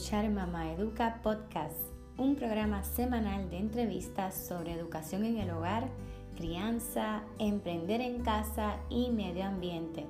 Escuchar 0.00 0.30
Mamá 0.30 0.72
Educa 0.72 1.20
Podcast, 1.22 1.76
un 2.16 2.34
programa 2.34 2.82
semanal 2.84 3.50
de 3.50 3.58
entrevistas 3.58 4.34
sobre 4.34 4.72
educación 4.72 5.26
en 5.26 5.36
el 5.36 5.50
hogar, 5.50 5.90
crianza, 6.36 7.20
emprender 7.38 8.00
en 8.00 8.22
casa 8.22 8.76
y 8.88 9.10
medio 9.10 9.44
ambiente, 9.44 10.06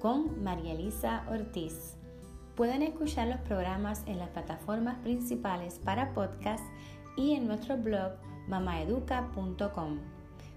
con 0.00 0.44
María 0.44 0.74
Elisa 0.74 1.24
Ortiz. 1.30 1.96
Pueden 2.56 2.82
escuchar 2.82 3.28
los 3.28 3.40
programas 3.40 4.02
en 4.04 4.18
las 4.18 4.28
plataformas 4.28 4.98
principales 4.98 5.80
para 5.82 6.12
podcast 6.12 6.64
y 7.16 7.32
en 7.32 7.46
nuestro 7.46 7.78
blog 7.78 8.12
mamaeduca.com. 8.48 9.98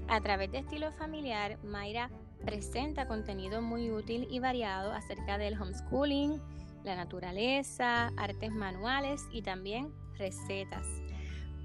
A 0.06 0.20
través 0.20 0.52
de 0.52 0.58
Estilo 0.58 0.92
Familiar, 0.92 1.58
Mayra 1.64 2.10
presenta 2.44 3.08
contenido 3.08 3.60
muy 3.60 3.90
útil 3.90 4.28
y 4.30 4.38
variado 4.38 4.92
acerca 4.92 5.36
del 5.36 5.60
homeschooling, 5.60 6.40
la 6.84 6.94
naturaleza, 6.94 8.12
artes 8.16 8.52
manuales 8.52 9.20
y 9.32 9.42
también 9.42 9.92
recetas. 10.16 10.86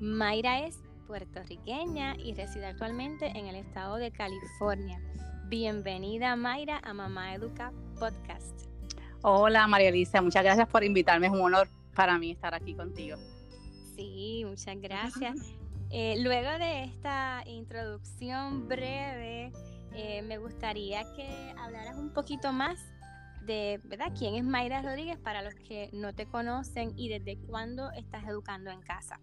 Mayra 0.02 0.66
es 0.66 0.80
puertorriqueña 1.05 2.16
y 2.16 2.33
reside 2.33 2.66
actualmente 2.66 3.27
en 3.38 3.45
el 3.45 3.55
estado 3.55 3.97
de 3.97 4.09
California. 4.09 4.99
Bienvenida 5.47 6.35
Mayra 6.35 6.81
a 6.83 6.91
Mamá 6.91 7.35
Educa 7.35 7.71
Podcast. 7.99 8.66
Hola 9.22 9.67
María 9.67 9.89
Elisa, 9.89 10.19
muchas 10.19 10.44
gracias 10.44 10.67
por 10.69 10.83
invitarme. 10.83 11.27
Es 11.27 11.33
un 11.33 11.41
honor 11.41 11.67
para 11.94 12.17
mí 12.17 12.31
estar 12.31 12.55
aquí 12.55 12.73
contigo. 12.73 13.16
Sí, 13.95 14.41
muchas 14.44 14.81
gracias. 14.81 15.38
Eh, 15.91 16.16
luego 16.23 16.49
de 16.57 16.85
esta 16.85 17.44
introducción 17.45 18.67
breve, 18.67 19.51
eh, 19.94 20.23
me 20.23 20.40
gustaría 20.40 21.03
que 21.13 21.53
hablaras 21.59 21.95
un 21.95 22.11
poquito 22.11 22.51
más 22.51 22.79
de, 23.44 23.79
¿verdad? 23.84 24.11
¿Quién 24.17 24.34
es 24.34 24.44
Mayra 24.44 24.81
Rodríguez 24.81 25.19
para 25.19 25.44
los 25.44 25.53
que 25.53 25.91
no 25.94 26.16
te 26.16 26.25
conocen 26.25 26.97
y 26.97 27.09
desde 27.09 27.38
cuándo 27.45 27.91
estás 27.91 28.28
educando 28.28 28.72
en 28.72 28.81
casa? 28.81 29.19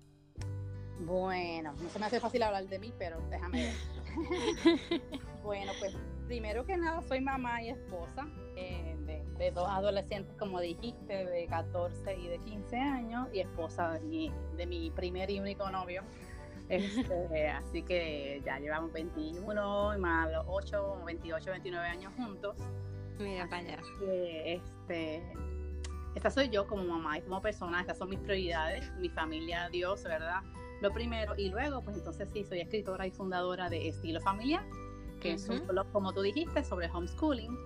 Bueno, 1.01 1.75
no 1.81 1.89
se 1.89 1.99
me 1.99 2.07
hace 2.07 2.21
fácil 2.21 2.43
hablar 2.43 2.67
de 2.67 2.79
mí, 2.79 2.93
pero 2.99 3.21
déjame 3.31 3.67
ver. 3.67 3.75
bueno, 5.43 5.73
pues 5.79 5.97
primero 6.27 6.65
que 6.67 6.77
nada 6.77 7.01
soy 7.03 7.21
mamá 7.21 7.63
y 7.63 7.71
esposa 7.71 8.29
eh, 8.57 8.97
de, 9.39 9.51
dos 9.53 9.69
adolescentes, 9.69 10.35
como 10.37 10.61
dijiste, 10.61 11.25
de 11.25 11.47
14 11.47 12.17
y 12.17 12.29
de 12.29 12.39
15 12.39 12.77
años, 12.77 13.29
y 13.33 13.41
esposa 13.41 13.93
de 13.93 14.01
mi, 14.01 14.33
de 14.57 14.67
mi 14.67 14.91
primer 14.91 15.31
y 15.31 15.41
único 15.41 15.71
novio. 15.71 16.03
Este, 16.69 17.49
así 17.49 17.83
que 17.83 18.43
ya 18.45 18.59
llevamos 18.59 18.93
21 18.93 19.97
y 19.97 19.99
más 19.99 20.29
8, 20.47 21.03
28, 21.07 21.51
29 21.51 21.87
años 21.87 22.13
juntos. 22.17 22.57
Mira 23.19 23.49
para 23.49 23.63
allá. 23.63 23.79
este, 24.45 25.23
esta 26.15 26.31
soy 26.31 26.49
yo 26.49 26.67
como 26.67 26.85
mamá 26.85 27.19
y 27.19 27.23
como 27.23 27.41
persona, 27.41 27.81
estas 27.81 27.99
son 27.99 28.11
mis 28.11 28.19
prioridades, 28.21 28.93
mi 28.97 29.09
familia, 29.09 29.69
Dios, 29.71 30.03
¿verdad? 30.05 30.43
Lo 30.81 30.93
primero. 30.93 31.35
Y 31.37 31.51
luego, 31.51 31.83
pues 31.83 31.97
entonces 31.97 32.29
sí, 32.33 32.45
soy 32.45 32.61
escritora 32.61 33.07
y 33.07 33.11
fundadora 33.11 33.69
de 33.69 33.89
Estilo 33.89 34.21
Familiar, 34.21 34.65
que 35.21 35.33
es 35.33 35.49
un 35.49 35.67
blog, 35.67 35.91
como 35.93 36.13
tú 36.13 36.23
dijiste, 36.23 36.65
sobre 36.65 36.89
homeschooling. 36.91 37.57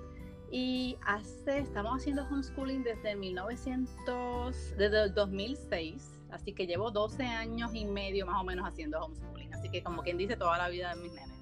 Y 0.50 0.98
hace, 1.06 1.60
estamos 1.60 2.00
haciendo 2.00 2.24
homeschooling 2.24 2.82
desde 2.82 3.16
1900, 3.16 4.76
desde 4.76 5.04
el 5.04 5.14
2006, 5.14 6.20
así 6.30 6.52
que 6.52 6.66
llevo 6.66 6.90
12 6.90 7.24
años 7.24 7.74
y 7.74 7.86
medio 7.86 8.26
más 8.26 8.38
o 8.38 8.44
menos 8.44 8.68
haciendo 8.68 9.00
homeschooling, 9.00 9.54
así 9.54 9.70
que 9.70 9.82
como 9.82 10.02
quien 10.02 10.18
dice, 10.18 10.36
toda 10.36 10.58
la 10.58 10.68
vida 10.68 10.94
de 10.94 11.00
mis 11.00 11.12
nenes. 11.14 11.32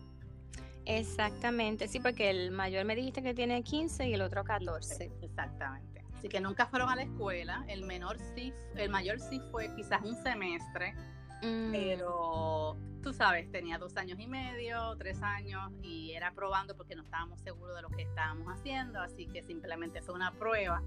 Exactamente, 0.86 1.88
sí, 1.88 1.98
porque 1.98 2.30
el 2.30 2.53
mayor 2.53 2.84
me 2.84 2.94
dijiste 2.94 3.20
que 3.22 3.34
tiene 3.34 3.62
15 3.62 4.09
y 4.09 4.14
el 4.14 4.22
otro 4.22 4.44
14. 4.44 5.10
Exactamente. 5.22 6.04
Así 6.16 6.28
que 6.28 6.41
nunca 6.41 6.66
fueron 6.66 6.88
a 6.91 6.97
la 6.97 7.03
escuela, 7.03 7.64
el 7.66 7.82
menor 7.84 8.19
sí, 8.34 8.53
el 8.76 8.91
mayor 8.91 9.19
sí 9.19 9.41
fue 9.50 9.75
quizás 9.75 10.03
un 10.04 10.14
semestre, 10.22 10.94
Mm. 11.43 11.73
Pero 11.73 12.77
tú 13.03 13.12
sabes, 13.12 13.51
tenía 13.51 13.78
dos 13.78 13.97
años 13.97 14.19
y 14.19 14.27
medio, 14.27 14.97
tres 14.97 15.23
años 15.23 15.73
y 15.83 16.12
era 16.12 16.33
probando 16.33 16.77
porque 16.77 16.95
no 16.95 17.03
estábamos 17.03 17.41
seguros 17.41 17.75
de 17.77 17.83
lo 17.83 17.89
que 17.89 18.03
estábamos 18.03 18.47
haciendo, 18.49 19.01
así 19.01 19.27
que 19.27 19.43
simplemente 19.43 20.03
fue 20.03 20.15
una 20.15 20.33
prueba. 20.33 20.83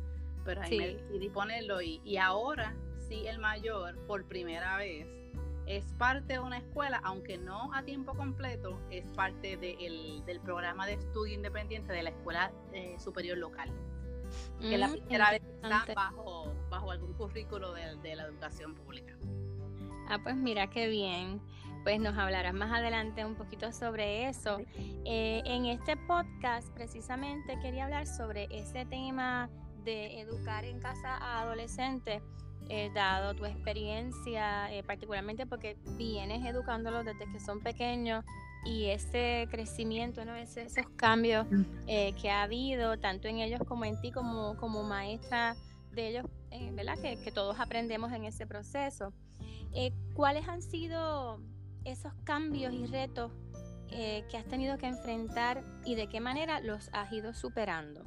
Pero 0.45 0.61
ahí 0.61 0.77
me 0.77 0.87
decidí 0.95 1.29
ponerlo 1.29 1.81
y, 1.81 2.01
y 2.03 2.17
ahora 2.17 2.75
sí 3.07 3.25
el 3.27 3.39
mayor 3.39 3.97
por 4.05 4.25
primera 4.25 4.77
vez 4.77 5.07
es 5.65 5.85
parte 5.93 6.33
de 6.33 6.39
una 6.39 6.57
escuela, 6.57 6.99
aunque 7.03 7.37
no 7.37 7.73
a 7.73 7.83
tiempo 7.83 8.13
completo, 8.15 8.79
es 8.89 9.05
parte 9.11 9.57
del 9.57 10.39
programa 10.41 10.85
de 10.85 10.93
estudio 10.93 11.35
independiente 11.35 11.93
de 11.93 12.03
la 12.03 12.09
escuela 12.09 12.51
eh, 12.73 12.97
superior 12.99 13.37
local. 13.37 13.69
Que 14.59 14.77
la 14.77 14.87
mm, 14.87 14.91
primera 14.91 15.31
vez 15.31 15.41
está 15.61 15.85
bajo, 15.93 16.53
bajo 16.69 16.91
algún 16.91 17.13
currículo 17.13 17.73
de 17.73 18.15
la 18.15 18.23
educación 18.23 18.73
pública. 18.73 19.15
Ah, 20.09 20.19
pues 20.21 20.35
mira 20.35 20.67
qué 20.67 20.87
bien. 20.87 21.41
Pues 21.83 21.99
nos 21.99 22.17
hablarás 22.17 22.53
más 22.53 22.71
adelante 22.71 23.25
un 23.25 23.35
poquito 23.35 23.71
sobre 23.73 24.29
eso. 24.29 24.59
Eh, 25.05 25.41
en 25.45 25.65
este 25.65 25.97
podcast 25.97 26.69
precisamente 26.73 27.59
quería 27.61 27.85
hablar 27.85 28.07
sobre 28.07 28.47
ese 28.51 28.85
tema 28.85 29.49
de 29.83 30.21
educar 30.21 30.63
en 30.63 30.79
casa 30.79 31.17
a 31.17 31.41
adolescentes, 31.41 32.21
eh, 32.69 32.89
dado 32.95 33.33
tu 33.33 33.45
experiencia, 33.45 34.73
eh, 34.73 34.81
particularmente 34.83 35.45
porque 35.45 35.75
vienes 35.97 36.45
educándolos 36.45 37.03
desde 37.03 37.29
que 37.29 37.39
son 37.41 37.59
pequeños 37.59 38.23
y 38.63 38.85
ese 38.85 39.49
crecimiento, 39.51 40.23
¿no? 40.23 40.35
esos 40.35 40.71
cambios 40.95 41.45
que 41.85 42.31
ha 42.31 42.43
habido 42.43 42.97
tanto 42.97 43.27
en 43.27 43.39
ellos 43.39 43.59
como 43.67 43.83
en 43.83 43.99
ti 43.99 44.13
como, 44.13 44.55
como 44.55 44.83
maestra 44.83 45.57
de 45.93 46.09
ellos, 46.09 46.25
¿verdad? 46.73 46.97
Que, 46.99 47.31
todos 47.31 47.59
aprendemos 47.59 48.11
en 48.11 48.25
ese 48.25 48.45
proceso. 48.45 49.13
Eh, 49.73 49.91
¿Cuáles 50.13 50.47
han 50.47 50.61
sido 50.61 51.39
esos 51.85 52.13
cambios 52.23 52.73
y 52.73 52.85
retos 52.85 53.31
eh, 53.89 54.23
que 54.29 54.37
has 54.37 54.45
tenido 54.45 54.77
que 54.77 54.87
enfrentar 54.87 55.63
y 55.85 55.95
de 55.95 56.07
qué 56.07 56.19
manera 56.19 56.59
los 56.59 56.89
has 56.93 57.11
ido 57.11 57.33
superando? 57.33 58.03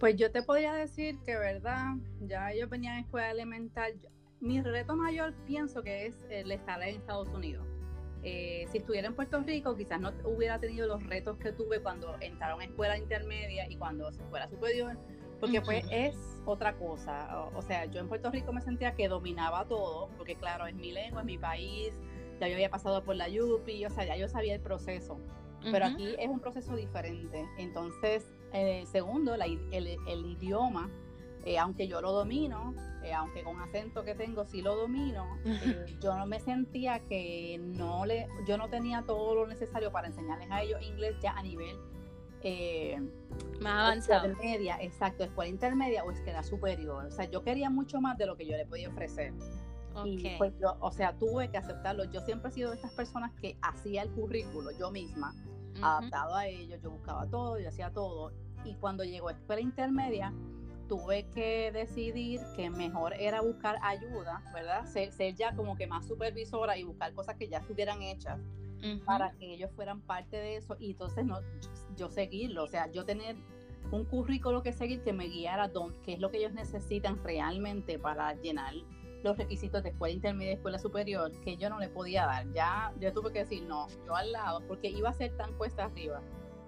Pues 0.00 0.16
yo 0.16 0.30
te 0.30 0.42
podría 0.42 0.74
decir 0.74 1.18
que, 1.24 1.36
verdad, 1.36 1.94
ya 2.20 2.54
yo 2.54 2.68
venía 2.68 2.94
en 2.94 3.04
escuela 3.04 3.30
elemental. 3.30 3.94
Mi 4.40 4.62
reto 4.62 4.94
mayor 4.94 5.34
pienso 5.46 5.82
que 5.82 6.06
es 6.06 6.16
el 6.30 6.52
estar 6.52 6.80
en 6.82 6.96
Estados 6.96 7.28
Unidos. 7.28 7.66
Eh, 8.22 8.66
si 8.70 8.78
estuviera 8.78 9.08
en 9.08 9.14
Puerto 9.14 9.40
Rico, 9.40 9.76
quizás 9.76 10.00
no 10.00 10.12
hubiera 10.24 10.58
tenido 10.58 10.86
los 10.86 11.04
retos 11.04 11.38
que 11.38 11.52
tuve 11.52 11.80
cuando 11.80 12.16
entraron 12.20 12.60
a 12.60 12.64
escuela 12.64 12.98
intermedia 12.98 13.68
y 13.68 13.76
cuando 13.76 14.08
escuela 14.08 14.48
superior, 14.48 14.96
porque 15.40 15.60
pues 15.60 15.84
es 15.90 16.16
otra 16.44 16.74
cosa. 16.76 17.48
O, 17.54 17.62
sea, 17.62 17.86
yo 17.86 18.00
en 18.00 18.08
Puerto 18.08 18.30
Rico 18.30 18.52
me 18.52 18.60
sentía 18.60 18.94
que 18.94 19.08
dominaba 19.08 19.66
todo, 19.66 20.08
porque 20.16 20.34
claro, 20.34 20.66
es 20.66 20.74
mi 20.74 20.92
lengua, 20.92 21.20
es 21.20 21.26
mi 21.26 21.38
país, 21.38 21.92
ya 22.40 22.48
yo 22.48 22.54
había 22.54 22.70
pasado 22.70 23.04
por 23.04 23.16
la 23.16 23.28
Yupi, 23.28 23.84
o 23.84 23.90
sea, 23.90 24.04
ya 24.04 24.16
yo 24.16 24.28
sabía 24.28 24.54
el 24.54 24.60
proceso. 24.60 25.18
Pero 25.60 25.86
aquí 25.86 26.14
es 26.18 26.28
un 26.28 26.38
proceso 26.38 26.76
diferente. 26.76 27.44
Entonces, 27.58 28.24
eh, 28.52 28.84
segundo, 28.86 29.34
el, 29.34 30.26
idioma, 30.26 30.88
eh, 31.44 31.58
aunque 31.58 31.88
yo 31.88 32.00
lo 32.00 32.12
domino, 32.12 32.74
eh, 33.02 33.12
aunque 33.12 33.42
con 33.42 33.60
acento 33.60 34.04
que 34.04 34.14
tengo 34.14 34.44
sí 34.44 34.62
lo 34.62 34.76
domino, 34.76 35.26
yo 36.00 36.16
no 36.16 36.26
me 36.26 36.38
sentía 36.38 37.00
que 37.00 37.58
no 37.60 38.06
le, 38.06 38.28
yo 38.46 38.56
no 38.56 38.70
tenía 38.70 39.02
todo 39.02 39.34
lo 39.34 39.46
necesario 39.48 39.90
para 39.90 40.06
enseñarles 40.06 40.48
a 40.50 40.62
ellos 40.62 40.80
inglés 40.80 41.16
ya 41.20 41.32
a 41.32 41.42
nivel 41.42 41.76
eh, 42.42 43.00
más 43.60 43.86
avanzado. 43.86 44.32
exacto, 44.42 45.24
escuela 45.24 45.50
intermedia 45.50 46.04
o 46.04 46.10
escuela 46.10 46.42
superior. 46.42 47.06
O 47.06 47.10
sea, 47.10 47.24
yo 47.30 47.42
quería 47.42 47.70
mucho 47.70 48.00
más 48.00 48.18
de 48.18 48.26
lo 48.26 48.36
que 48.36 48.46
yo 48.46 48.56
le 48.56 48.66
podía 48.66 48.88
ofrecer. 48.88 49.32
Y 50.04 50.36
pues 50.38 50.52
yo, 50.60 50.76
o 50.80 50.92
sea, 50.92 51.16
tuve 51.18 51.50
que 51.50 51.58
aceptarlo. 51.58 52.04
Yo 52.04 52.20
siempre 52.20 52.50
he 52.50 52.52
sido 52.52 52.70
de 52.70 52.76
estas 52.76 52.92
personas 52.92 53.32
que 53.40 53.56
hacía 53.62 54.02
el 54.02 54.10
currículo 54.10 54.70
yo 54.78 54.92
misma, 54.92 55.34
adaptado 55.82 56.36
a 56.36 56.46
ello, 56.46 56.76
yo 56.80 56.90
buscaba 56.90 57.26
todo, 57.26 57.58
yo 57.58 57.68
hacía 57.68 57.90
todo. 57.90 58.32
Y 58.64 58.74
cuando 58.76 59.02
llegó 59.02 59.28
a 59.28 59.32
escuela 59.32 59.60
intermedia, 59.60 60.32
tuve 60.88 61.28
que 61.30 61.70
decidir 61.72 62.40
que 62.56 62.70
mejor 62.70 63.12
era 63.14 63.40
buscar 63.40 63.78
ayuda, 63.82 64.42
¿verdad? 64.54 64.86
Ser, 64.86 65.34
ya 65.34 65.54
como 65.54 65.76
que 65.76 65.86
más 65.86 66.06
supervisora 66.06 66.76
y 66.78 66.84
buscar 66.84 67.12
cosas 67.12 67.36
que 67.36 67.48
ya 67.48 67.58
estuvieran 67.58 68.02
hechas 68.02 68.40
para 69.04 69.32
que 69.32 69.54
ellos 69.54 69.70
fueran 69.74 70.00
parte 70.00 70.36
de 70.36 70.56
eso 70.56 70.76
y 70.78 70.92
entonces 70.92 71.24
no, 71.24 71.40
yo, 71.96 72.08
seguirlo, 72.10 72.64
o 72.64 72.68
sea, 72.68 72.90
yo 72.90 73.04
tener 73.04 73.36
un 73.90 74.04
currículo 74.04 74.62
que 74.62 74.72
seguir 74.72 75.02
que 75.02 75.12
me 75.12 75.26
guiara 75.26 75.70
qué 76.04 76.14
es 76.14 76.20
lo 76.20 76.30
que 76.30 76.38
ellos 76.38 76.52
necesitan 76.52 77.22
realmente 77.24 77.98
para 77.98 78.34
llenar 78.34 78.74
los 79.24 79.36
requisitos 79.36 79.82
de 79.82 79.90
escuela 79.90 80.14
intermedia 80.14 80.52
y 80.52 80.54
escuela 80.54 80.78
superior 80.78 81.32
que 81.40 81.56
yo 81.56 81.70
no 81.70 81.78
le 81.78 81.88
podía 81.88 82.26
dar. 82.26 82.52
Ya 82.52 82.92
yo 83.00 83.12
tuve 83.12 83.32
que 83.32 83.40
decir 83.40 83.64
no, 83.64 83.88
yo 84.06 84.14
al 84.14 84.32
lado, 84.32 84.62
porque 84.68 84.88
iba 84.88 85.08
a 85.08 85.12
ser 85.12 85.36
tan 85.36 85.52
cuesta 85.54 85.84
arriba 85.84 86.22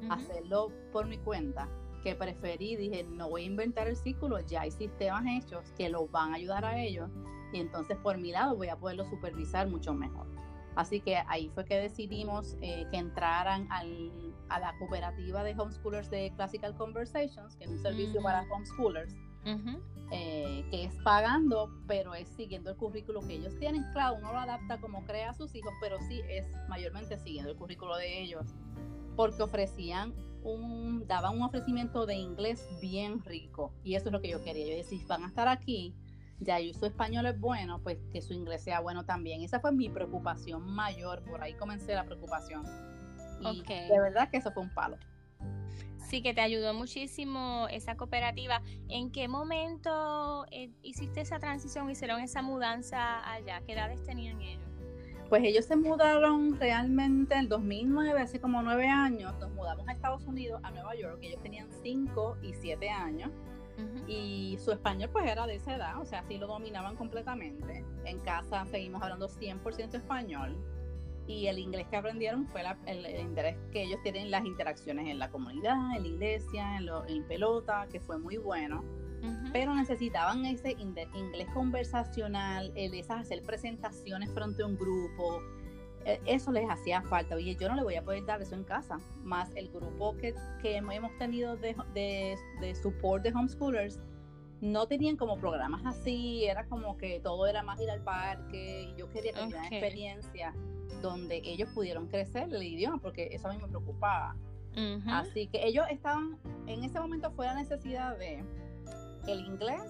hacerlo 0.09 0.73
por 0.93 1.07
mi 1.07 1.19
cuenta 1.19 1.69
que 2.03 2.15
preferí, 2.15 2.77
dije, 2.77 3.05
no 3.05 3.29
voy 3.29 3.43
a 3.43 3.47
inventar 3.47 3.87
el 3.87 3.97
círculo, 3.97 4.41
ya 4.41 4.63
hay 4.63 4.71
sistemas 4.71 5.25
hechos 5.29 5.71
que 5.77 5.91
los 5.91 6.11
van 6.11 6.33
a 6.33 6.37
ayudar 6.37 6.65
a 6.65 6.81
ellos 6.81 7.11
y 7.53 7.61
entonces 7.61 7.99
por 7.99 8.17
mi 8.17 8.33
lado 8.33 8.57
voy 8.57 8.69
a 8.69 8.77
poderlo 8.77 9.05
supervisar 9.05 9.69
mucho 9.69 9.93
mejor. 9.93 10.27
Así 10.77 11.01
que 11.01 11.17
ahí 11.27 11.51
fue 11.55 11.65
que 11.65 11.77
decidimos 11.77 12.57
eh, 12.61 12.87
que 12.91 12.97
entraran 12.97 13.67
al, 13.71 14.11
a 14.49 14.61
la 14.61 14.79
cooperativa 14.79 15.43
de 15.43 15.55
homeschoolers 15.59 16.11
de 16.11 16.33
Classical 16.37 16.75
Conversations, 16.77 17.57
que 17.57 17.65
es 17.65 17.71
un 17.71 17.79
servicio 17.79 18.23
para 18.23 18.47
homeschoolers, 18.51 19.15
eh, 20.13 20.65
que 20.71 20.85
es 20.85 20.95
pagando, 21.03 21.71
pero 21.87 22.15
es 22.15 22.29
siguiendo 22.29 22.71
el 22.71 22.77
currículo 22.77 23.21
que 23.21 23.35
ellos 23.35 23.59
tienen. 23.59 23.85
Claro, 23.93 24.17
uno 24.19 24.33
lo 24.33 24.39
adapta 24.39 24.81
como 24.81 25.05
crea 25.05 25.31
a 25.31 25.35
sus 25.35 25.55
hijos, 25.55 25.73
pero 25.81 25.99
sí 26.09 26.23
es 26.29 26.47
mayormente 26.69 27.19
siguiendo 27.19 27.51
el 27.51 27.57
currículo 27.57 27.97
de 27.97 28.23
ellos, 28.23 28.55
porque 29.17 29.43
ofrecían 29.43 30.15
un, 30.43 31.07
daban 31.07 31.37
un 31.37 31.43
ofrecimiento 31.43 32.07
de 32.07 32.15
inglés 32.15 32.69
bien 32.81 33.25
rico, 33.25 33.73
y 33.83 33.97
eso 33.97 34.07
es 34.07 34.13
lo 34.13 34.21
que 34.21 34.31
yo 34.31 34.43
quería. 34.43 34.67
Yo 34.67 34.77
decía, 34.77 34.99
si 34.99 35.05
van 35.07 35.25
a 35.25 35.29
estar 35.29 35.49
aquí, 35.49 35.95
ya 36.41 36.59
y 36.61 36.75
su 36.75 36.87
español 36.87 37.27
es 37.27 37.39
bueno, 37.39 37.81
pues 37.83 37.99
que 38.13 38.23
su 38.23 38.33
inglés 38.33 38.63
sea 38.65 38.81
bueno 38.81 39.05
también. 39.05 39.43
Esa 39.43 39.61
fue 39.61 39.73
mi 39.73 39.89
preocupación 39.89 40.63
mayor, 40.63 41.23
por 41.25 41.43
ahí 41.43 41.55
comencé 41.55 41.95
la 41.95 42.05
preocupación. 42.05 42.65
Y 43.41 43.63
de 43.63 44.01
verdad 44.01 44.31
que 44.31 44.39
eso 44.39 44.51
fue 44.53 44.63
un 44.63 44.75
palo. 44.75 44.97
Sí, 45.99 46.23
que 46.23 46.35
te 46.35 46.41
ayudó 46.41 46.75
muchísimo 46.75 47.69
esa 47.71 47.97
cooperativa. 47.97 48.63
¿En 48.89 49.13
qué 49.13 49.29
momento 49.29 50.45
eh, 50.51 50.71
hiciste 50.83 51.21
esa 51.21 51.39
transición, 51.39 51.89
hicieron 51.89 52.21
esa 52.21 52.43
mudanza 52.43 53.31
allá? 53.31 53.63
¿Qué 53.65 53.75
edades 53.75 54.03
tenían 54.05 54.41
ellos? 54.41 54.65
Pues 55.29 55.45
ellos 55.45 55.67
se 55.67 55.77
mudaron 55.77 56.59
realmente 56.59 57.37
en 57.37 57.49
2009, 57.49 58.21
hace 58.21 58.41
como 58.41 58.61
nueve 58.63 58.89
años. 58.89 59.33
Nos 59.39 59.53
mudamos 59.53 59.87
a 59.87 59.93
Estados 59.93 60.27
Unidos, 60.27 60.61
a 60.65 60.73
Nueva 60.73 60.97
York. 60.97 61.21
Ellos 61.23 61.41
tenían 61.43 61.69
cinco 61.83 62.37
y 62.43 62.55
siete 62.55 62.91
años. 62.91 63.31
Y 64.07 64.59
su 64.59 64.73
español 64.73 65.11
pues 65.13 65.31
era 65.31 65.47
de 65.47 65.57
esa 65.57 65.77
edad, 65.77 66.01
o 66.01 66.05
sea, 66.05 66.25
sí 66.29 66.39
lo 66.39 66.47
dominaban 66.47 66.97
completamente. 66.97 67.85
En 68.05 68.19
casa 68.21 68.67
seguimos 68.67 69.03
hablando 69.03 69.29
100% 69.29 69.95
español 69.95 70.57
y 71.27 71.47
el 71.47 71.59
inglés 71.59 71.87
que 71.89 71.97
aprendieron 71.97 72.47
fue 72.49 72.63
el, 72.87 73.21
interés 73.21 73.57
que 73.71 73.85
ellos 73.85 74.01
tienen 74.03 74.23
en 74.23 74.31
las 74.31 74.45
interacciones 74.45 75.07
en 75.07 75.19
la 75.19 75.31
comunidad, 75.31 75.97
en 75.97 76.03
la 76.03 76.09
iglesia, 76.09 76.77
en, 76.77 76.87
lo, 76.87 77.07
en 77.07 77.25
pelota, 77.27 77.87
que 77.91 78.01
fue 78.01 78.19
muy 78.19 78.37
bueno. 78.37 78.85
Pero 79.53 79.75
necesitaban 79.75 80.47
ese 80.47 80.73
inglés 80.73 81.49
conversacional, 81.53 82.73
el 82.75 82.91
de 82.91 83.05
hacer 83.07 83.43
presentaciones 83.43 84.33
frente 84.33 84.63
a 84.63 84.67
un 84.67 84.77
grupo, 84.77 85.43
eso 86.05 86.53
les 86.53 86.69
hacía 86.69 87.03
falta. 87.03 87.35
Oye, 87.35 87.57
yo 87.57 87.69
no 87.69 87.75
le 87.75 87.83
voy 87.83 87.95
a 87.97 88.03
poder 88.03 88.25
dar 88.25 88.41
eso 88.41 88.55
en 88.55 88.65
casa. 88.65 88.99
Más 89.23 89.55
el 89.55 89.69
grupo 89.69 90.17
que, 90.17 90.35
que 90.63 90.77
hemos 90.77 91.17
tenido 91.19 91.57
de, 91.57 91.77
de, 91.95 92.37
de, 92.61 92.75
support 92.75 93.23
de 93.23 93.31
homeschoolers, 93.31 94.01
no 94.61 94.87
tenían 94.87 95.17
como 95.17 95.39
programas 95.39 95.85
así, 95.87 96.45
era 96.45 96.67
como 96.67 96.97
que 96.97 97.21
todo 97.21 97.47
era 97.47 97.63
más 97.63 97.81
ir 97.81 97.91
al 97.91 98.03
parque. 98.03 98.91
Y 98.91 98.99
yo 98.99 99.09
quería 99.11 99.33
tener 99.33 99.49
una 99.49 99.69
experiencia 99.69 100.55
donde 101.03 101.41
ellos 101.45 101.69
pudieron 101.75 102.07
crecer 102.09 102.53
el 102.53 102.63
idioma, 102.63 102.99
porque 102.99 103.29
eso 103.33 103.49
a 103.49 103.53
mí 103.53 103.59
me 103.59 103.69
preocupaba. 103.69 104.37
Así 105.09 105.49
que 105.49 105.67
ellos 105.67 105.85
estaban, 105.91 106.39
en 106.67 106.85
ese 106.85 107.01
momento 107.01 107.31
fue 107.33 107.47
la 107.47 107.55
necesidad 107.55 108.17
de 108.19 108.45
el 109.27 109.41
inglés 109.41 109.83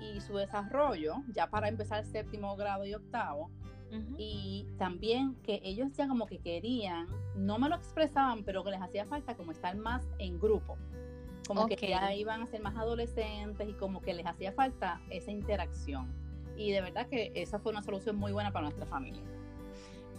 y 0.00 0.20
su 0.20 0.36
desarrollo, 0.36 1.16
ya 1.32 1.48
para 1.48 1.68
empezar 1.68 2.00
el 2.00 2.06
séptimo 2.06 2.56
grado 2.56 2.84
y 2.84 2.94
octavo, 2.94 3.50
y 4.18 4.66
también 4.78 5.34
que 5.42 5.60
ellos 5.62 5.92
ya 5.92 6.08
como 6.08 6.26
que 6.26 6.38
querían, 6.38 7.06
no 7.36 7.58
me 7.58 7.68
lo 7.68 7.76
expresaban, 7.76 8.44
pero 8.44 8.64
que 8.64 8.70
les 8.70 8.80
hacía 8.80 9.04
falta 9.04 9.36
como 9.36 9.52
estar 9.52 9.76
más 9.76 10.06
en 10.18 10.38
grupo. 10.38 10.76
Como 11.46 11.66
que 11.66 11.76
ya 11.76 12.14
iban 12.14 12.42
a 12.42 12.46
ser 12.46 12.62
más 12.62 12.76
adolescentes 12.76 13.68
y 13.68 13.74
como 13.74 14.00
que 14.00 14.14
les 14.14 14.26
hacía 14.26 14.52
falta 14.52 15.00
esa 15.10 15.30
interacción. 15.30 16.10
Y 16.56 16.70
de 16.70 16.80
verdad 16.80 17.06
que 17.08 17.32
esa 17.34 17.58
fue 17.58 17.72
una 17.72 17.82
solución 17.82 18.16
muy 18.16 18.32
buena 18.32 18.50
para 18.52 18.64
nuestra 18.64 18.86
familia. 18.86 19.22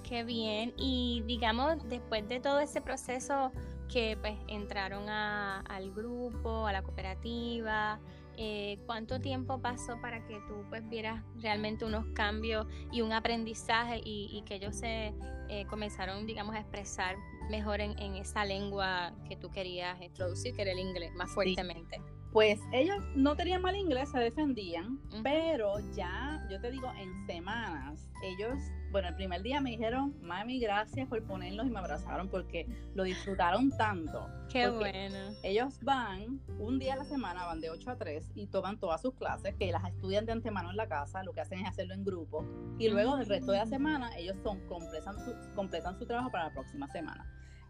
Qué 0.08 0.24
bien. 0.24 0.74
Y 0.78 1.24
digamos, 1.26 1.78
después 1.90 2.28
de 2.30 2.40
todo 2.40 2.60
ese 2.60 2.80
proceso 2.82 3.52
que 3.92 4.18
pues 4.20 4.36
entraron 4.48 5.10
al 5.10 5.92
grupo, 5.94 6.68
a 6.68 6.74
la 6.74 6.84
cooperativa, 6.84 8.00
eh, 8.38 8.80
cuánto 8.86 9.20
tiempo 9.20 9.62
pasó 9.62 10.00
para 10.02 10.26
que 10.26 10.40
tú 10.48 10.66
pues 10.70 10.88
vieras 10.90 11.24
realmente 11.38 11.86
unos 11.86 12.06
cambios 12.14 12.68
y 12.92 13.02
un 13.02 13.14
aprendizaje 13.14 14.02
y, 14.04 14.44
que 14.46 14.56
ellos 14.56 14.76
se 14.76 15.14
eh, 15.50 15.66
comenzaron, 15.68 16.26
digamos, 16.26 16.56
a 16.56 16.60
expresar 16.60 17.16
mejor 17.50 17.82
en, 17.82 18.16
esa 18.16 18.46
lengua 18.46 19.14
que 19.28 19.36
tú 19.36 19.50
querías 19.52 20.02
introducir, 20.02 20.56
que 20.56 20.64
era 20.64 20.72
el 20.72 20.80
inglés, 20.80 21.14
más 21.16 21.32
fuertemente. 21.32 22.02
Pues 22.36 22.60
ellos 22.74 22.98
no 23.16 23.38
tenían 23.38 23.62
mal 23.62 23.78
inglés, 23.78 24.10
se 24.10 24.20
defendían, 24.20 25.00
pero 25.24 25.80
ya, 25.96 26.46
yo 26.52 26.60
te 26.60 26.70
digo, 26.70 26.92
en 27.00 27.26
semanas, 27.26 28.10
ellos 28.22 28.60
bueno, 28.92 29.08
el 29.08 29.16
primer 29.16 29.42
día 29.42 29.62
me 29.62 29.72
dijeron, 29.72 30.14
mami, 30.22 30.60
gracias 30.60 31.08
por 31.08 31.22
ponerlos 31.24 31.66
y 31.66 31.70
me 31.70 31.80
abrazaron 31.80 32.30
porque 32.30 32.68
lo 32.94 33.04
disfrutaron 33.04 33.70
tanto. 33.78 34.30
Qué 34.50 34.70
bueno. 34.70 35.18
Ellos 35.44 35.80
van 35.82 36.42
un 36.60 36.78
día 36.78 36.94
a 36.94 36.98
la 36.98 37.06
semana, 37.06 37.46
van 37.46 37.62
de 37.62 37.70
8 37.70 37.92
a 37.92 37.98
3 37.98 38.32
y 38.36 38.48
toman 38.48 38.80
todas 38.80 39.02
sus 39.02 39.14
clases, 39.16 39.56
que 39.56 39.72
las 39.72 39.86
estudian 39.86 40.26
de 40.26 40.34
antemano 40.34 40.72
en 40.72 40.78
la 40.78 40.88
casa, 40.88 41.24
lo 41.24 41.32
que 41.34 41.42
hacen 41.42 41.60
es 41.60 41.68
hacerlo 41.68 41.94
en 41.94 42.04
grupo. 42.04 42.46
Y 42.80 42.90
luego 42.90 43.18
el 43.18 43.26
resto 43.26 43.54
de 43.54 43.60
la 43.60 43.66
semana 43.66 44.18
ellos 44.18 44.36
son, 44.44 44.60
completan, 44.68 45.16
su, 45.24 45.34
completan 45.56 45.98
su 45.98 46.06
trabajo 46.06 46.32
para 46.32 46.46
la 46.46 46.54
próxima 46.54 46.88
semana. 46.88 47.26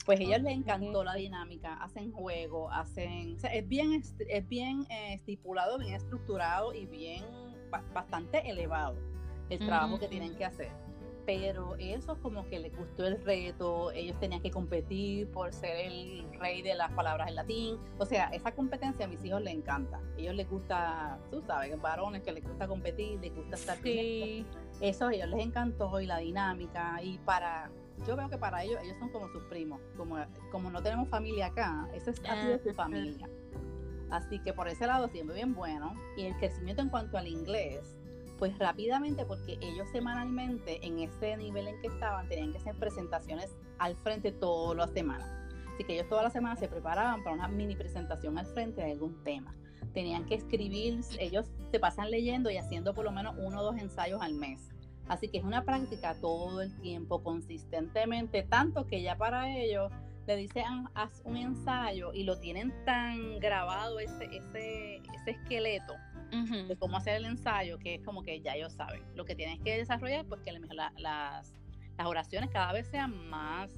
Pues 0.05 0.19
a 0.19 0.23
ellos 0.23 0.41
les 0.41 0.53
encantó 0.53 1.03
la 1.03 1.15
dinámica, 1.15 1.75
hacen 1.83 2.11
juego, 2.11 2.71
hacen... 2.71 3.37
es 3.51 3.67
bien, 3.67 4.03
es 4.19 4.47
bien 4.47 4.85
eh, 4.89 5.13
estipulado, 5.15 5.79
bien 5.79 5.95
estructurado 5.95 6.73
y 6.73 6.85
bien 6.85 7.23
bastante 7.93 8.47
elevado 8.49 8.95
el 9.49 9.59
trabajo 9.59 9.99
que 9.99 10.07
tienen 10.07 10.35
que 10.35 10.45
hacer. 10.45 10.71
Pero 11.25 11.75
eso 11.77 12.19
como 12.21 12.47
que 12.47 12.59
les 12.59 12.77
gustó 12.77 13.07
el 13.07 13.23
reto, 13.23 13.91
ellos 13.91 14.19
tenían 14.19 14.41
que 14.41 14.51
competir 14.51 15.27
por 15.31 15.51
ser 15.53 15.87
el 15.87 16.23
rey 16.39 16.61
de 16.61 16.75
las 16.75 16.91
palabras 16.91 17.29
en 17.29 17.35
latín, 17.35 17.77
o 17.97 18.05
sea, 18.05 18.27
esa 18.27 18.51
competencia 18.51 19.05
a 19.05 19.07
mis 19.07 19.23
hijos 19.25 19.41
les 19.41 19.55
encanta, 19.55 19.97
a 19.97 20.19
ellos 20.19 20.35
les 20.35 20.47
gusta, 20.47 21.17
tú 21.31 21.41
sabes, 21.41 21.81
varones 21.81 22.21
que 22.21 22.31
les 22.31 22.43
gusta 22.43 22.67
competir, 22.67 23.19
les 23.21 23.33
gusta 23.33 23.55
estar 23.55 23.77
sí. 23.81 24.45
eso 24.81 25.07
a 25.07 25.13
ellos 25.15 25.29
les 25.29 25.43
encantó 25.43 25.99
y 25.99 26.05
la 26.05 26.19
dinámica 26.19 27.01
y 27.01 27.17
para, 27.17 27.71
yo 28.05 28.15
veo 28.15 28.29
que 28.29 28.37
para 28.37 28.63
ellos, 28.63 28.79
ellos 28.83 28.97
son 28.99 29.09
como 29.09 29.27
sus 29.29 29.43
primos, 29.45 29.79
como, 29.97 30.17
como 30.51 30.69
no 30.69 30.81
tenemos 30.81 31.09
familia 31.09 31.47
acá, 31.47 31.87
esa 31.93 32.11
es 32.11 32.21
ha 32.27 32.41
sido 32.41 32.59
su 32.59 32.73
familia. 32.73 33.29
Así 34.09 34.39
que 34.39 34.53
por 34.53 34.67
ese 34.67 34.87
lado 34.87 35.07
siempre 35.07 35.35
bien 35.35 35.53
bueno. 35.53 35.93
Y 36.17 36.25
el 36.25 36.35
crecimiento 36.37 36.81
en 36.81 36.89
cuanto 36.89 37.17
al 37.17 37.27
inglés, 37.27 37.95
pues 38.37 38.57
rápidamente, 38.59 39.25
porque 39.25 39.57
ellos 39.61 39.87
semanalmente 39.91 40.85
en 40.85 40.99
ese 40.99 41.37
nivel 41.37 41.67
en 41.67 41.81
que 41.81 41.87
estaban 41.87 42.27
tenían 42.27 42.51
que 42.51 42.57
hacer 42.59 42.75
presentaciones 42.75 43.55
al 43.79 43.95
frente 43.95 44.31
todas 44.31 44.77
las 44.77 44.91
semanas. 44.91 45.27
Así 45.73 45.83
que 45.83 45.95
ellos 45.95 46.07
todas 46.07 46.23
las 46.23 46.33
semanas 46.33 46.59
se 46.59 46.67
preparaban 46.67 47.23
para 47.23 47.35
una 47.35 47.47
mini 47.47 47.75
presentación 47.75 48.37
al 48.37 48.45
frente 48.45 48.81
de 48.81 48.91
algún 48.91 49.21
tema. 49.23 49.55
Tenían 49.93 50.25
que 50.25 50.35
escribir, 50.35 50.99
ellos 51.19 51.47
se 51.71 51.79
pasan 51.79 52.11
leyendo 52.11 52.49
y 52.49 52.57
haciendo 52.57 52.93
por 52.93 53.05
lo 53.05 53.11
menos 53.11 53.35
uno 53.37 53.59
o 53.59 53.63
dos 53.63 53.77
ensayos 53.77 54.21
al 54.21 54.33
mes. 54.33 54.69
Así 55.07 55.27
que 55.27 55.37
es 55.37 55.43
una 55.43 55.63
práctica 55.63 56.15
todo 56.19 56.61
el 56.61 56.75
tiempo, 56.81 57.23
consistentemente, 57.23 58.43
tanto 58.43 58.87
que 58.87 59.01
ya 59.01 59.17
para 59.17 59.55
ellos 59.55 59.91
le 60.25 60.35
dicen 60.35 60.87
haz 60.95 61.21
un 61.23 61.37
ensayo 61.37 62.11
y 62.13 62.23
lo 62.23 62.39
tienen 62.39 62.73
tan 62.85 63.39
grabado 63.39 63.99
ese, 63.99 64.25
ese, 64.25 64.97
ese 64.97 65.31
esqueleto 65.31 65.93
de 66.31 66.75
cómo 66.75 66.97
hacer 66.97 67.15
el 67.15 67.25
ensayo, 67.25 67.79
que 67.79 67.95
es 67.95 68.01
como 68.01 68.23
que 68.23 68.41
ya 68.41 68.55
ellos 68.55 68.73
saben. 68.73 69.01
Lo 69.15 69.25
que 69.25 69.35
tienes 69.35 69.59
que 69.61 69.77
desarrollar, 69.77 70.25
pues 70.25 70.41
que 70.41 70.51
las, 70.51 70.93
las 70.97 71.53
oraciones 72.03 72.49
cada 72.49 72.73
vez 72.73 72.87
sean 72.87 73.29
más, 73.29 73.71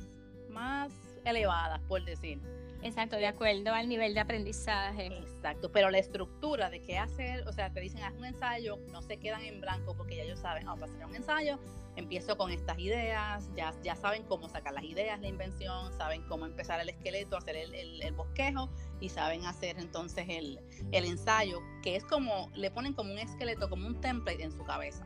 más 0.50 0.92
elevadas, 1.26 1.80
por 1.88 2.04
decir. 2.04 2.40
Exacto, 2.84 3.18
de 3.18 3.28
acuerdo 3.28 3.74
al 3.74 3.90
nivel 3.90 4.14
de 4.14 4.20
aprendizaje. 4.20 5.08
Exacto, 5.08 5.72
pero 5.72 5.90
la 5.90 5.98
estructura 5.98 6.70
de 6.70 6.82
qué 6.82 6.98
hacer, 6.98 7.48
o 7.48 7.52
sea, 7.52 7.72
te 7.72 7.80
dicen 7.80 8.04
haz 8.04 8.14
un 8.14 8.26
ensayo, 8.26 8.78
no 8.92 9.02
se 9.02 9.18
quedan 9.18 9.44
en 9.44 9.62
blanco 9.62 9.96
porque 9.96 10.16
ya 10.16 10.24
ellos 10.24 10.40
saben, 10.40 10.66
vamos 10.66 10.90
a 10.90 10.94
hacer 10.94 11.06
un 11.06 11.16
ensayo, 11.16 11.60
empiezo 11.96 12.38
con 12.38 12.52
estas 12.52 12.78
ideas, 12.78 13.50
ya, 13.56 13.74
ya 13.84 13.96
saben 13.96 14.24
cómo 14.24 14.48
sacar 14.48 14.74
las 14.74 14.84
ideas, 14.84 15.20
la 15.20 15.28
invención, 15.28 15.92
saben 15.98 16.22
cómo 16.28 16.46
empezar 16.46 16.80
el 16.80 16.90
esqueleto, 16.90 17.36
hacer 17.36 17.58
el, 17.58 18.14
bosquejo 18.14 18.70
y 19.00 19.10
saben 19.10 19.46
hacer 19.46 19.78
entonces 19.80 20.26
el, 20.30 20.60
el, 20.92 21.06
ensayo, 21.06 21.62
que 21.84 21.96
es 21.96 22.04
como, 22.04 22.52
le 22.54 22.72
ponen 22.72 22.94
como 22.94 23.12
un 23.12 23.20
esqueleto, 23.20 23.70
como 23.70 23.88
un 23.88 24.00
template 24.00 24.44
en 24.44 24.52
su 24.52 24.64
cabeza. 24.64 25.06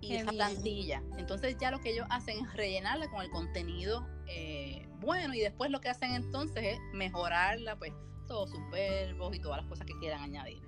Y 0.00 0.14
esa 0.14 0.30
plantilla. 0.30 1.02
Entonces 1.16 1.56
ya 1.58 1.72
lo 1.72 1.80
que 1.80 1.90
ellos 1.90 2.06
hacen 2.10 2.44
es 2.44 2.52
rellenarla 2.54 3.10
con 3.10 3.20
el 3.20 3.30
contenido 3.30 4.06
eh, 4.28 4.86
bueno 5.00 5.34
y 5.34 5.40
después 5.40 5.70
lo 5.70 5.80
que 5.80 5.88
hacen 5.88 6.12
entonces 6.14 6.64
es 6.64 6.78
mejorarla, 6.92 7.76
pues 7.76 7.92
todos 8.26 8.50
sus 8.50 8.60
verbos 8.70 9.34
y 9.34 9.40
todas 9.40 9.58
las 9.58 9.66
cosas 9.66 9.86
que 9.86 9.98
quieran 9.98 10.22
añadir. 10.22 10.62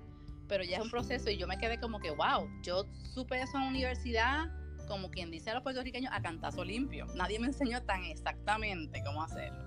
Pero 0.47 0.63
ya 0.63 0.77
es 0.77 0.83
un 0.83 0.91
proceso 0.91 1.29
y 1.29 1.37
yo 1.37 1.47
me 1.47 1.57
quedé 1.57 1.79
como 1.79 1.99
que, 1.99 2.11
wow, 2.11 2.49
yo 2.63 2.85
supe 3.13 3.41
eso 3.41 3.55
en 3.57 3.63
la 3.63 3.69
universidad, 3.69 4.49
como 4.87 5.09
quien 5.09 5.31
dice 5.31 5.51
a 5.51 5.53
los 5.53 5.63
puertorriqueños, 5.63 6.11
a 6.13 6.21
cantazo 6.21 6.65
limpio. 6.65 7.05
Nadie 7.15 7.39
me 7.39 7.47
enseñó 7.47 7.81
tan 7.83 8.03
exactamente 8.03 9.01
cómo 9.05 9.23
hacerlo. 9.23 9.63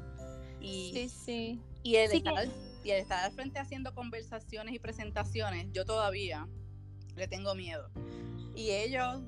Y, 0.61 0.91
sí, 0.93 1.09
sí. 1.09 1.61
Y 1.83 1.97
el, 1.97 2.13
estar, 2.13 2.49
y 2.83 2.91
el 2.91 3.01
estar 3.01 3.25
al 3.25 3.33
frente 3.33 3.59
haciendo 3.59 3.95
conversaciones 3.95 4.75
y 4.75 4.79
presentaciones, 4.79 5.69
yo 5.73 5.85
todavía 5.85 6.47
le 7.17 7.29
tengo 7.29 7.55
miedo. 7.55 7.91
Y 8.55 8.71
ellos 8.71 9.23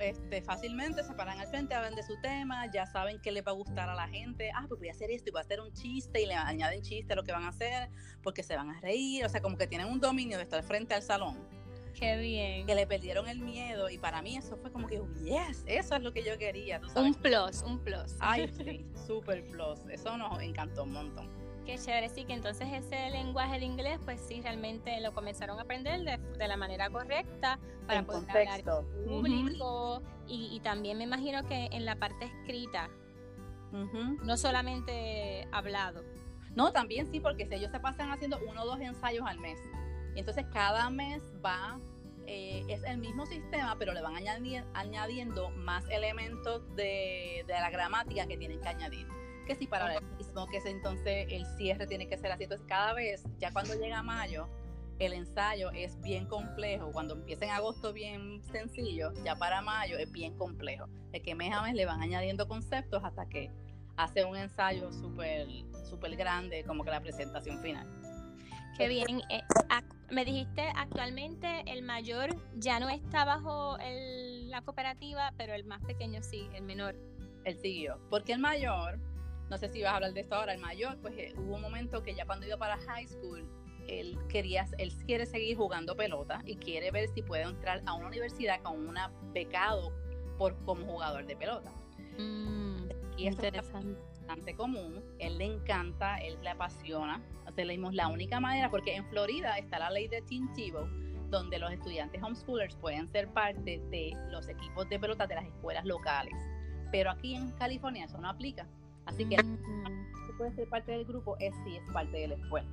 este, 0.00 0.42
fácilmente 0.42 1.02
se 1.04 1.12
paran 1.14 1.38
al 1.40 1.46
frente, 1.46 1.74
hablan 1.74 1.94
de 1.94 2.02
su 2.02 2.20
tema, 2.20 2.70
ya 2.72 2.86
saben 2.86 3.20
que 3.20 3.30
les 3.30 3.46
va 3.46 3.50
a 3.50 3.54
gustar 3.54 3.88
a 3.88 3.94
la 3.94 4.08
gente. 4.08 4.50
Ah, 4.54 4.64
pues 4.68 4.80
voy 4.80 4.88
a 4.88 4.92
hacer 4.92 5.10
esto 5.10 5.28
y 5.28 5.32
voy 5.32 5.40
a 5.40 5.42
hacer 5.42 5.60
un 5.60 5.72
chiste 5.72 6.22
y 6.22 6.26
le 6.26 6.34
añaden 6.34 6.82
chiste 6.82 7.12
a 7.12 7.16
lo 7.16 7.22
que 7.22 7.32
van 7.32 7.44
a 7.44 7.48
hacer 7.48 7.90
porque 8.22 8.42
se 8.42 8.56
van 8.56 8.70
a 8.70 8.80
reír. 8.80 9.24
O 9.24 9.28
sea, 9.28 9.40
como 9.40 9.56
que 9.56 9.66
tienen 9.66 9.88
un 9.88 10.00
dominio 10.00 10.36
de 10.36 10.44
estar 10.44 10.62
frente 10.62 10.94
al 10.94 11.02
salón. 11.02 11.36
Qué 11.94 12.16
bien. 12.16 12.66
Que 12.66 12.74
le 12.74 12.86
perdieron 12.86 13.28
el 13.28 13.40
miedo 13.40 13.90
y 13.90 13.98
para 13.98 14.22
mí 14.22 14.36
eso 14.36 14.56
fue 14.56 14.70
como 14.70 14.86
que, 14.86 15.02
yes, 15.22 15.64
eso 15.66 15.94
es 15.96 16.02
lo 16.02 16.12
que 16.12 16.22
yo 16.22 16.38
quería. 16.38 16.80
Un 16.94 17.14
plus, 17.14 17.62
un 17.62 17.78
plus. 17.78 18.16
Ay, 18.20 18.48
sí, 18.56 18.86
super 19.06 19.44
plus. 19.46 19.80
Eso 19.90 20.16
nos 20.16 20.40
encantó 20.40 20.84
un 20.84 20.92
montón. 20.92 21.39
Qué 21.70 21.78
chévere, 21.78 22.08
sí, 22.08 22.24
que 22.24 22.32
entonces 22.32 22.66
ese 22.72 23.10
lenguaje 23.10 23.60
de 23.60 23.64
inglés, 23.64 24.00
pues 24.04 24.20
sí, 24.20 24.40
realmente 24.40 25.00
lo 25.00 25.14
comenzaron 25.14 25.56
a 25.60 25.62
aprender 25.62 26.00
de, 26.00 26.48
la 26.48 26.56
manera 26.56 26.90
correcta 26.90 27.60
para 27.86 28.02
poder 28.02 28.24
contexto. 28.24 28.78
hablar 28.78 29.06
público 29.06 30.02
y, 30.26 30.58
también 30.64 30.98
me 30.98 31.04
imagino 31.04 31.46
que 31.46 31.68
en 31.70 31.84
la 31.84 31.94
parte 31.94 32.24
escrita, 32.24 32.90
no 33.70 34.36
solamente 34.36 35.46
hablado. 35.52 36.02
No, 36.56 36.72
también 36.72 37.06
sí, 37.06 37.20
porque 37.20 37.46
si 37.46 37.54
ellos 37.54 37.70
se 37.70 37.78
pasan 37.78 38.10
haciendo 38.10 38.40
uno 38.48 38.64
o 38.64 38.66
dos 38.66 38.80
ensayos 38.80 39.24
al 39.24 39.38
mes. 39.38 39.60
Y 40.16 40.18
entonces 40.18 40.46
cada 40.52 40.90
mes 40.90 41.22
va, 41.44 41.78
eh, 42.26 42.64
es 42.66 42.82
el 42.82 42.98
mismo 42.98 43.26
sistema, 43.26 43.76
pero 43.78 43.92
le 43.92 44.02
van 44.02 44.16
añadiendo 44.74 45.50
más 45.50 45.88
elementos 45.88 46.66
de, 46.74 47.44
de 47.46 47.52
la 47.52 47.70
gramática 47.70 48.26
que 48.26 48.36
tienen 48.36 48.60
que 48.60 48.68
añadir 48.68 49.06
que 49.50 49.56
si 49.56 49.66
para 49.66 49.96
el 49.96 50.04
mismo, 50.16 50.46
que 50.46 50.58
es 50.58 50.66
entonces 50.66 51.26
el 51.28 51.44
cierre 51.56 51.84
tiene 51.88 52.06
que 52.06 52.16
ser 52.16 52.30
así. 52.30 52.44
Entonces, 52.44 52.64
cada 52.68 52.92
vez, 52.92 53.24
ya 53.40 53.52
cuando 53.52 53.74
llega 53.74 54.00
mayo, 54.00 54.48
el 55.00 55.12
ensayo 55.12 55.72
es 55.72 56.00
bien 56.02 56.26
complejo. 56.26 56.92
Cuando 56.92 57.14
empieza 57.14 57.46
en 57.46 57.50
agosto 57.50 57.92
bien 57.92 58.44
sencillo, 58.44 59.12
ya 59.24 59.34
para 59.34 59.60
mayo 59.60 59.98
es 59.98 60.12
bien 60.12 60.36
complejo. 60.38 60.86
De 61.10 61.20
que 61.20 61.34
mes 61.34 61.52
a 61.52 61.62
mes 61.62 61.74
le 61.74 61.84
van 61.84 62.00
añadiendo 62.00 62.46
conceptos 62.46 63.02
hasta 63.02 63.28
que 63.28 63.50
hace 63.96 64.24
un 64.24 64.36
ensayo 64.36 64.92
súper 64.92 65.48
súper 65.82 66.14
grande, 66.14 66.62
como 66.64 66.84
que 66.84 66.90
la 66.90 67.00
presentación 67.00 67.60
final. 67.60 67.88
Qué 68.78 68.86
bien. 68.86 69.20
Eh, 69.30 69.42
me 70.12 70.24
dijiste 70.24 70.62
actualmente 70.76 71.64
el 71.66 71.82
mayor 71.82 72.36
ya 72.54 72.78
no 72.78 72.88
está 72.88 73.24
bajo 73.24 73.76
la 73.78 74.62
cooperativa, 74.62 75.32
pero 75.36 75.54
el 75.54 75.64
más 75.64 75.82
pequeño 75.82 76.22
sí, 76.22 76.48
el 76.54 76.62
menor. 76.62 76.94
El 77.44 77.58
siguió. 77.58 77.98
Porque 78.10 78.32
el 78.32 78.38
mayor 78.38 79.00
no 79.50 79.58
sé 79.58 79.68
si 79.68 79.82
vas 79.82 79.92
a 79.92 79.96
hablar 79.96 80.14
de 80.14 80.20
esto 80.20 80.36
ahora, 80.36 80.54
el 80.54 80.60
mayor, 80.60 80.96
pues 81.02 81.12
eh, 81.18 81.34
hubo 81.36 81.56
un 81.56 81.60
momento 81.60 82.02
que 82.02 82.14
ya 82.14 82.24
cuando 82.24 82.46
iba 82.46 82.56
para 82.56 82.78
high 82.78 83.06
school, 83.08 83.44
él 83.88 84.16
quería, 84.28 84.64
él 84.78 84.92
quiere 85.04 85.26
seguir 85.26 85.56
jugando 85.56 85.96
pelota 85.96 86.40
y 86.44 86.56
quiere 86.56 86.92
ver 86.92 87.08
si 87.08 87.22
puede 87.22 87.42
entrar 87.42 87.82
a 87.84 87.94
una 87.94 88.06
universidad 88.06 88.62
con 88.62 88.78
un 88.78 88.96
becado 89.32 89.92
por 90.38 90.56
como 90.64 90.86
jugador 90.86 91.26
de 91.26 91.36
pelota. 91.36 91.72
Mm, 92.16 92.88
y 93.16 93.26
esto 93.26 93.46
es 93.46 93.52
bastante 93.52 94.54
común, 94.54 95.02
él 95.18 95.38
le 95.38 95.46
encanta, 95.46 96.18
él 96.18 96.38
le 96.42 96.50
apasiona. 96.50 97.20
O 97.48 97.52
sea, 97.52 97.64
leímos 97.64 97.92
la 97.92 98.06
única 98.06 98.38
manera, 98.38 98.70
porque 98.70 98.94
en 98.94 99.04
Florida 99.06 99.58
está 99.58 99.80
la 99.80 99.90
ley 99.90 100.06
de 100.06 100.22
Team 100.22 100.52
Tebow, 100.54 100.86
donde 101.28 101.58
los 101.58 101.72
estudiantes 101.72 102.22
homeschoolers 102.22 102.76
pueden 102.76 103.08
ser 103.08 103.28
parte 103.32 103.82
de 103.90 104.16
los 104.30 104.48
equipos 104.48 104.88
de 104.88 105.00
pelota 105.00 105.26
de 105.26 105.34
las 105.34 105.46
escuelas 105.46 105.84
locales. 105.84 106.34
Pero 106.92 107.10
aquí 107.10 107.34
en 107.34 107.50
California 107.52 108.04
eso 108.04 108.18
no 108.18 108.28
aplica. 108.28 108.68
Así 109.06 109.24
que 109.26 109.42
mm. 109.42 110.36
puede 110.38 110.52
ser 110.52 110.68
parte 110.68 110.92
del 110.92 111.04
grupo 111.04 111.36
es 111.38 111.54
si 111.64 111.76
es 111.76 111.84
parte 111.92 112.16
de 112.16 112.28
la 112.28 112.34
escuela. 112.34 112.68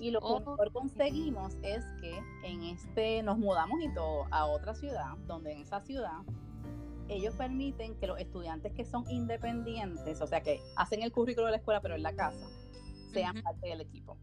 Y 0.00 0.10
lo 0.10 0.20
que 0.20 0.26
oh, 0.26 0.56
conseguimos 0.72 1.56
es 1.62 1.84
que 2.00 2.18
en 2.42 2.62
este 2.64 3.22
nos 3.22 3.38
mudamos 3.38 3.80
y 3.80 3.88
todo 3.94 4.26
a 4.30 4.46
otra 4.46 4.74
ciudad, 4.74 5.16
donde 5.26 5.52
en 5.52 5.60
esa 5.60 5.80
ciudad 5.80 6.22
ellos 7.08 7.34
permiten 7.34 7.94
que 7.96 8.06
los 8.06 8.18
estudiantes 8.18 8.72
que 8.72 8.84
son 8.84 9.08
independientes, 9.10 10.20
o 10.20 10.26
sea 10.26 10.42
que 10.42 10.60
hacen 10.76 11.02
el 11.02 11.12
currículo 11.12 11.46
de 11.46 11.52
la 11.52 11.58
escuela 11.58 11.80
pero 11.80 11.94
en 11.94 12.02
la 12.02 12.14
casa, 12.14 12.46
sean 13.12 13.40
parte 13.42 13.68
del 13.68 13.82
equipo. 13.82 14.16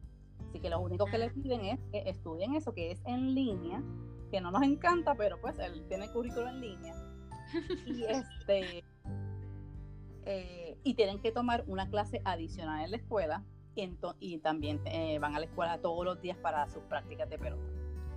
Así 0.50 0.60
que 0.60 0.70
lo 0.70 0.80
único 0.82 1.06
que 1.06 1.18
les 1.18 1.32
piden 1.34 1.62
es 1.62 1.80
que 1.92 2.10
estudien 2.10 2.56
eso, 2.56 2.74
que 2.74 2.92
es 2.92 3.02
en 3.06 3.34
línea, 3.34 3.82
que 4.30 4.42
no 4.42 4.52
nos 4.52 4.64
encanta, 4.64 5.16
pero 5.16 5.40
pues 5.40 5.58
él 5.60 5.86
tiene 5.88 6.06
el 6.06 6.12
currículo 6.12 6.50
en 6.50 6.62
línea. 6.62 6.96
Y 7.86 8.04
este 8.04 8.81
eh, 10.26 10.78
y 10.84 10.94
tienen 10.94 11.20
que 11.20 11.32
tomar 11.32 11.64
una 11.68 11.90
clase 11.90 12.22
adicional 12.26 12.86
en 12.86 12.92
la 12.92 12.98
escuela 12.98 13.44
y, 14.20 14.38
también 14.40 14.82
eh, 14.86 15.18
van 15.20 15.36
a 15.36 15.40
la 15.40 15.46
escuela 15.46 15.78
todos 15.80 16.06
los 16.06 16.22
días 16.22 16.38
para 16.38 16.68
sus 16.70 16.84
prácticas 16.84 17.30
de 17.30 17.38
pelota. 17.38 17.64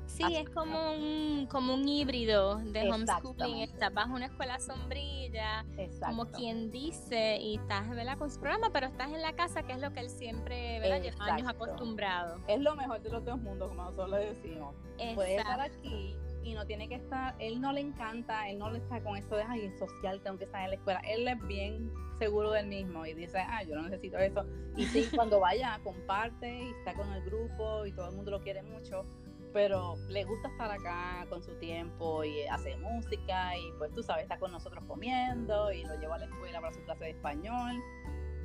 Sí, 0.06 0.22
es 0.36 0.50
como 0.50 0.92
un, 0.92 1.46
como 1.50 1.74
un 1.74 1.88
híbrido 1.88 2.56
de 2.56 2.90
homeschooling. 2.90 3.60
Estás 3.60 3.92
bajo 3.94 4.14
una 4.14 4.26
escuela 4.26 4.58
sombrilla, 4.60 5.64
como 6.04 6.26
quien 6.26 6.70
dice, 6.70 7.38
y 7.40 7.56
estás 7.56 7.88
¿verdad? 7.88 8.18
con 8.18 8.30
su 8.30 8.38
programa, 8.38 8.68
pero 8.70 8.86
estás 8.86 9.12
en 9.12 9.22
la 9.22 9.32
casa, 9.32 9.62
que 9.62 9.72
es 9.72 9.80
lo 9.80 9.92
que 9.92 10.00
él 10.00 10.10
siempre 10.10 10.78
¿verdad? 10.80 11.00
lleva 11.00 11.24
años 11.24 11.48
acostumbrado. 11.48 12.38
Es 12.46 12.60
lo 12.60 12.76
mejor 12.76 13.00
de 13.00 13.10
los 13.10 13.24
dos 13.24 13.40
mundos, 13.40 13.68
como 13.68 13.82
nosotros 13.82 14.10
le 14.10 14.18
decimos. 14.26 14.74
Puede 15.14 15.36
estar 15.36 15.60
aquí 15.60 16.14
y 16.44 16.54
no 16.54 16.66
tiene 16.66 16.88
que 16.88 16.96
estar, 16.96 17.34
él 17.38 17.60
no 17.60 17.72
le 17.72 17.80
encanta, 17.80 18.48
él 18.48 18.58
no 18.58 18.70
le 18.70 18.78
está 18.78 19.00
con 19.02 19.16
esto 19.16 19.36
de, 19.36 19.44
ay, 19.44 19.72
social, 19.78 20.20
tengo 20.22 20.38
que 20.38 20.44
estar 20.44 20.62
en 20.62 20.70
la 20.70 20.76
escuela. 20.76 21.00
Él 21.00 21.26
es 21.26 21.46
bien 21.46 21.90
seguro 22.18 22.52
del 22.52 22.66
mismo 22.66 23.04
y 23.06 23.14
dice, 23.14 23.38
ah, 23.38 23.62
yo 23.62 23.74
no 23.74 23.82
necesito 23.82 24.18
eso. 24.18 24.44
Y 24.76 24.86
sí, 24.86 25.08
cuando 25.14 25.40
vaya, 25.40 25.80
comparte 25.82 26.62
y 26.62 26.70
está 26.78 26.94
con 26.94 27.10
el 27.12 27.22
grupo 27.24 27.86
y 27.86 27.92
todo 27.92 28.10
el 28.10 28.16
mundo 28.16 28.30
lo 28.30 28.40
quiere 28.42 28.62
mucho, 28.62 29.06
pero 29.52 29.96
le 30.08 30.24
gusta 30.24 30.48
estar 30.48 30.70
acá 30.70 31.26
con 31.30 31.42
su 31.42 31.54
tiempo 31.54 32.24
y 32.24 32.42
hace 32.42 32.76
música 32.76 33.56
y 33.56 33.72
pues 33.78 33.92
tú 33.92 34.02
sabes, 34.02 34.24
está 34.24 34.38
con 34.38 34.52
nosotros 34.52 34.84
comiendo 34.84 35.72
y 35.72 35.84
lo 35.84 35.98
lleva 35.98 36.16
a 36.16 36.18
la 36.18 36.26
escuela 36.26 36.60
para 36.60 36.74
su 36.74 36.82
clase 36.82 37.04
de 37.04 37.10
español 37.10 37.80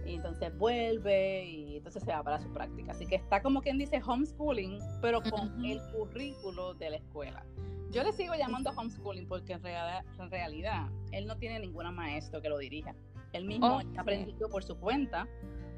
y 0.05 0.15
entonces 0.15 0.55
vuelve 0.57 1.45
y 1.45 1.77
entonces 1.77 2.03
se 2.03 2.11
va 2.11 2.23
para 2.23 2.39
su 2.39 2.51
práctica. 2.51 2.91
Así 2.91 3.05
que 3.05 3.15
está 3.15 3.41
como 3.41 3.61
quien 3.61 3.77
dice 3.77 4.01
homeschooling, 4.05 4.79
pero 5.01 5.21
con 5.21 5.63
el 5.65 5.79
currículo 5.91 6.73
de 6.75 6.91
la 6.91 6.95
escuela. 6.97 7.45
Yo 7.91 8.03
le 8.03 8.11
sigo 8.11 8.35
llamando 8.35 8.71
homeschooling 8.71 9.27
porque 9.27 9.53
en 9.53 9.63
realidad, 9.63 10.05
en 10.19 10.29
realidad 10.29 10.87
él 11.11 11.25
no 11.25 11.37
tiene 11.37 11.59
ninguna 11.59 11.91
maestro 11.91 12.41
que 12.41 12.49
lo 12.49 12.57
dirija. 12.57 12.95
Él 13.33 13.45
mismo 13.45 13.79
está 13.81 14.01
aprendiendo 14.01 14.49
por 14.49 14.63
su 14.63 14.77
cuenta 14.77 15.27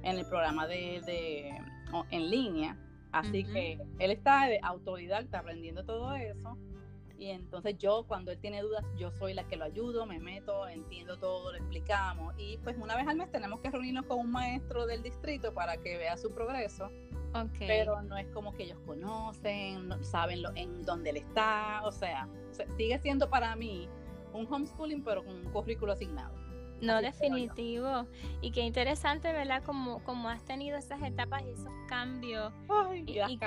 en 0.03 0.17
el 0.17 0.25
programa 0.25 0.67
de, 0.67 1.53
en 2.11 2.29
línea. 2.29 2.77
Así 3.11 3.43
que 3.43 3.77
él 3.99 4.11
está 4.11 4.47
de 4.47 4.59
autodidacta 4.63 5.39
aprendiendo 5.39 5.83
todo 5.83 6.13
eso. 6.15 6.57
Y 7.21 7.29
entonces 7.29 7.77
yo, 7.77 8.03
cuando 8.07 8.31
él 8.31 8.39
tiene 8.39 8.63
dudas, 8.63 8.83
yo 8.97 9.11
soy 9.11 9.35
la 9.35 9.47
que 9.47 9.55
lo 9.55 9.65
ayudo, 9.65 10.07
me 10.07 10.17
meto, 10.17 10.67
entiendo 10.67 11.19
todo, 11.19 11.51
lo 11.51 11.57
explicamos. 11.59 12.33
Y 12.35 12.57
pues 12.63 12.75
una 12.79 12.95
vez 12.95 13.07
al 13.07 13.15
mes 13.15 13.29
tenemos 13.29 13.59
que 13.59 13.69
reunirnos 13.69 14.07
con 14.07 14.17
un 14.17 14.31
maestro 14.31 14.87
del 14.87 15.03
distrito 15.03 15.53
para 15.53 15.77
que 15.77 15.97
vea 15.97 16.17
su 16.17 16.33
progreso. 16.33 16.89
Pero 17.59 18.01
no 18.01 18.17
es 18.17 18.25
como 18.29 18.55
que 18.55 18.63
ellos 18.63 18.79
conocen, 18.87 20.03
saben 20.03 20.41
lo, 20.41 20.49
en 20.55 20.81
dónde 20.81 21.11
él 21.11 21.17
está. 21.17 21.83
O 21.83 21.91
sea, 21.91 22.27
sigue 22.75 22.97
siendo 22.97 23.29
para 23.29 23.55
mí 23.55 23.87
un 24.33 24.51
homeschooling, 24.51 25.03
pero 25.03 25.23
con 25.23 25.35
un 25.35 25.51
currículo 25.51 25.93
asignado. 25.93 26.33
No, 26.81 27.03
definitivo. 27.03 28.07
Y 28.41 28.49
qué 28.49 28.61
interesante, 28.61 29.31
¿verdad? 29.31 29.61
Como, 29.63 30.03
como 30.05 30.27
has 30.27 30.43
tenido 30.43 30.75
esas 30.75 31.03
etapas 31.03 31.43
y 31.43 31.51
esos 31.51 31.71
cambios. 31.87 32.51
Ay, 32.67 33.05
y, 33.05 33.37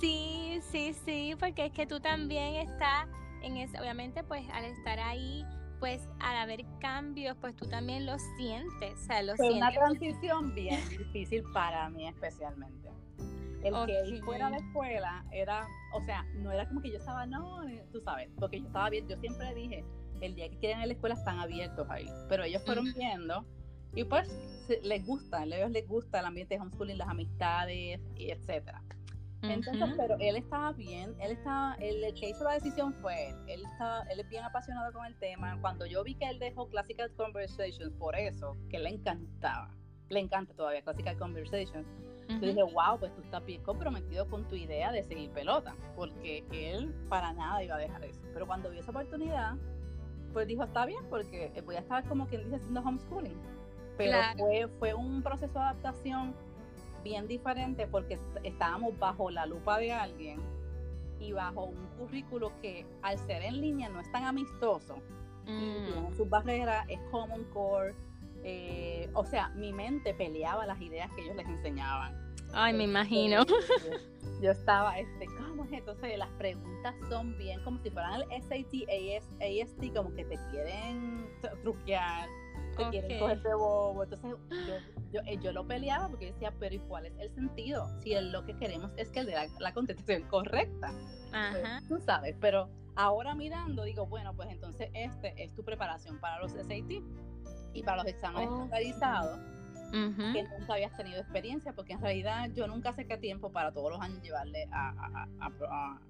sí, 0.00 0.60
sí, 0.70 0.94
sí, 1.04 1.34
porque 1.38 1.66
es 1.66 1.72
que 1.72 1.86
tú 1.86 2.00
también 2.00 2.56
estás 2.56 3.06
en 3.42 3.56
eso, 3.56 3.78
obviamente, 3.80 4.24
pues 4.24 4.44
al 4.52 4.64
estar 4.64 4.98
ahí 4.98 5.44
pues 5.78 6.08
al 6.20 6.36
haber 6.36 6.64
cambios, 6.80 7.36
pues 7.40 7.54
tú 7.54 7.66
también 7.68 8.06
lo 8.06 8.18
sientes, 8.36 8.94
o 8.94 9.04
sea, 9.04 9.22
lo 9.22 9.36
Fue 9.36 9.48
sientes. 9.48 9.68
una 9.68 9.72
transición 9.72 10.54
bien 10.54 10.80
difícil 10.88 11.44
para 11.52 11.88
mí 11.90 12.08
especialmente. 12.08 12.90
El 13.62 13.74
que 13.86 14.20
fuera 14.22 14.46
a 14.46 14.50
la 14.50 14.58
escuela 14.58 15.24
era, 15.32 15.66
o 15.92 16.00
sea, 16.02 16.24
no 16.36 16.52
era 16.52 16.68
como 16.68 16.80
que 16.80 16.90
yo 16.90 16.98
estaba, 16.98 17.26
no, 17.26 17.62
tú 17.90 18.00
sabes, 18.00 18.30
porque 18.38 18.60
yo 18.60 18.66
estaba 18.66 18.90
bien, 18.90 19.08
yo 19.08 19.16
siempre 19.16 19.52
dije, 19.54 19.84
el 20.20 20.34
día 20.34 20.48
que 20.48 20.56
quieren 20.58 20.78
ir 20.78 20.84
a 20.84 20.86
la 20.86 20.92
escuela 20.92 21.14
están 21.14 21.40
abiertos 21.40 21.86
ahí, 21.90 22.06
pero 22.28 22.44
ellos 22.44 22.62
fueron 22.64 22.86
viendo 22.94 23.44
y 23.94 24.04
pues 24.04 24.28
les 24.82 25.04
gusta, 25.04 25.38
a 25.38 25.44
ellos 25.44 25.70
les 25.70 25.86
gusta 25.88 26.20
el 26.20 26.26
ambiente 26.26 26.54
de 26.54 26.60
homeschooling, 26.60 26.98
las 26.98 27.08
amistades 27.08 28.00
y 28.14 28.30
etcétera. 28.30 28.82
Entonces, 29.50 29.88
pero 29.96 30.16
él 30.18 30.36
estaba 30.36 30.72
bien, 30.72 31.14
él 31.20 31.32
estaba, 31.32 31.74
el, 31.80 32.02
el 32.02 32.14
que 32.14 32.30
hizo 32.30 32.44
la 32.44 32.52
decisión 32.52 32.94
fue 32.94 33.30
él, 33.30 33.36
él 33.46 33.62
estaba, 33.64 34.02
él 34.10 34.20
es 34.20 34.28
bien 34.28 34.44
apasionado 34.44 34.92
con 34.92 35.04
el 35.06 35.16
tema. 35.16 35.58
Cuando 35.60 35.86
yo 35.86 36.02
vi 36.04 36.14
que 36.14 36.28
él 36.28 36.38
dejó 36.38 36.68
Classical 36.68 37.10
Conversations 37.16 37.92
por 37.98 38.16
eso, 38.16 38.56
que 38.70 38.78
le 38.78 38.90
encantaba, 38.90 39.70
le 40.08 40.20
encanta 40.20 40.54
todavía 40.54 40.82
Classical 40.82 41.16
Conversations, 41.16 41.86
Ujú. 42.28 42.40
yo 42.40 42.48
dije, 42.48 42.62
wow, 42.62 42.98
pues 42.98 43.14
tú 43.14 43.22
estás 43.22 43.44
bien 43.44 43.62
comprometido 43.62 44.28
con 44.28 44.46
tu 44.48 44.56
idea 44.56 44.90
de 44.90 45.04
seguir 45.04 45.30
pelota, 45.30 45.76
porque 45.94 46.44
él 46.50 46.92
para 47.08 47.32
nada 47.32 47.62
iba 47.62 47.76
a 47.76 47.78
dejar 47.78 48.04
eso. 48.04 48.20
Pero 48.32 48.46
cuando 48.46 48.70
vio 48.70 48.80
esa 48.80 48.90
oportunidad, 48.90 49.54
pues 50.32 50.46
dijo, 50.48 50.64
está 50.64 50.84
bien, 50.86 51.04
porque 51.08 51.52
voy 51.64 51.76
a 51.76 51.80
estar 51.80 52.06
como 52.08 52.26
quien 52.26 52.42
dice 52.44 52.56
haciendo 52.56 52.80
homeschooling. 52.80 53.40
Pero 53.96 54.18
Claro. 54.18 54.38
fue, 54.38 54.68
fue 54.78 54.94
un 54.94 55.22
proceso 55.22 55.54
de 55.54 55.64
adaptación 55.64 56.34
bien 57.06 57.28
diferente 57.28 57.86
porque 57.86 58.14
est- 58.14 58.36
estábamos 58.42 58.98
bajo 58.98 59.30
la 59.30 59.46
lupa 59.46 59.78
de 59.78 59.92
alguien 59.92 60.40
y 61.20 61.30
bajo 61.32 61.64
un 61.66 61.86
currículo 61.98 62.52
que 62.60 62.84
al 63.02 63.16
ser 63.18 63.42
en 63.42 63.60
línea 63.60 63.88
no 63.88 64.00
es 64.00 64.10
tan 64.10 64.24
amistoso 64.24 64.96
y 65.46 65.50
Mm. 65.52 65.84
tiene 65.86 66.16
sus 66.16 66.28
barreras, 66.28 66.84
es 66.88 66.98
Common 67.12 67.44
Core. 67.54 67.94
eh, 68.48 69.08
o 69.14 69.24
sea, 69.24 69.48
mi 69.56 69.72
mente 69.72 70.14
peleaba 70.14 70.66
las 70.66 70.80
ideas 70.80 71.10
que 71.14 71.22
ellos 71.22 71.34
les 71.34 71.46
enseñaban. 71.48 72.14
Ay, 72.52 72.72
me 72.74 72.84
imagino. 72.84 73.44
Yo 74.40 74.50
estaba, 74.52 74.96
este, 75.00 75.26
¿cómo 75.26 75.64
es? 75.64 75.72
Entonces 75.72 76.16
las 76.16 76.28
preguntas 76.38 76.94
son 77.08 77.36
bien 77.38 77.60
como 77.64 77.80
si 77.80 77.90
fueran 77.90 78.20
el 78.22 78.42
SAT, 78.42 78.72
AS, 78.88 79.24
AST, 79.40 79.92
como 79.96 80.14
que 80.14 80.24
te 80.26 80.36
quieren 80.52 81.26
tru- 81.42 81.60
truquear, 81.62 82.28
te 82.76 82.88
quieren 82.90 83.12
Ok. 83.12 83.18
coger 83.20 83.42
de 83.42 83.54
bobo. 83.54 84.04
Entonces 84.04 84.30
yo, 84.50 84.76
yo, 85.12 85.20
eh, 85.26 85.38
yo 85.42 85.52
lo 85.52 85.66
peleaba 85.66 86.08
porque 86.08 86.32
decía, 86.32 86.52
pero 86.58 86.74
¿y 86.74 86.78
cuál 86.80 87.06
es 87.06 87.12
el 87.18 87.34
sentido? 87.34 87.88
Si 88.00 88.12
el- 88.12 88.30
lo 88.32 88.44
que 88.44 88.56
queremos 88.56 88.90
es 88.96 89.10
que 89.10 89.20
el 89.20 89.26
de 89.26 89.32
la, 89.34 89.46
la 89.58 89.72
contestación 89.72 90.22
correcta. 90.28 90.88
Pues, 91.30 91.64
Ajá. 91.64 91.80
tú 91.88 91.98
sabes, 91.98 92.36
pero 92.40 92.68
ahora 92.94 93.34
mirando 93.34 93.82
digo, 93.84 94.06
bueno, 94.06 94.34
pues 94.34 94.48
entonces 94.50 94.90
este 94.94 95.34
es 95.42 95.54
tu 95.54 95.62
preparación 95.64 96.18
para 96.20 96.38
los 96.40 96.52
SAT 96.52 97.02
y 97.74 97.82
para 97.82 97.98
los 97.98 98.06
exámenes 98.06 98.48
Ok. 98.48 98.54
estandarizados 98.54 99.38
Ujú. 99.88 100.32
que 100.32 100.42
nunca 100.58 100.74
habías 100.74 100.96
tenido 100.96 101.20
experiencia, 101.20 101.72
porque 101.74 101.92
en 101.92 102.00
realidad 102.00 102.48
yo 102.54 102.66
nunca 102.66 102.92
saqué 102.94 103.18
tiempo 103.18 103.50
para 103.52 103.72
todos 103.72 103.90
los 103.92 104.00
años 104.00 104.20
llevarle 104.22 104.66
a, 104.72 104.88
a, 104.88 105.28
a, 105.40 105.46
a, 105.70 106.00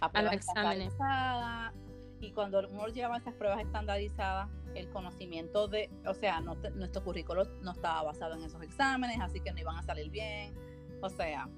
a 0.00 0.10
pruebas 0.12 0.34
exámenes. 0.34 0.88
estandarizadas. 0.88 1.74
Y 2.20 2.32
cuando 2.32 2.66
uno 2.68 2.86
llevaba 2.88 3.18
esas 3.18 3.34
pruebas 3.34 3.60
estandarizadas, 3.60 4.48
el 4.74 4.88
conocimiento 4.90 5.68
de, 5.68 5.90
o 6.06 6.14
sea, 6.14 6.40
no 6.40 6.56
te- 6.56 6.70
nuestro 6.70 7.02
currículo 7.04 7.44
no 7.62 7.72
estaba 7.72 8.02
basado 8.02 8.34
en 8.34 8.42
esos 8.42 8.62
exámenes, 8.62 9.18
así 9.20 9.40
que 9.40 9.52
no 9.52 9.58
iban 9.60 9.76
a 9.76 9.82
salir 9.82 10.10
bien. 10.10 10.54
O 11.02 11.08
sea, 11.10 11.48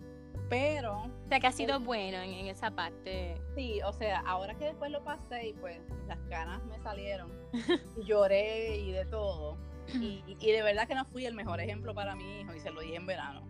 pero 0.49 1.03
O 1.03 1.29
sea, 1.29 1.41
que 1.41 1.47
ha 1.47 1.53
sido 1.53 1.79
bueno 1.81 2.19
en, 2.19 2.33
en 2.33 2.47
esa 2.47 2.71
parte. 2.71 3.41
Sí, 3.55 3.81
o 3.83 3.93
sea, 3.93 4.21
ahora 4.21 4.55
que 4.55 4.65
después 4.67 4.91
lo 4.91 5.05
pasé 5.05 5.49
y 5.49 5.53
pues 5.55 5.81
las 6.07 6.19
ganas 6.29 6.65
me 6.67 6.79
salieron, 6.81 7.31
y 7.97 8.05
lloré 8.05 8.77
y 8.79 8.92
de 8.92 9.05
todo. 9.07 9.59
Y, 9.94 10.23
y- 10.27 10.37
y 10.40 10.53
de 10.53 10.62
verdad 10.62 10.88
que 10.88 10.94
no 10.94 11.05
fui 11.05 11.25
el 11.27 11.35
mejor 11.35 11.61
ejemplo 11.61 11.94
para 11.94 12.14
mi 12.14 12.40
hijo 12.40 12.55
y 12.55 12.61
se 12.61 12.71
lo 12.71 12.81
dije 12.81 12.97
en 12.97 13.07
verano. 13.07 13.42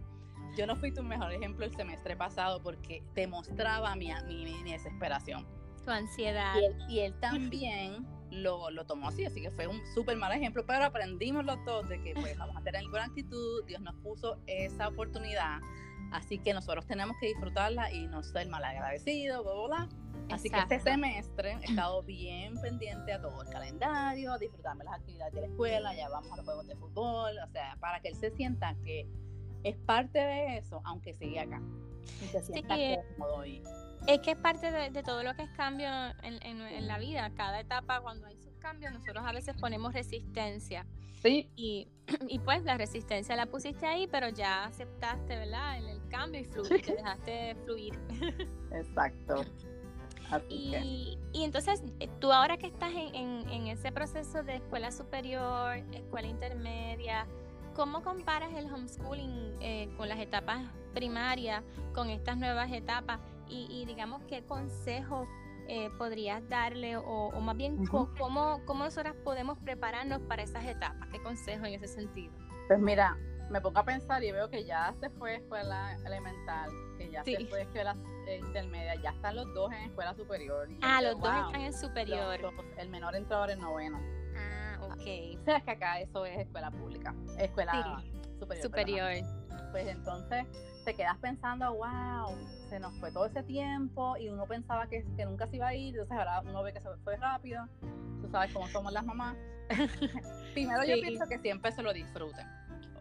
Yo 0.57 0.67
no 0.67 0.75
fui 0.77 0.93
tu 0.93 1.03
mejor 1.05 1.31
ejemplo 1.33 1.65
el 1.65 1.75
semestre 1.77 2.17
pasado 2.17 2.61
porque 2.63 3.03
te 3.15 3.27
mostraba 3.29 3.95
mi, 3.95 4.11
mi, 4.27 4.63
mi 4.63 4.73
desesperación. 4.73 5.47
Ansiedad. 5.91 6.55
Y 6.61 6.65
él, 6.65 6.77
y 6.89 6.99
él 7.01 7.15
también 7.21 8.07
lo, 8.31 8.71
lo 8.71 8.85
tomó 8.85 9.09
así, 9.09 9.25
así 9.25 9.41
que 9.41 9.51
fue 9.51 9.67
un 9.67 9.81
súper 9.95 10.17
mal 10.17 10.33
ejemplo, 10.33 10.65
pero 10.67 10.85
aprendimos 10.85 11.45
los 11.45 11.65
dos 11.65 11.89
de 11.89 12.01
que 12.03 12.13
pues 12.15 12.37
vamos 12.37 12.57
a 12.57 12.63
tener 12.63 12.83
buena 12.91 13.07
actitud, 13.07 13.65
Dios 13.67 13.81
nos 13.81 13.95
puso 13.97 14.39
esa 14.47 14.89
oportunidad, 14.89 15.61
así 16.13 16.39
que 16.39 16.53
nosotros 16.53 16.87
tenemos 16.87 17.17
que 17.21 17.29
disfrutarla 17.29 17.91
y 17.93 18.07
no 18.07 18.23
ser 18.23 18.47
malagradecidos, 18.49 19.43
bla, 19.45 19.53
bla, 19.55 19.67
bla. 19.67 19.89
Así 20.31 20.51
que 20.51 20.59
este 20.59 20.75
Exacto. 20.75 20.91
semestre 20.91 21.53
he 21.63 21.65
estado 21.71 22.03
bien 22.03 22.55
pendiente 22.61 23.15
a 23.15 23.21
todo 23.23 23.41
el 23.43 23.49
calendario, 23.49 24.33
a 24.35 24.39
disfrutarme 24.39 24.85
las 24.85 24.95
actividades 24.97 25.33
de 25.33 25.41
la 25.41 25.47
escuela, 25.47 25.97
ya 25.97 26.11
vamos 26.11 26.31
a 26.31 26.37
los 26.37 26.45
juegos 26.45 26.67
de 26.67 26.77
fútbol, 26.77 27.33
o 27.39 27.49
sea, 27.51 27.79
para 27.81 28.01
que 28.01 28.09
él 28.09 28.15
se 28.15 28.31
sienta 28.33 28.75
que 28.85 29.09
es 29.65 29.77
parte 29.87 30.19
de 30.19 30.59
eso, 30.59 30.83
aunque 30.85 31.15
siga 31.15 31.43
acá. 31.43 31.63
Y 32.23 32.27
se 32.27 32.43
sienta 32.43 32.77
Sí. 32.77 32.97
cómodo 33.17 33.47
y 33.47 33.63
Es 34.07 34.21
que 34.21 34.31
es 34.33 34.39
parte 34.39 34.71
de, 34.71 34.91
de 34.91 35.03
todo 35.03 35.23
lo 35.23 35.35
que 35.35 35.43
es 35.43 35.51
cambio 35.51 35.89
en, 36.23 36.43
en- 36.43 36.61
en 36.63 36.87
la 36.87 36.99
vida. 36.99 37.31
Cada 37.37 37.61
etapa, 37.61 38.01
cuando 38.01 38.27
hay 38.27 38.37
sus 38.39 38.55
cambios, 38.59 38.93
nosotros 38.93 39.23
a 39.27 39.33
veces 39.33 39.55
ponemos 39.61 39.93
resistencia. 39.93 40.87
sí, 41.23 41.51
Y, 41.57 41.89
y 42.29 42.39
pues 42.39 42.63
la 42.65 42.77
resistencia 42.79 43.37
la 43.37 43.47
pusiste 43.47 43.87
ahí, 43.87 44.07
pero 44.07 44.29
ya 44.31 44.65
aceptaste, 44.65 45.37
¿verdad? 45.37 45.79
El, 45.79 45.89
el 45.89 46.09
cambio 46.09 46.41
y, 46.41 46.45
flu- 46.45 46.65
y 46.79 46.83
te 46.83 46.95
dejaste 46.95 47.55
fluir. 47.65 47.99
exacto. 48.73 49.45
Y, 50.51 51.19
y 51.33 51.43
entonces, 51.45 51.83
eh, 52.01 52.09
tú 52.21 52.31
ahora 52.33 52.59
que 52.59 52.67
estás 52.67 52.91
en, 52.93 53.15
en- 53.15 53.49
en 53.49 53.67
ese 53.69 53.91
proceso 53.93 54.43
de 54.43 54.57
escuela 54.57 54.91
superior, 54.93 55.77
escuela 55.93 56.29
intermedia, 56.29 57.27
¿cómo 57.75 58.03
comparas 58.03 58.53
el 58.55 58.67
homeschooling 58.73 59.55
eh, 59.61 59.89
con 59.97 60.09
las 60.09 60.19
etapas 60.19 60.67
primarias, 60.93 61.63
con 61.95 62.11
estas 62.11 62.37
nuevas 62.37 62.71
etapas? 62.73 63.21
Y, 63.49 63.67
y 63.71 63.85
digamos, 63.87 64.23
¿qué 64.25 64.45
consejo 64.45 65.27
eh, 65.69 65.91
podrías 65.99 66.47
darle? 66.49 66.97
O, 66.97 67.29
o 67.29 67.41
más 67.41 67.57
bien, 67.57 67.85
co- 67.87 68.03
Ujú. 68.03 68.15
¿cómo, 68.19 68.61
¿cómo 68.67 68.85
nosotras 68.85 69.15
podemos 69.25 69.59
prepararnos 69.59 70.21
para 70.23 70.43
esas 70.43 70.65
etapas? 70.65 71.09
¿Qué 71.11 71.21
consejo 71.23 71.65
en 71.67 71.75
ese 71.75 71.89
sentido? 71.89 72.33
Pues 72.69 72.79
mira, 72.81 73.17
me 73.51 73.61
pongo 73.61 73.79
a 73.81 73.85
pensar 73.85 74.23
y 74.23 74.31
veo 74.33 74.51
que 74.51 74.65
ya 74.65 74.95
se 75.01 75.09
fue 75.11 75.37
escuela 75.37 75.95
elemental, 76.05 76.71
que 76.99 77.11
ya 77.11 77.25
Sí. 77.25 77.35
se 77.37 77.47
fue 77.47 77.63
escuela 77.63 77.97
eh, 78.27 78.39
intermedia, 78.39 78.95
ya 78.97 79.11
están 79.11 79.37
los 79.37 79.47
dos 79.55 79.73
en 79.73 79.79
escuela 79.85 80.15
superior. 80.15 80.69
Ah, 80.83 80.99
digo, 81.01 81.13
los 81.13 81.21
dos 81.23 81.31
wow, 81.33 81.47
están 81.47 81.61
en 81.63 81.73
los 81.73 81.81
superior. 81.81 82.41
dos, 82.43 82.55
el 82.77 82.89
menor 82.91 83.17
entró 83.17 83.39
ahora 83.39 83.53
en 83.55 83.61
noveno. 83.61 83.99
Ah, 84.37 84.79
ok. 84.83 84.93
O 85.41 85.45
sea, 85.45 85.57
es 85.57 85.65
que 85.65 85.71
acá 85.71 85.99
eso 86.01 86.27
es 86.27 86.39
escuela 86.41 86.71
pública, 86.71 87.15
escuela 87.39 88.03
superior. 88.39 88.63
Superior. 88.63 89.09
perdón. 89.09 89.71
Pues 89.73 89.87
entonces 89.87 90.47
te 90.89 90.95
quedas 90.95 91.19
pensando, 91.19 91.75
wow, 91.75 92.35
se 92.71 92.81
nos 92.81 92.95
fue 92.99 93.13
todo 93.13 93.27
ese 93.27 93.43
tiempo 93.43 94.17
y 94.17 94.31
uno 94.31 94.47
pensaba 94.47 94.87
que, 94.89 95.05
que 95.19 95.27
nunca 95.27 95.47
se 95.47 95.57
iba 95.57 95.67
a 95.69 95.75
ir, 95.75 95.91
entonces 95.95 96.17
ahora 96.17 96.41
uno 96.41 96.63
ve 96.63 96.73
que 96.73 96.81
se 96.81 96.89
fue 97.05 97.15
rápido. 97.19 97.69
Tú 98.23 98.29
sabes 98.31 98.51
cómo 98.55 98.67
somos 98.69 98.91
las 98.91 99.05
mamás. 99.05 99.37
Primero 100.55 100.83
yo 100.87 100.95
pienso 101.03 101.27
que 101.29 101.39
siempre 101.41 101.73
se 101.73 101.83
lo 101.83 101.93
disfruten. 101.93 102.47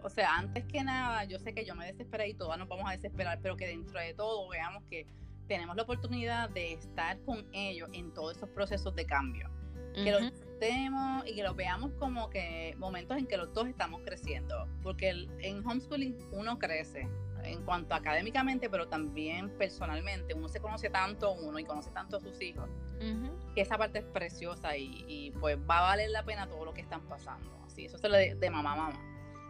O 0.04 0.10
sea, 0.10 0.36
antes 0.38 0.66
que 0.66 0.84
nada, 0.84 1.24
yo 1.24 1.40
sé 1.40 1.54
que 1.54 1.64
yo 1.64 1.76
me 1.76 1.86
desesperé 1.86 2.28
y 2.28 2.34
todas 2.34 2.60
nos 2.60 2.68
vamos 2.68 2.90
a 2.90 2.92
desesperar, 2.92 3.40
pero 3.42 3.56
que 3.56 3.68
dentro 3.68 3.98
de 4.02 4.14
todo 4.14 4.50
veamos 4.50 4.84
que 4.90 5.08
tenemos 5.48 5.78
la 5.78 5.84
oportunidad 5.84 6.50
de 6.50 6.74
estar 6.74 7.18
con 7.22 7.46
ellos 7.54 7.90
en 7.94 8.14
todos 8.14 8.36
esos 8.36 8.50
procesos 8.50 8.94
de 8.96 9.06
cambio. 9.06 9.50
Que 9.94 10.12
lo 10.12 10.18
Ujú. 10.18 10.30
disfrutemos 10.30 11.26
y 11.26 11.36
que 11.36 11.44
lo 11.44 11.56
veamos 11.56 11.92
como 12.00 12.30
que 12.30 12.76
momentos 12.80 13.18
en 13.18 13.28
que 13.28 13.38
los 13.38 13.54
dos 13.54 13.66
estamos 13.70 14.02
creciendo. 14.04 14.68
Porque 14.84 15.10
el- 15.10 15.30
en 15.40 15.66
homeschooling 15.66 16.18
uno 16.34 16.60
crece 16.60 17.08
en 17.48 17.64
cuanto 17.64 17.96
académicamente, 17.96 18.70
pero 18.70 18.88
también 18.88 19.50
personalmente. 19.58 20.34
Uno 20.34 20.48
se 20.48 20.60
conoce 20.60 20.90
tanto 20.90 21.32
uno 21.34 21.58
y 21.60 21.64
conoce 21.66 21.90
tanto 21.92 22.18
a 22.18 22.20
sus 22.20 22.42
hijos 22.42 22.70
Ujú. 22.98 23.30
que 23.56 23.62
esa 23.62 23.78
parte 23.78 24.00
es 24.00 24.06
preciosa 24.06 24.76
y, 24.78 25.06
y, 25.08 25.32
pues 25.32 25.58
va 25.70 25.80
a 25.80 25.82
valer 25.82 26.10
la 26.12 26.24
pena 26.24 26.48
todo 26.48 26.66
lo 26.66 26.74
que 26.74 26.82
están 26.82 27.02
pasando. 27.08 27.50
Así, 27.66 27.86
eso 27.86 27.98
se 27.98 28.10
lo 28.10 28.16
de, 28.18 28.36
de 28.36 28.50
mamá 28.50 28.74
a 28.74 28.76
mamá. 28.76 29.00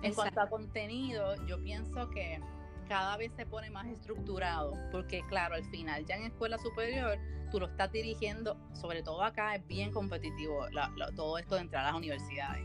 En 0.04 0.14
cuanto 0.14 0.40
a 0.42 0.48
contenido, 0.50 1.36
yo 1.48 1.62
pienso 1.64 2.10
que 2.12 2.40
cada 2.88 3.18
vez 3.18 3.32
se 3.36 3.46
pone 3.46 3.70
más 3.70 3.88
estructurado, 3.88 4.74
porque 4.92 5.22
claro, 5.28 5.56
al 5.56 5.66
final 5.66 6.06
ya 6.06 6.16
en 6.16 6.24
escuela 6.26 6.58
superior 6.58 7.18
tú 7.52 7.60
lo 7.60 7.66
estás 7.68 7.92
dirigiendo, 7.92 8.58
sobre 8.74 9.02
todo 9.04 9.24
acá 9.24 9.56
es 9.56 9.66
bien 9.68 9.92
competitivo 9.92 10.70
la- 10.70 10.92
la- 10.96 11.12
todo 11.14 11.38
esto 11.38 11.56
de 11.56 11.62
entrar 11.62 11.84
a 11.84 11.88
las 11.88 11.96
universidades. 11.96 12.64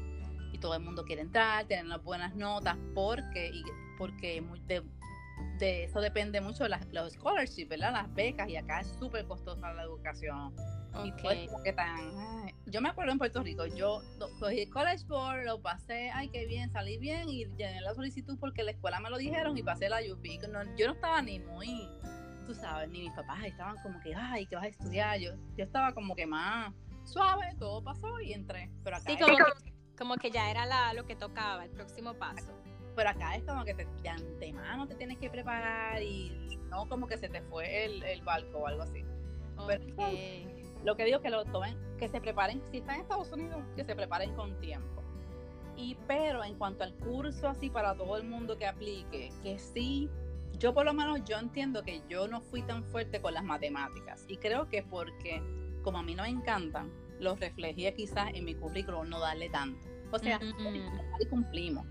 Y 0.52 0.58
todo 0.58 0.74
el 0.74 0.82
mundo 0.82 1.04
quiere 1.04 1.22
entrar, 1.22 1.64
tener 1.64 1.86
las 1.86 2.02
buenas 2.04 2.34
notas, 2.36 2.76
porque, 2.94 3.50
y, 3.52 3.64
porque 3.96 4.44
de, 4.66 4.82
de 5.62 5.84
eso 5.84 6.00
depende 6.00 6.40
mucho 6.40 6.66
las, 6.66 6.84
los 6.92 7.12
scholarships, 7.12 7.68
¿verdad? 7.68 7.92
Las 7.92 8.12
becas, 8.14 8.48
y 8.48 8.56
acá 8.56 8.80
es 8.80 8.88
súper 8.98 9.24
costosa 9.26 9.72
la 9.72 9.84
educación. 9.84 10.52
Y 11.04 11.10
Ok. 11.12 11.22
pues 11.22 11.48
como 11.48 11.62
que 11.62 11.72
tan... 11.72 12.00
ay, 12.18 12.54
Yo 12.66 12.80
me 12.80 12.88
acuerdo 12.88 13.12
en 13.12 13.18
Puerto 13.18 13.42
Rico, 13.44 13.64
yo 13.66 14.02
cogí 14.40 14.66
College 14.66 15.04
Board, 15.06 15.44
lo 15.44 15.62
pasé, 15.62 16.10
ay, 16.10 16.28
qué 16.30 16.46
bien, 16.46 16.70
salí 16.72 16.98
bien 16.98 17.28
y 17.28 17.44
llené 17.56 17.80
la 17.80 17.94
solicitud 17.94 18.36
porque 18.40 18.64
la 18.64 18.72
escuela 18.72 18.98
me 18.98 19.08
lo 19.08 19.16
dijeron 19.18 19.56
y 19.56 19.62
pasé 19.62 19.88
la 19.88 20.00
UP. 20.00 20.24
No, 20.50 20.64
yo 20.76 20.88
no 20.88 20.94
estaba 20.94 21.22
ni 21.22 21.38
muy, 21.38 21.88
tú 22.44 22.54
sabes, 22.54 22.90
ni 22.90 23.02
mis 23.02 23.12
papás 23.12 23.44
estaban 23.44 23.76
como 23.84 24.00
que, 24.00 24.14
ay, 24.16 24.46
¿qué 24.46 24.56
vas 24.56 24.64
a 24.64 24.68
estudiar? 24.68 25.18
Yo, 25.20 25.32
yo 25.56 25.64
estaba 25.64 25.92
como 25.94 26.16
que 26.16 26.26
más 26.26 26.74
suave, 27.04 27.54
todo 27.60 27.82
pasó 27.84 28.20
y 28.20 28.32
entré. 28.32 28.68
Pero 28.82 28.96
acá 28.96 29.12
sí, 29.12 29.16
como, 29.96 30.16
que, 30.16 30.32
ya 30.32 30.50
era 30.50 30.66
la, 30.66 30.92
lo 30.92 31.06
que 31.06 31.14
tocaba, 31.14 31.64
el 31.64 31.70
próximo 31.70 32.14
paso. 32.14 32.61
Pero 32.94 33.10
acá 33.10 33.36
es 33.36 33.44
como 33.44 33.64
que 33.64 33.74
te, 33.74 33.86
de 34.02 34.08
antemano 34.08 34.86
te 34.86 34.94
tienes 34.94 35.18
que 35.18 35.30
preparar 35.30 36.02
y 36.02 36.58
no 36.68 36.88
como 36.88 37.06
que 37.06 37.16
se 37.16 37.28
te 37.28 37.42
fue 37.42 37.84
el, 37.84 38.02
el 38.02 38.22
barco 38.22 38.58
o 38.58 38.66
algo 38.66 38.82
así. 38.82 39.04
lo 40.84 40.96
que 40.96 41.04
digo 41.04 41.20
que 41.20 41.30
lo 41.30 41.44
tomen, 41.44 41.76
que 41.98 42.08
se 42.08 42.20
preparen, 42.20 42.60
si 42.70 42.78
están 42.78 42.96
en 42.96 43.02
Estados 43.02 43.30
Unidos, 43.32 43.62
que 43.76 43.84
se 43.84 43.94
preparen 43.94 44.34
con 44.34 44.58
tiempo. 44.60 45.02
Y 45.76 45.96
pero 46.06 46.44
en 46.44 46.56
cuanto 46.56 46.84
al 46.84 46.94
curso 46.96 47.48
así 47.48 47.70
para 47.70 47.96
todo 47.96 48.16
el 48.16 48.24
mundo 48.24 48.58
que 48.58 48.66
aplique, 48.66 49.32
que 49.42 49.58
sí 49.58 50.10
yo 50.58 50.74
por 50.74 50.84
lo 50.84 50.94
menos 50.94 51.24
yo 51.24 51.38
entiendo 51.38 51.82
que 51.82 52.02
yo 52.08 52.28
no 52.28 52.40
fui 52.40 52.62
tan 52.62 52.84
fuerte 52.84 53.20
con 53.20 53.34
las 53.34 53.44
matemáticas 53.44 54.24
y 54.28 54.36
creo 54.36 54.68
que 54.68 54.82
porque 54.82 55.42
como 55.82 55.98
a 55.98 56.02
mí 56.02 56.14
no 56.14 56.22
me 56.22 56.28
encantan, 56.28 56.92
los 57.18 57.40
reflejé 57.40 57.92
quizás 57.94 58.30
en 58.34 58.44
mi 58.44 58.54
currículum 58.54 59.08
no 59.08 59.18
darle 59.18 59.48
tanto. 59.48 59.88
O 60.12 60.18
sea, 60.18 60.38
cumplimos. 61.30 61.86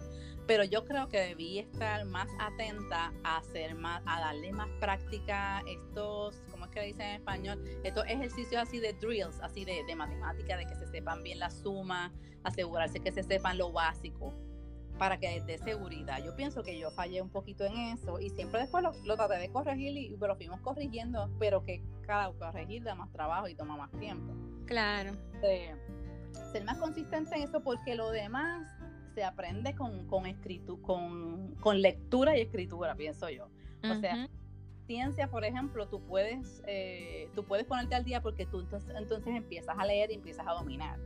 Pero 0.48 0.64
yo 0.64 0.86
creo 0.86 1.08
que 1.08 1.20
debí 1.20 1.60
estar 1.60 2.04
más 2.06 2.28
atenta 2.40 3.14
a 3.24 3.38
hacer 3.38 3.76
más, 3.76 4.02
a 4.06 4.20
darle 4.20 4.52
más 4.52 4.70
práctica 4.80 5.64
estos, 5.68 6.42
¿cómo 6.52 6.66
es 6.66 6.72
que 6.72 6.82
dicen 6.82 7.02
en 7.02 7.16
español? 7.16 7.64
Estos 7.84 8.06
ejercicios 8.08 8.62
así 8.62 8.80
de 8.80 8.94
drills, 8.94 9.40
así 9.42 9.66
de, 9.66 9.84
de 9.86 9.96
matemática, 9.96 10.58
de 10.58 10.66
que 10.66 10.76
se 10.76 10.88
sepan 10.88 11.24
bien 11.24 11.40
la 11.40 11.50
suma, 11.50 12.12
asegurarse 12.44 13.00
que 13.00 13.12
se 13.12 13.24
sepan 13.24 13.58
lo 13.58 13.72
básico 13.72 14.34
para 15.02 15.18
que 15.18 15.42
dé 15.42 15.58
seguridad. 15.58 16.24
Yo 16.24 16.36
pienso 16.36 16.62
que 16.62 16.78
yo 16.78 16.92
fallé 16.92 17.24
un 17.24 17.30
poquito 17.30 17.66
en 17.66 17.76
eso 17.76 18.20
y 18.20 18.30
siempre 18.30 18.62
después 18.62 18.84
lo, 18.84 19.16
traté 19.16 19.40
de 19.40 19.50
corregir 19.50 19.98
y 19.98 20.16
lo 20.16 20.36
fuimos 20.36 20.62
corrigiendo, 20.62 21.28
pero 21.40 21.64
que 21.64 21.84
cada 22.06 22.32
corregir 22.34 22.84
da 22.84 22.94
más 22.94 23.12
trabajo 23.12 23.48
y 23.48 23.56
toma 23.56 23.76
más 23.78 23.92
tiempo. 24.00 24.32
Claro. 24.68 25.14
ser 26.52 26.64
más 26.66 26.78
consistente 26.78 27.36
en 27.36 27.44
eso 27.44 27.64
porque 27.64 27.96
lo 27.96 28.12
demás 28.12 28.81
se 29.14 29.24
aprende 29.24 29.76
con, 29.76 30.08
con, 30.08 30.24
con, 30.82 31.56
con 31.60 31.82
lectura 31.82 32.38
y 32.38 32.42
escritura, 32.42 32.96
pienso 32.96 33.30
yo. 33.30 33.50
O 33.84 33.96
sea, 33.96 34.28
ciencia, 34.86 35.30
por 35.30 35.46
ejemplo, 35.46 35.88
tú 35.88 36.02
puedes, 36.02 36.62
eh, 36.68 37.30
tú 37.34 37.44
puedes 37.46 37.66
ponerte 37.66 37.96
al 37.96 38.04
día 38.04 38.22
porque 38.22 38.46
tú 38.46 38.60
entonces, 38.60 38.94
entonces 38.96 39.36
empiezas 39.36 39.78
a 39.78 39.86
leer 39.86 40.12
y 40.12 40.16
empiezas 40.16 40.48
a 40.48 40.52
dominar. 40.52 41.00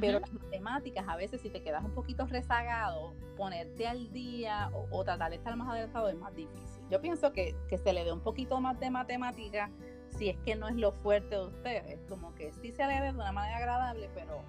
Pero 0.00 0.18
las 0.18 0.32
matemáticas, 0.32 1.06
a 1.06 1.14
veces 1.14 1.40
si 1.40 1.48
te 1.48 1.62
quedas 1.62 1.84
un 1.84 1.92
poquito 1.92 2.26
rezagado, 2.26 3.14
ponerte 3.36 3.86
al 3.86 4.12
día 4.12 4.68
o, 4.90 5.04
tratar 5.04 5.30
de 5.30 5.36
estar 5.36 5.54
más 5.54 5.68
adelantado 5.68 6.08
es 6.08 6.16
más 6.16 6.34
difícil. 6.34 6.82
Yo 6.90 7.00
pienso 7.00 7.32
que, 7.32 7.54
que, 7.68 7.78
se 7.78 7.92
le 7.92 8.04
dé 8.04 8.10
un 8.10 8.20
poquito 8.20 8.60
más 8.60 8.80
de 8.80 8.90
matemática 8.90 9.70
si 10.18 10.28
es 10.28 10.36
que 10.38 10.56
no 10.56 10.66
es 10.66 10.74
lo 10.74 10.90
fuerte 10.90 11.36
de 11.36 11.44
ustedes. 11.44 12.00
Como 12.08 12.34
que 12.34 12.52
sí 12.52 12.72
se 12.72 12.84
le 12.84 12.94
dé 12.94 13.12
de 13.12 13.18
una 13.18 13.30
manera 13.30 13.58
agradable, 13.58 14.10
pero 14.12 14.42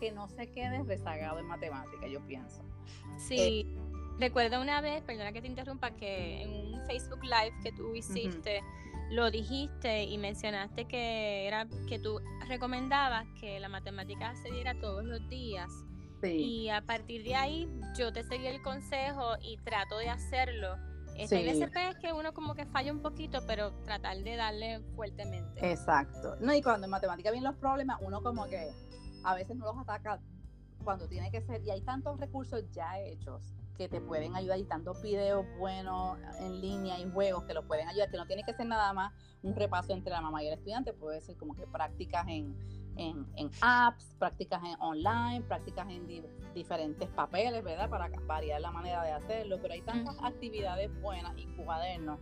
que 0.00 0.10
no 0.10 0.28
se 0.28 0.50
quede 0.50 0.82
rezagado 0.82 1.38
en 1.38 1.46
matemática, 1.46 2.08
yo 2.08 2.20
pienso. 2.26 2.64
Sí. 3.18 3.36
Eh, 3.38 3.90
Recuerdo 4.20 4.60
una 4.60 4.82
vez, 4.82 5.02
perdona 5.02 5.32
que 5.32 5.40
te 5.40 5.48
interrumpa, 5.48 5.92
que 5.92 6.42
en 6.42 6.50
un 6.50 6.86
Facebook 6.86 7.22
Live 7.22 7.54
que 7.62 7.72
tú 7.72 7.94
hiciste, 7.94 8.62
lo 9.10 9.30
dijiste 9.30 10.04
y 10.04 10.18
mencionaste 10.18 10.84
que 10.84 11.46
era 11.46 11.66
que 11.88 11.98
tú 11.98 12.20
recomendabas 12.46 13.26
que 13.40 13.58
la 13.60 13.70
matemática 13.70 14.34
se 14.36 14.50
diera 14.50 14.78
todos 14.78 15.04
los 15.04 15.26
días. 15.30 15.70
Y 16.22 16.68
a 16.68 16.82
partir 16.82 17.24
de 17.24 17.34
ahí 17.34 17.66
yo 17.96 18.12
te 18.12 18.22
seguí 18.22 18.46
el 18.46 18.60
consejo 18.60 19.36
y 19.40 19.56
trato 19.64 19.96
de 19.96 20.10
hacerlo. 20.10 20.76
Este, 21.16 21.28
sí. 21.28 21.34
Hay 21.36 21.58
veces 21.58 21.70
que 22.02 22.12
uno 22.12 22.34
como 22.34 22.54
que 22.54 22.66
falla 22.66 22.92
un 22.92 23.00
poquito, 23.00 23.40
pero 23.46 23.72
tratar 23.84 24.18
de 24.18 24.36
darle 24.36 24.80
fuertemente. 24.96 25.72
Exacto. 25.72 26.36
No, 26.40 26.54
y 26.54 26.60
cuando 26.60 26.84
en 26.84 26.90
matemática 26.90 27.30
vienen 27.30 27.50
los 27.50 27.58
problemas, 27.58 27.98
uno 28.02 28.22
como 28.22 28.46
que 28.48 28.68
a 29.22 29.34
veces 29.34 29.56
no 29.56 29.66
los 29.66 29.78
ataca 29.78 30.20
cuando 30.84 31.08
tiene 31.08 31.30
que 31.30 31.40
ser. 31.42 31.62
Y 31.64 31.70
hay 31.70 31.82
tantos 31.82 32.18
recursos 32.18 32.64
ya 32.72 32.98
hechos 33.00 33.54
que 33.76 33.88
te 33.88 34.00
pueden 34.00 34.36
ayudar 34.36 34.58
y 34.58 34.64
tantos 34.64 35.00
videos 35.00 35.46
buenos 35.58 36.18
en 36.38 36.60
línea 36.60 36.98
y 36.98 37.10
juegos 37.10 37.44
que 37.44 37.54
los 37.54 37.64
pueden 37.64 37.88
ayudar, 37.88 38.10
que 38.10 38.18
no 38.18 38.26
tiene 38.26 38.42
que 38.44 38.52
ser 38.52 38.66
nada 38.66 38.92
más 38.92 39.12
un 39.42 39.56
repaso 39.56 39.94
entre 39.94 40.12
la 40.12 40.20
mamá 40.20 40.42
y 40.42 40.48
el 40.48 40.52
estudiante, 40.52 40.92
puede 40.92 41.20
ser 41.22 41.38
como 41.38 41.54
que 41.54 41.66
prácticas 41.66 42.28
en, 42.28 42.54
en, 42.96 43.26
en 43.36 43.50
apps, 43.62 44.14
prácticas 44.18 44.62
en 44.64 44.78
online, 44.80 45.42
prácticas 45.48 45.88
en 45.88 46.06
diferentes 46.52 47.08
papeles, 47.08 47.64
¿verdad? 47.64 47.88
Para 47.88 48.10
variar 48.26 48.60
la 48.60 48.70
manera 48.70 49.02
de 49.02 49.12
hacerlo, 49.12 49.58
pero 49.62 49.72
hay 49.72 49.80
tantas 49.80 50.16
actividades 50.22 50.90
buenas 51.00 51.32
y 51.38 51.46
cuadernos 51.56 52.20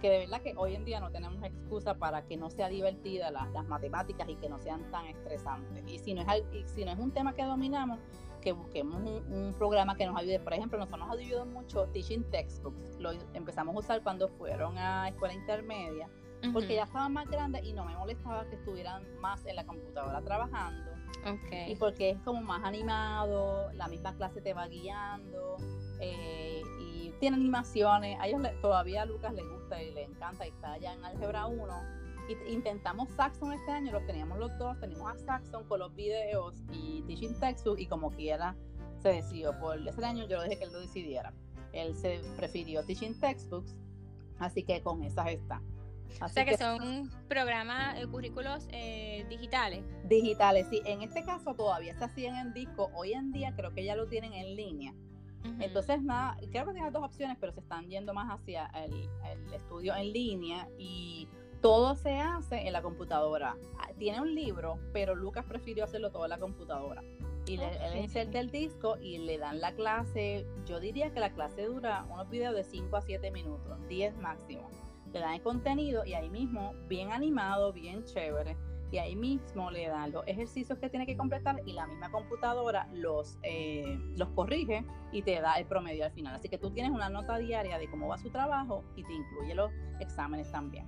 que 0.00 0.10
de 0.10 0.18
verdad 0.20 0.42
que 0.42 0.54
hoy 0.56 0.74
en 0.74 0.84
día 0.84 1.00
no 1.00 1.10
tenemos 1.10 1.42
excusa 1.42 1.94
para 1.94 2.22
que 2.22 2.36
no 2.36 2.50
sea 2.50 2.68
divertida 2.68 3.30
las 3.30 3.66
matemáticas 3.66 4.28
y 4.28 4.36
que 4.36 4.48
no 4.48 4.58
sean 4.58 4.90
tan 4.90 5.06
estresantes. 5.06 5.84
Y 5.86 5.98
si 5.98 6.14
no 6.14 6.22
es, 6.22 6.44
y 6.52 6.64
si 6.64 6.84
no 6.84 6.92
es 6.92 6.98
un 6.98 7.12
tema 7.12 7.34
que 7.34 7.44
dominamos, 7.44 7.98
que 8.40 8.52
busquemos 8.52 9.02
un, 9.02 9.54
programa 9.58 9.96
que 9.96 10.06
nos 10.06 10.16
ayude. 10.16 10.38
Por 10.40 10.52
ejemplo, 10.52 10.78
nosotros 10.78 11.08
nos 11.08 11.18
ayudó 11.18 11.46
mucho 11.46 11.86
Teaching 11.88 12.24
Textbooks. 12.30 12.98
Lo 12.98 13.10
empezamos 13.34 13.74
a 13.74 13.78
usar 13.78 14.02
cuando 14.02 14.28
fueron 14.28 14.78
a 14.78 15.08
escuela 15.08 15.34
intermedia, 15.34 16.08
porque 16.52 16.76
ya 16.76 16.84
estaban 16.84 17.12
más 17.12 17.28
grandes 17.28 17.64
y 17.64 17.72
no 17.72 17.84
me 17.84 17.96
molestaba 17.96 18.48
que 18.48 18.56
estuvieran 18.56 19.02
más 19.20 19.44
en 19.46 19.56
la 19.56 19.66
computadora 19.66 20.22
trabajando. 20.22 20.92
Y 21.66 21.74
porque 21.76 22.10
es 22.10 22.20
como 22.20 22.40
más 22.40 22.64
animado, 22.64 23.72
la 23.72 23.88
misma 23.88 24.14
clase 24.14 24.40
te 24.40 24.54
va 24.54 24.68
guiando 24.68 25.56
eh, 26.00 26.57
tiene 27.18 27.36
animaciones. 27.36 28.18
A 28.20 28.26
ellos 28.26 28.42
todavía 28.60 29.02
a 29.02 29.06
Lucas 29.06 29.34
le 29.34 29.42
gusta 29.42 29.82
y 29.82 29.92
le 29.92 30.04
encanta 30.04 30.46
y 30.46 30.50
está 30.50 30.72
allá 30.72 30.94
en 30.94 31.04
Álgebra 31.04 31.46
1 31.46 31.98
intentamos 32.48 33.08
Saxon 33.10 33.52
este 33.52 33.70
año, 33.70 33.92
los 33.92 34.06
teníamos 34.06 34.38
los 34.38 34.56
dos, 34.58 34.78
tenemos 34.80 35.10
a 35.10 35.18
Saxon 35.18 35.64
con 35.64 35.80
los 35.80 35.94
videos 35.94 36.54
y 36.72 37.02
Teaching 37.02 37.34
Texas 37.40 37.74
y 37.78 37.86
como 37.86 38.10
quiera 38.10 38.56
se 39.00 39.10
decidió 39.10 39.58
por 39.58 39.78
ese 39.86 40.04
año, 40.04 40.26
yo 40.26 40.36
lo 40.36 40.42
dejé 40.42 40.58
que 40.58 40.64
él 40.64 40.72
lo 40.72 40.80
decidiera. 40.80 41.32
Él 41.72 41.94
se 41.94 42.20
prefirió 42.36 42.84
Teaching 42.84 43.18
Textbooks, 43.18 43.76
así 44.38 44.62
que 44.62 44.82
con 44.82 45.02
esas 45.04 45.28
está. 45.28 45.62
o 46.20 46.28
sea 46.28 46.44
que, 46.44 46.56
son 46.56 47.10
programas, 47.28 47.98
eh, 47.98 48.06
currículos 48.06 48.66
eh, 48.72 49.24
digitales. 49.28 49.84
Digitales, 50.04 50.66
sí. 50.68 50.82
En 50.84 51.02
este 51.02 51.24
caso 51.24 51.54
todavía 51.54 51.96
se 51.96 52.04
hacían 52.04 52.36
en 52.36 52.52
disco. 52.52 52.90
Hoy 52.94 53.12
en 53.12 53.30
día 53.30 53.54
creo 53.54 53.72
que 53.72 53.84
ya 53.84 53.94
lo 53.94 54.08
tienen 54.08 54.32
en 54.32 54.56
línea. 54.56 54.94
Entonces, 55.60 56.02
nada, 56.02 56.36
creo 56.50 56.66
que 56.66 56.72
tiene 56.72 56.90
dos 56.90 57.02
opciones, 57.02 57.36
pero 57.40 57.52
se 57.52 57.60
están 57.60 57.88
yendo 57.88 58.14
más 58.14 58.28
hacia 58.30 58.66
el, 58.74 59.08
el 59.30 59.54
estudio 59.54 59.94
en 59.96 60.12
línea 60.12 60.68
y 60.78 61.28
todo 61.60 61.96
se 61.96 62.18
hace 62.18 62.66
en 62.66 62.72
la 62.72 62.82
computadora. 62.82 63.56
Ah, 63.78 63.88
tiene 63.98 64.20
un 64.20 64.34
libro, 64.34 64.78
pero 64.92 65.14
Lucas 65.14 65.44
prefirió 65.44 65.84
hacerlo 65.84 66.10
todo 66.10 66.24
en 66.24 66.30
la 66.30 66.38
computadora. 66.38 67.02
Y 67.46 67.56
le, 67.56 67.66
él 67.86 67.96
inserta 68.02 68.38
el 68.40 68.50
disco 68.50 68.96
y 69.00 69.18
le 69.18 69.38
dan 69.38 69.60
la 69.60 69.72
clase. 69.72 70.46
Yo 70.66 70.80
diría 70.80 71.12
que 71.12 71.20
la 71.20 71.32
clase 71.32 71.64
dura 71.64 72.04
unos 72.10 72.28
videos 72.28 72.54
de 72.54 72.62
5 72.62 72.96
a 72.96 73.00
7 73.00 73.30
minutos, 73.30 73.78
10 73.88 74.18
máximo. 74.18 74.68
Le 75.12 75.20
dan 75.20 75.34
el 75.34 75.42
contenido 75.42 76.04
y 76.04 76.12
ahí 76.12 76.28
mismo, 76.28 76.74
bien 76.86 77.10
animado, 77.10 77.72
bien 77.72 78.04
chévere. 78.04 78.56
Y 78.90 78.98
ahí 78.98 79.16
mismo 79.16 79.70
le 79.70 79.88
dan 79.88 80.12
los 80.12 80.26
ejercicios 80.26 80.78
que 80.78 80.88
tiene 80.88 81.06
que 81.06 81.16
completar 81.16 81.60
y 81.66 81.72
la 81.72 81.86
misma 81.86 82.10
computadora 82.10 82.88
los, 82.92 83.38
eh, 83.42 83.98
los 84.16 84.28
corrige 84.30 84.84
y 85.12 85.22
te 85.22 85.40
da 85.40 85.58
el 85.58 85.66
promedio 85.66 86.04
al 86.04 86.12
final. 86.12 86.34
Así 86.34 86.48
que 86.48 86.58
tú 86.58 86.70
tienes 86.70 86.92
una 86.92 87.10
nota 87.10 87.36
diaria 87.38 87.78
de 87.78 87.88
cómo 87.90 88.08
va 88.08 88.18
su 88.18 88.30
trabajo 88.30 88.84
y 88.96 89.04
te 89.04 89.12
incluye 89.12 89.54
los 89.54 89.70
exámenes 90.00 90.50
también. 90.50 90.86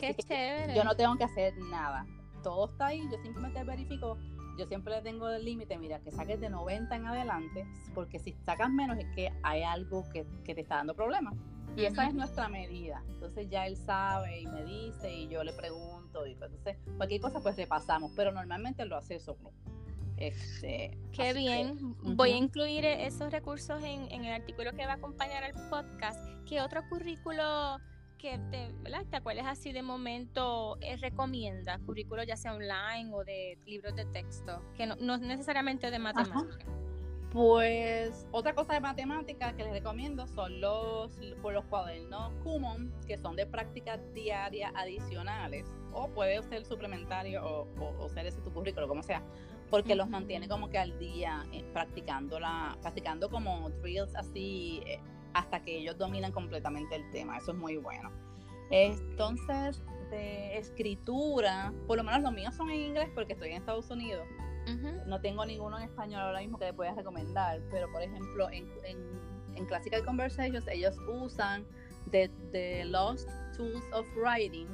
Qué 0.00 0.14
chévere. 0.14 0.74
Yo 0.74 0.84
no 0.84 0.94
tengo 0.94 1.16
que 1.16 1.24
hacer 1.24 1.56
nada. 1.58 2.06
Todo 2.42 2.68
está 2.68 2.86
ahí, 2.86 3.02
yo 3.10 3.18
simplemente 3.18 3.62
verifico. 3.64 4.16
Yo 4.58 4.66
siempre 4.66 4.94
le 4.94 5.02
tengo 5.02 5.28
el 5.28 5.44
límite, 5.44 5.78
mira, 5.78 6.00
que 6.00 6.10
saques 6.10 6.40
de 6.40 6.50
90 6.50 6.94
en 6.96 7.06
adelante, 7.06 7.64
porque 7.94 8.18
si 8.18 8.32
sacas 8.44 8.70
menos 8.70 8.98
es 8.98 9.06
que 9.14 9.32
hay 9.44 9.62
algo 9.62 10.04
que, 10.12 10.24
te 10.44 10.60
está 10.60 10.76
dando 10.76 10.94
problemas. 10.94 11.34
Y 11.78 11.84
esa 11.84 12.08
es 12.08 12.14
nuestra 12.14 12.48
medida. 12.48 13.02
Entonces 13.08 13.48
ya 13.48 13.66
él 13.66 13.76
sabe 13.76 14.40
y 14.40 14.46
me 14.46 14.64
dice 14.64 15.12
y 15.12 15.28
yo 15.28 15.44
le 15.44 15.52
pregunto. 15.52 16.26
Y 16.26 16.34
pues, 16.34 16.50
entonces 16.50 16.76
cualquier 16.96 17.20
cosa 17.20 17.40
pues 17.40 17.56
repasamos, 17.56 18.12
pero 18.16 18.32
normalmente 18.32 18.84
lo 18.84 18.96
hace 18.96 19.20
solo. 19.20 19.52
Este, 20.16 20.98
Qué 21.12 21.32
bien. 21.32 21.96
Voy 22.02 22.32
a 22.32 22.36
incluir 22.36 22.84
esos 22.84 23.30
recursos 23.30 23.82
en, 23.84 24.10
en, 24.10 24.24
el 24.24 24.32
artículo 24.32 24.72
que 24.72 24.84
va 24.84 24.92
a 24.92 24.96
acompañar 24.96 25.44
al 25.44 25.52
podcast. 25.70 26.18
¿Qué 26.44 26.60
otro 26.60 26.82
currículo 26.88 27.78
que 28.18 28.38
te, 28.50 28.72
¿verdad? 28.82 29.06
te 29.08 29.16
acuerdes 29.16 29.46
así 29.46 29.72
de 29.72 29.82
momento 29.82 30.76
eh, 30.80 30.96
recomienda 30.96 31.78
currículos 31.86 32.26
ya 32.26 32.36
sea 32.36 32.52
online 32.52 33.10
o 33.12 33.24
de 33.24 33.58
libros 33.64 33.94
de 33.94 34.04
texto, 34.06 34.60
que 34.76 34.86
no, 34.86 34.96
no 34.96 35.16
necesariamente 35.18 35.90
de 35.92 35.98
matemáticas? 36.00 36.66
Pues 37.32 38.26
otra 38.32 38.54
cosa 38.54 38.72
de 38.74 38.80
matemáticas 38.80 39.52
que 39.54 39.62
les 39.62 39.72
recomiendo 39.72 40.26
son 40.28 40.60
los, 40.60 41.16
los 41.18 41.64
cuadernos 41.66 42.32
Kumon, 42.42 42.92
que 43.06 43.18
son 43.18 43.36
de 43.36 43.46
prácticas 43.46 44.00
diarias 44.14 44.72
adicionales, 44.74 45.66
o 45.92 46.08
puede 46.08 46.42
ser 46.44 46.64
suplementario 46.64 47.44
o, 47.44 47.68
o, 47.98 48.08
ser 48.08 48.26
ese 48.26 48.40
tu 48.40 48.50
currículo, 48.50 48.88
como 48.88 49.02
sea, 49.02 49.22
porque 49.68 49.94
los 49.94 50.08
mantiene 50.08 50.48
como 50.48 50.70
que 50.70 50.78
al 50.78 50.98
día 50.98 51.44
eh, 51.52 51.62
practicando, 51.74 52.40
la, 52.40 52.78
practicando 52.80 53.28
como 53.28 53.68
drills 53.82 54.14
así. 54.16 54.80
Eh, 54.86 54.98
hasta 55.34 55.62
que 55.62 55.78
ellos 55.78 55.96
dominan 55.98 56.32
completamente 56.32 56.96
el 56.96 57.10
tema. 57.10 57.38
Eso 57.38 57.52
es 57.52 57.58
muy 57.58 57.76
bueno. 57.76 58.10
Entonces, 58.70 59.82
de 60.10 60.58
escritura, 60.58 61.72
por 61.86 61.96
lo 61.96 62.04
menos 62.04 62.22
los 62.22 62.32
míos 62.32 62.54
son 62.54 62.70
en 62.70 62.80
inglés 62.80 63.08
porque 63.14 63.32
estoy 63.34 63.50
en 63.50 63.56
Estados 63.56 63.90
Unidos. 63.90 64.26
No 65.06 65.20
tengo 65.20 65.44
ninguno 65.44 65.78
en 65.78 65.84
español 65.84 66.20
ahora 66.20 66.40
mismo 66.40 66.58
que 66.58 66.66
te 66.66 66.72
pueda 66.72 66.94
recomendar, 66.94 67.60
pero 67.70 67.90
por 67.90 68.02
ejemplo 68.02 68.50
en, 68.50 68.68
en, 68.84 69.66
Classical 69.66 70.04
Conversations 70.04 70.66
ellos 70.68 70.96
usan 71.08 71.66
The, 72.10 72.30
the 72.52 72.84
Lost 72.84 73.28
Tools 73.56 73.84
of 73.92 74.06
Writing, 74.16 74.68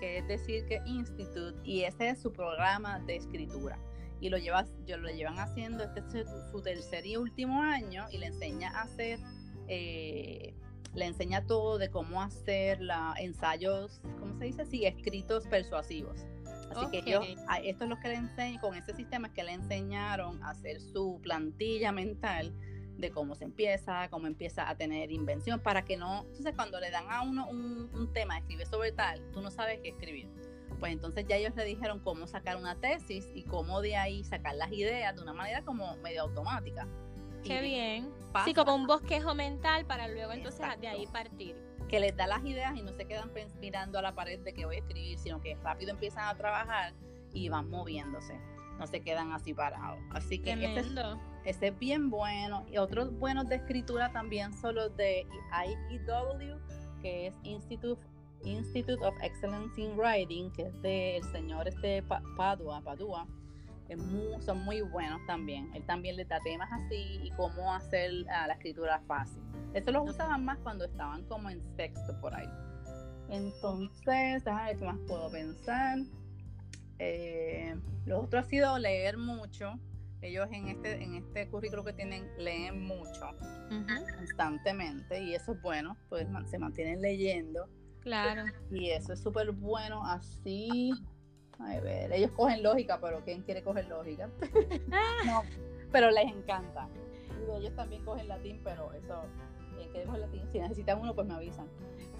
que 0.00 0.18
es 0.18 0.26
decir 0.26 0.66
que 0.66 0.80
Institute, 0.84 1.56
y 1.62 1.82
ese 1.82 2.08
es 2.10 2.20
su 2.20 2.32
programa 2.32 2.98
de 3.00 3.16
escritura. 3.16 3.78
Y 4.20 4.28
lo, 4.28 4.38
lleva, 4.38 4.64
yo, 4.84 4.96
lo 4.96 5.08
llevan 5.10 5.38
haciendo, 5.38 5.84
este 5.84 6.00
es 6.20 6.28
su, 6.50 6.60
tercer 6.60 7.06
y 7.06 7.16
último 7.16 7.62
año, 7.62 8.06
y 8.10 8.18
le 8.18 8.26
enseña 8.26 8.70
a 8.70 8.82
hacer 8.82 9.20
eh, 9.68 10.54
le 10.96 11.04
enseña 11.04 11.46
todo 11.46 11.78
de 11.78 11.90
cómo 11.90 12.22
hacer 12.22 12.80
la, 12.80 13.14
ensayos, 13.18 14.00
¿cómo 14.18 14.36
se 14.38 14.46
dice? 14.46 14.64
Sí, 14.64 14.86
escritos 14.86 15.46
persuasivos. 15.46 16.24
Así 16.70 16.86
que 16.90 17.10
yo, 17.10 17.20
esto 17.62 17.84
es 17.84 17.90
lo 17.90 17.98
que 18.00 18.08
le 18.08 18.14
enseño, 18.14 18.60
con 18.60 18.74
ese 18.74 18.94
sistema 18.94 19.28
es 19.28 19.34
que 19.34 19.44
le 19.44 19.52
enseñaron 19.52 20.42
a 20.42 20.50
hacer 20.50 20.80
su 20.80 21.20
plantilla 21.22 21.92
mental 21.92 22.52
de 22.98 23.10
cómo 23.10 23.34
se 23.34 23.44
empieza, 23.44 24.08
cómo 24.08 24.26
empieza 24.26 24.68
a 24.68 24.76
tener 24.76 25.10
invención, 25.10 25.60
para 25.60 25.84
que 25.84 25.96
no, 25.96 26.24
entonces 26.26 26.54
cuando 26.54 26.80
le 26.80 26.90
dan 26.90 27.10
a 27.10 27.22
uno 27.22 27.46
un, 27.48 27.90
un 27.92 28.12
tema, 28.12 28.38
escribe 28.38 28.66
sobre 28.66 28.92
tal, 28.92 29.22
tú 29.32 29.40
no 29.40 29.50
sabes 29.50 29.80
qué 29.82 29.90
escribir. 29.90 30.28
Pues 30.80 30.92
entonces 30.92 31.24
ya 31.26 31.36
ellos 31.36 31.54
le 31.56 31.64
dijeron 31.64 32.00
cómo 32.00 32.26
sacar 32.26 32.56
una 32.56 32.74
tesis 32.76 33.28
y 33.34 33.44
cómo 33.44 33.80
de 33.80 33.96
ahí 33.96 34.24
sacar 34.24 34.54
las 34.56 34.70
ideas 34.72 35.14
de 35.14 35.22
una 35.22 35.32
manera 35.32 35.62
como 35.62 35.96
medio 35.98 36.22
automática. 36.22 36.86
Qué 37.42 37.60
bien. 37.60 38.12
Sí, 38.44 38.52
como 38.52 38.74
un 38.74 38.86
bosquejo 38.86 39.34
mental 39.34 39.86
para 39.86 40.08
luego 40.08 40.32
entonces 40.32 40.66
de 40.80 40.88
ahí 40.88 41.06
partir. 41.06 41.56
Que 41.88 42.00
les 42.00 42.16
da 42.16 42.26
las 42.26 42.44
ideas 42.44 42.76
y 42.76 42.82
no 42.82 42.92
se 42.92 43.06
quedan 43.06 43.30
mirando 43.60 43.98
a 43.98 44.02
la 44.02 44.14
pared 44.14 44.40
de 44.40 44.52
que 44.52 44.66
voy 44.66 44.76
a 44.76 44.78
escribir, 44.78 45.18
sino 45.18 45.40
que 45.40 45.56
rápido 45.56 45.90
empiezan 45.92 46.24
a 46.24 46.36
trabajar 46.36 46.94
y 47.32 47.48
van 47.48 47.68
moviéndose. 47.70 48.38
No 48.78 48.86
se 48.86 49.00
quedan 49.00 49.32
así 49.32 49.54
parados. 49.54 49.98
Así 50.10 50.38
que 50.38 50.52
ese 51.44 51.68
es, 51.68 51.78
bien 51.78 52.10
bueno. 52.10 52.66
Y 52.70 52.78
otros 52.78 53.16
buenos 53.18 53.48
de 53.48 53.56
escritura 53.56 54.12
también 54.12 54.52
son 54.52 54.74
los 54.74 54.96
de 54.96 55.26
IEW, 55.66 56.58
que 57.00 57.28
es 57.28 57.34
Institute, 57.44 58.02
Institute 58.42 59.02
of 59.04 59.14
Excellence 59.22 59.80
in 59.80 59.96
Writing, 59.96 60.50
que 60.52 60.62
es 60.62 60.82
del 60.82 61.22
señor 61.32 61.68
este 61.68 62.02
Padua, 62.36 62.82
Padua 62.82 63.26
son 64.40 64.64
muy 64.64 64.80
buenos 64.80 65.20
también. 65.26 65.70
Él 65.74 65.84
también 65.86 66.16
le 66.16 66.24
da 66.24 66.40
temas 66.40 66.68
así 66.72 67.20
y 67.22 67.30
cómo 67.36 67.72
hacer 67.72 68.12
la 68.12 68.52
escritura 68.52 69.00
fácil. 69.06 69.42
Eso 69.74 69.90
los 69.92 70.10
usaban 70.10 70.44
más 70.44 70.58
cuando 70.58 70.84
estaban 70.84 71.24
como 71.26 71.50
en 71.50 71.62
sexto 71.76 72.18
por 72.20 72.34
ahí. 72.34 72.48
Entonces, 73.28 74.44
déjame 74.44 74.64
ver 74.66 74.78
qué 74.78 74.84
más 74.84 74.98
puedo 75.06 75.30
pensar. 75.30 75.98
Eh, 76.98 77.74
lo 78.06 78.22
otro 78.22 78.40
ha 78.40 78.44
sido 78.44 78.78
leer 78.78 79.18
mucho. 79.18 79.78
Ellos 80.22 80.48
en 80.50 80.68
este, 80.68 81.02
en 81.02 81.14
este 81.14 81.48
currículo 81.48 81.84
que 81.84 81.92
tienen 81.92 82.26
leen 82.38 82.82
mucho 82.82 83.30
constantemente 84.16 85.22
y 85.22 85.34
eso 85.34 85.52
es 85.52 85.62
bueno, 85.62 85.96
pues 86.08 86.26
se 86.46 86.58
mantienen 86.58 87.02
leyendo. 87.02 87.68
Claro. 88.00 88.44
Y 88.70 88.90
eso 88.90 89.12
es 89.12 89.20
súper 89.20 89.52
bueno. 89.52 90.04
Así, 90.06 90.92
a 91.58 91.80
ver, 91.80 92.12
ellos 92.12 92.30
cogen 92.32 92.62
lógica, 92.62 93.00
pero 93.00 93.20
¿quién 93.24 93.42
quiere 93.42 93.62
coger 93.62 93.88
lógica? 93.88 94.28
no, 95.26 95.42
pero 95.90 96.10
les 96.10 96.26
encanta. 96.26 96.88
Y 97.46 97.58
ellos 97.58 97.74
también 97.74 98.04
cogen 98.04 98.28
latín, 98.28 98.60
pero 98.62 98.92
eso, 98.92 99.22
¿quién 99.76 99.88
quiere 99.90 100.06
coger 100.06 100.20
latín? 100.20 100.42
Si 100.50 100.58
necesitan 100.58 101.00
uno, 101.00 101.14
pues 101.14 101.26
me 101.26 101.34
avisan. 101.34 101.66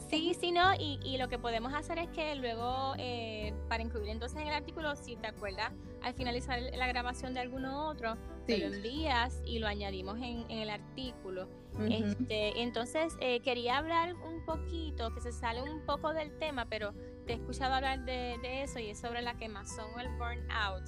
Sí, 0.09 0.35
sí, 0.38 0.53
no, 0.53 0.72
y, 0.75 1.01
y 1.03 1.18
lo 1.18 1.29
que 1.29 1.38
podemos 1.38 1.75
hacer 1.75 1.99
es 1.99 2.09
que 2.11 2.37
luego, 2.37 2.94
eh, 2.96 3.53
para 3.68 3.83
incluir 3.83 4.09
entonces 4.09 4.40
en 4.40 4.46
el 4.46 4.55
artículo, 4.55 4.94
si 4.94 5.16
te 5.16 5.27
acuerdas, 5.27 5.72
al 6.03 6.14
finalizar 6.14 6.61
la 6.61 6.87
grabación 6.87 7.35
de 7.35 7.40
alguno 7.40 7.88
otro, 7.88 8.16
te 8.46 8.59
lo 8.59 8.72
envías 8.72 9.42
y 9.44 9.59
lo 9.59 9.66
añadimos 9.66 10.18
en, 10.18 10.49
el 10.49 10.70
artículo. 10.70 11.49
este, 11.90 12.62
entonces, 12.62 13.16
eh, 13.20 13.40
quería 13.40 13.79
hablar 13.79 14.14
un 14.14 14.44
poquito, 14.44 15.12
que 15.12 15.20
se 15.20 15.33
sale 15.33 15.61
un 15.61 15.85
poco 15.85 16.12
del 16.12 16.38
tema, 16.38 16.66
pero 16.66 16.94
te 17.27 17.33
he 17.33 17.37
escuchado 17.37 17.75
hablar 17.75 18.05
de, 18.05 18.62
eso 18.62 18.79
y 18.79 18.91
es 18.91 19.01
sobre 19.01 19.21
la 19.21 19.35
quemazón 19.35 19.87
o 19.95 20.01
el 20.01 20.09
burnout. 20.11 20.85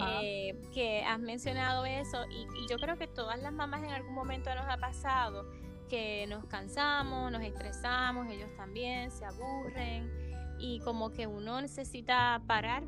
Eh, 0.00 0.58
que 0.72 1.02
has 1.04 1.18
mencionado 1.18 1.84
eso 1.84 2.24
y, 2.30 2.46
y, 2.58 2.68
yo 2.70 2.78
creo 2.78 2.96
que 2.96 3.06
todas 3.06 3.38
las 3.38 3.52
mamás 3.52 3.82
en 3.82 3.90
algún 3.90 4.14
momento 4.14 4.54
nos 4.54 4.64
ha 4.66 4.78
pasado 4.78 5.44
que 5.88 6.26
nos 6.26 6.46
cansamos, 6.46 7.30
nos 7.30 7.42
estresamos, 7.42 8.30
ellos 8.30 8.48
también 8.56 9.10
se 9.10 9.24
aburren 9.24 10.10
y 10.58 10.80
como 10.80 11.10
que 11.12 11.26
uno 11.26 11.60
necesita 11.60 12.40
parar. 12.46 12.84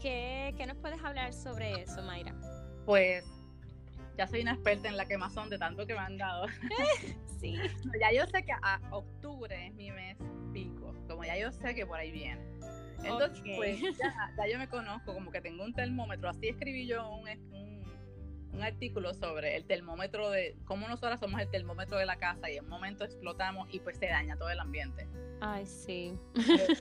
¿Qué, 0.00 0.54
qué 0.56 0.66
nos 0.66 0.76
puedes 0.76 1.02
hablar 1.02 1.32
sobre 1.32 1.82
eso, 1.82 2.02
Mayra? 2.02 2.34
Pues 2.84 3.24
ya 4.18 4.26
soy 4.26 4.42
una 4.42 4.52
experta 4.52 4.88
en 4.88 4.96
la 4.96 5.06
quemazón 5.06 5.48
de 5.48 5.58
tanto 5.58 5.86
que 5.86 5.94
me 5.94 6.00
han 6.00 6.18
dado. 6.18 6.46
sí. 7.40 7.56
Ya 8.00 8.12
yo 8.12 8.26
sé 8.26 8.42
que 8.44 8.52
a 8.52 8.80
octubre 8.90 9.66
es 9.66 9.74
mi 9.74 9.90
mes 9.90 10.16
como 11.06 11.24
ya 11.24 11.38
yo 11.38 11.52
sé 11.52 11.74
que 11.74 11.86
por 11.86 11.98
ahí 11.98 12.10
viene. 12.10 12.42
Entonces, 13.02 13.42
pues 13.56 13.80
ya, 13.98 14.32
ya, 14.36 14.48
yo 14.50 14.58
me 14.58 14.68
conozco, 14.68 15.12
como 15.12 15.30
que 15.30 15.40
tengo 15.40 15.64
un 15.64 15.74
termómetro. 15.74 16.28
Así 16.28 16.48
escribí 16.48 16.86
yo 16.86 17.08
un, 17.10 17.28
un 18.54 18.62
artículo 18.62 19.12
sobre 19.14 19.56
el 19.56 19.64
termómetro 19.66 20.30
de 20.30 20.56
cómo 20.64 20.88
nosotras 20.88 21.20
somos 21.20 21.40
el 21.40 21.50
termómetro 21.50 21.98
de 21.98 22.06
la 22.06 22.16
casa 22.16 22.50
y 22.50 22.56
en 22.56 22.64
un 22.64 22.70
momento 22.70 23.04
explotamos 23.04 23.68
y 23.72 23.80
pues 23.80 23.98
se 23.98 24.06
daña 24.06 24.36
todo 24.36 24.50
el 24.50 24.60
ambiente. 24.60 25.06
Ay, 25.40 25.66
sí. 25.66 26.16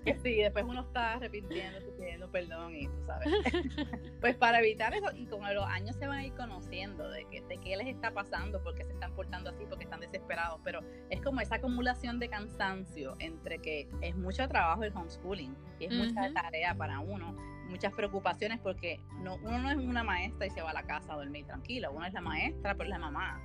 Que 0.06 0.18
sí, 0.24 0.36
después 0.36 0.66
uno 0.66 0.82
está 0.82 1.14
arrepintiendo, 1.14 1.80
pidiendo 1.80 1.93
perdón 2.34 2.76
y 2.76 2.88
tú 2.88 3.02
sabes. 3.06 3.30
pues 4.20 4.36
para 4.36 4.60
evitar 4.60 4.94
eso, 4.94 5.08
y 5.16 5.28
como 5.28 5.48
los 5.50 5.66
años 5.66 5.96
se 5.96 6.08
van 6.08 6.20
a 6.20 6.26
ir 6.26 6.34
conociendo 6.34 7.10
de, 7.10 7.26
que, 7.26 7.42
de 7.42 7.58
qué 7.60 7.78
les 7.78 7.88
está 7.88 8.12
pasando, 8.12 8.62
porque 8.62 8.84
se 8.84 8.92
están 8.92 9.14
portando 9.16 9.52
así, 9.52 9.64
porque 9.70 9.86
están 9.86 10.02
desesperados, 10.02 10.60
pero 10.64 10.82
es 11.10 11.22
como 11.22 11.40
esa 11.40 11.56
acumulación 11.56 12.20
de 12.20 12.28
cansancio 12.28 13.16
entre 13.20 13.60
que 13.60 13.88
es 14.02 14.16
mucho 14.18 14.46
trabajo 14.50 14.84
el 14.84 14.92
homeschooling 14.94 15.56
y 15.80 15.86
es 15.86 15.94
mucha 15.94 16.34
tarea 16.34 16.76
para 16.76 17.00
uno 17.00 17.34
muchas 17.70 17.94
preocupaciones 17.94 18.60
porque 18.60 19.00
no, 19.22 19.36
uno 19.38 19.58
no 19.58 19.72
es 19.72 19.78
una 19.78 20.04
maestra 20.04 20.46
y 20.46 20.50
se 20.52 20.62
va 20.62 20.70
a 20.70 20.74
la 20.74 20.84
casa 20.84 21.14
a 21.14 21.16
dormir 21.16 21.46
tranquila, 21.48 21.90
uno 21.90 22.06
es 22.06 22.14
la 22.14 22.22
maestra, 22.22 22.74
pero 22.76 22.84
es 22.84 22.90
la 22.90 23.00
mamá. 23.00 23.42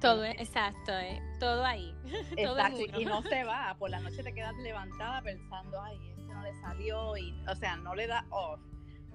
Todo, 0.00 0.24
exacto, 0.24 0.92
eh, 0.98 1.22
todo 1.38 1.64
ahí. 1.64 1.94
Exacto, 2.36 3.00
y 3.00 3.04
no 3.04 3.22
se 3.22 3.44
va, 3.44 3.76
por 3.78 3.88
la 3.90 4.00
noche 4.00 4.22
te 4.22 4.34
quedas 4.34 4.56
levantada 4.56 5.22
pensando, 5.22 5.80
ay, 5.80 6.11
no 6.32 6.42
le 6.42 6.54
salió, 6.54 7.16
y, 7.16 7.34
o 7.48 7.54
sea, 7.54 7.76
no 7.76 7.94
le 7.94 8.06
da 8.06 8.26
off. 8.30 8.60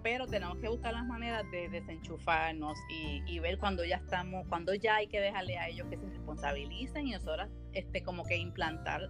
Pero 0.03 0.27
tenemos 0.27 0.57
que 0.59 0.69
buscar 0.69 0.93
las 0.93 1.05
maneras 1.05 1.43
de 1.51 1.69
desenchufarnos 1.69 2.77
y, 2.89 3.39
ver 3.39 3.57
cuando 3.57 3.83
ya 3.83 3.97
estamos, 3.97 4.47
cuando 4.47 4.73
ya 4.73 4.95
hay 4.95 5.07
que 5.07 5.19
dejarle 5.19 5.57
a 5.57 5.67
ellos 5.67 5.87
que 5.89 5.97
se 5.97 6.05
responsabilicen 6.05 7.07
y 7.07 7.11
nosotras 7.11 7.49
este, 7.73 8.03
como 8.03 8.23
que 8.23 8.37
implantar 8.37 9.09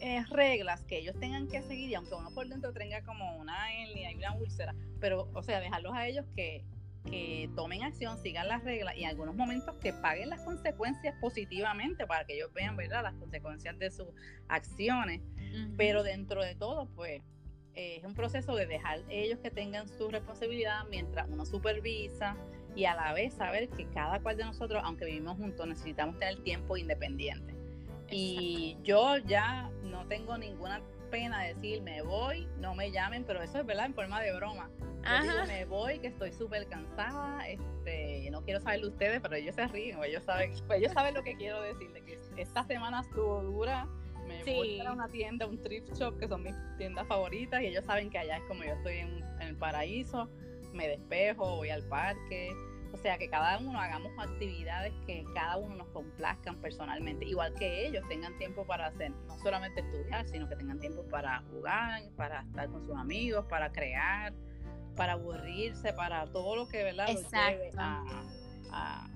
eh, 0.00 0.24
reglas 0.30 0.82
que 0.84 0.98
ellos 0.98 1.14
tengan 1.20 1.46
que 1.46 1.62
seguir 1.62 1.90
y 1.90 1.94
aunque 1.94 2.14
uno 2.14 2.30
por 2.30 2.48
dentro 2.48 2.72
tenga 2.72 3.02
como 3.02 3.36
una 3.36 3.72
hernia 3.72 4.10
y 4.10 4.16
una 4.16 4.34
úlcera, 4.34 4.74
pero 4.98 5.30
o 5.34 5.42
sea, 5.42 5.60
dejarlos 5.60 5.92
a 5.94 6.06
ellos 6.06 6.24
que, 6.34 6.64
que 7.04 7.50
tomen 7.56 7.82
acción, 7.82 8.18
sigan 8.18 8.48
las 8.48 8.62
reglas 8.62 8.96
y 8.96 9.04
en 9.04 9.10
algunos 9.10 9.34
momentos 9.34 9.74
que 9.76 9.92
paguen 9.92 10.30
las 10.30 10.42
consecuencias 10.42 11.14
positivamente 11.20 12.06
para 12.06 12.24
que 12.24 12.34
ellos 12.34 12.52
vean, 12.52 12.76
¿verdad?, 12.76 13.02
las 13.02 13.14
consecuencias 13.14 13.78
de 13.78 13.90
sus 13.90 14.08
acciones. 14.48 15.20
Pero 15.76 16.02
dentro 16.02 16.42
de 16.42 16.54
todo, 16.54 16.86
pues, 16.94 17.22
es 17.74 18.04
un 18.04 18.14
proceso 18.14 18.54
de 18.54 18.66
dejar 18.66 19.00
ellos 19.08 19.38
que 19.40 19.50
tengan 19.50 19.88
su 19.88 20.08
responsabilidad 20.08 20.84
mientras 20.90 21.28
uno 21.28 21.44
supervisa 21.46 22.36
y 22.76 22.84
a 22.84 22.94
la 22.94 23.12
vez 23.12 23.34
saber 23.34 23.68
que 23.68 23.86
cada 23.88 24.20
cual 24.20 24.36
de 24.36 24.44
nosotros, 24.44 24.82
aunque 24.84 25.04
vivimos 25.04 25.36
juntos, 25.36 25.66
necesitamos 25.66 26.18
tener 26.18 26.42
tiempo 26.42 26.76
independiente. 26.76 27.54
Y 28.10 28.76
yo 28.82 29.18
ya 29.18 29.70
no 29.82 30.06
tengo 30.06 30.36
ninguna 30.36 30.82
pena 31.10 31.42
de 31.42 31.54
decir 31.54 31.82
me 31.82 32.02
voy, 32.02 32.48
no 32.58 32.74
me 32.74 32.90
llamen, 32.90 33.24
pero 33.24 33.42
eso 33.42 33.58
es 33.58 33.66
verdad 33.66 33.86
en 33.86 33.94
forma 33.94 34.20
de 34.20 34.34
broma. 34.34 34.70
Yo 35.02 35.22
digo, 35.22 35.46
me 35.46 35.64
voy, 35.64 35.98
que 35.98 36.08
estoy 36.08 36.32
súper 36.32 36.66
cansada, 36.68 37.48
este, 37.48 38.28
no 38.30 38.42
quiero 38.42 38.60
saber 38.60 38.80
de 38.80 38.88
ustedes, 38.88 39.20
pero 39.20 39.36
ellos 39.36 39.54
se 39.54 39.66
ríen, 39.68 40.02
ellos 40.04 40.24
saben, 40.24 40.52
ellos 40.76 40.92
saben 40.92 41.14
lo 41.14 41.22
que 41.22 41.36
quiero 41.36 41.60
decirles, 41.62 42.02
que 42.04 42.18
esta 42.36 42.64
semana 42.64 43.00
estuvo 43.00 43.42
dura, 43.42 43.86
me 44.26 44.44
voy 44.44 44.80
a 44.80 44.92
una 44.92 45.08
tienda, 45.08 45.46
un 45.46 45.60
thrift 45.60 45.92
shop, 45.96 46.18
que 46.18 46.28
son 46.28 46.42
mis 46.42 46.54
tiendas 46.78 47.06
favoritas, 47.06 47.62
y 47.62 47.66
ellos 47.66 47.84
saben 47.84 48.10
que 48.10 48.18
allá 48.18 48.36
es 48.36 48.44
como 48.44 48.62
yo 48.62 48.72
estoy 48.72 48.98
en 48.98 49.24
el 49.40 49.56
paraíso, 49.56 50.28
me 50.72 50.86
despejo, 50.86 51.56
voy 51.56 51.70
al 51.70 51.82
parque, 51.84 52.52
o 52.92 52.96
sea, 52.96 53.18
que 53.18 53.28
cada 53.28 53.58
uno 53.58 53.80
hagamos 53.80 54.12
actividades 54.18 54.92
que 55.06 55.24
cada 55.34 55.56
uno 55.56 55.76
nos 55.76 55.88
complazcan 55.88 56.56
personalmente, 56.56 57.24
igual 57.24 57.54
que 57.54 57.86
ellos 57.86 58.06
tengan 58.08 58.36
tiempo 58.38 58.64
para 58.66 58.86
hacer, 58.86 59.12
no 59.26 59.38
solamente 59.38 59.80
estudiar, 59.80 60.26
sino 60.28 60.48
que 60.48 60.56
tengan 60.56 60.78
tiempo 60.78 61.02
para 61.04 61.42
jugar, 61.50 62.02
para 62.16 62.42
estar 62.42 62.68
con 62.68 62.84
sus 62.84 62.96
amigos, 62.96 63.44
para 63.46 63.70
crear, 63.70 64.32
para 65.00 65.14
aburrirse, 65.14 65.94
para 65.94 66.26
todo 66.26 66.56
lo 66.56 66.68
que, 66.68 66.84
¿verdad? 66.84 67.08
Exacto. 67.08 67.78
A, 68.70 69.08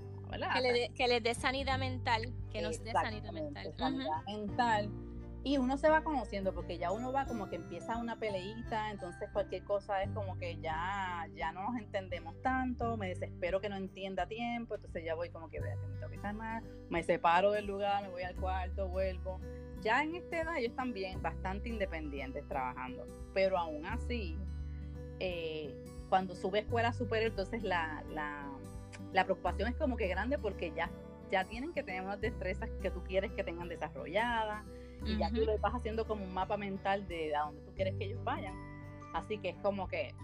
Que, 0.97 1.09
les 1.09 1.23
dé 1.23 1.35
sanidad 1.35 1.79
mental, 1.79 2.33
que 2.51 2.63
nos 2.63 2.83
dé 2.83 2.93
sanidad 2.93 3.33
mental. 3.33 3.75
Sanidad 3.77 4.25
mental 4.27 4.91
y 5.43 5.59
uno 5.59 5.77
se 5.77 5.91
va 5.91 6.03
conociendo 6.03 6.55
porque 6.55 6.79
ya 6.79 6.91
uno 6.91 7.13
va 7.13 7.27
como 7.27 7.51
que 7.51 7.57
empieza 7.57 7.99
una 7.99 8.17
peleita, 8.19 8.91
entonces 8.91 9.29
cualquier 9.31 9.63
cosa 9.65 10.03
es 10.03 10.11
como 10.13 10.39
que 10.39 10.57
ya, 10.57 11.29
ya 11.37 11.53
no 11.53 11.71
nos 11.71 11.79
entendemos 11.79 12.41
tanto, 12.41 12.97
me 12.97 13.09
desespero 13.09 13.61
que 13.61 13.69
no 13.69 13.77
entienda 13.77 14.23
a 14.23 14.27
tiempo, 14.27 14.77
entonces 14.77 15.05
ya 15.05 15.15
voy 15.15 15.29
como 15.29 15.51
que, 15.51 15.61
vea, 15.61 15.77
que 15.77 15.87
me 15.87 15.99
tengo 15.99 16.11
que 16.11 16.19
calmar, 16.19 16.63
me 16.89 17.03
separo 17.03 17.51
del 17.51 17.67
lugar, 17.67 18.05
me 18.05 18.09
voy 18.09 18.23
al 18.23 18.35
cuarto, 18.37 18.89
vuelvo. 18.89 19.39
Ya 19.83 20.03
en 20.03 20.15
esta 20.15 20.41
edad 20.41 20.57
ellos 20.57 20.71
están 20.71 20.95
bien, 20.95 21.21
bastante 21.21 21.69
independientes 21.69 22.49
trabajando, 22.49 23.05
pero 23.35 23.59
aún 23.59 23.85
así, 23.85 24.39
eh, 25.21 25.75
cuando 26.09 26.35
sube 26.35 26.61
escuela 26.61 26.93
superior, 26.93 27.31
entonces 27.31 27.63
la, 27.63 28.05
la, 28.11 28.49
la 29.13 29.25
preocupación 29.25 29.69
es 29.69 29.77
como 29.77 29.97
que 29.97 30.09
grande 30.09 30.39
porque 30.39 30.73
ya, 30.77 30.91
ya 31.31 31.45
tienen 31.45 31.73
que 31.73 31.83
tener 31.83 32.03
unas 32.03 32.21
destrezas 32.21 32.71
que 32.83 32.91
tú 32.91 33.03
quieres 33.05 33.33
que 33.33 33.45
tengan 33.45 33.69
desarrolladas 33.69 34.65
y 35.05 35.19
ya 35.19 35.29
tú 35.31 35.45
le 35.45 35.59
vas 35.59 35.75
haciendo 35.75 36.07
como 36.07 36.25
un 36.25 36.33
mapa 36.33 36.57
mental 36.57 37.07
de 37.09 37.35
a 37.37 37.43
dónde 37.43 37.61
tú 37.63 37.73
quieres 37.75 37.95
que 37.97 38.05
ellos 38.05 38.25
vayan. 38.25 38.55
Así 39.13 39.39
que 39.39 39.51
es 39.51 39.57
como 39.57 39.87
que 39.87 40.15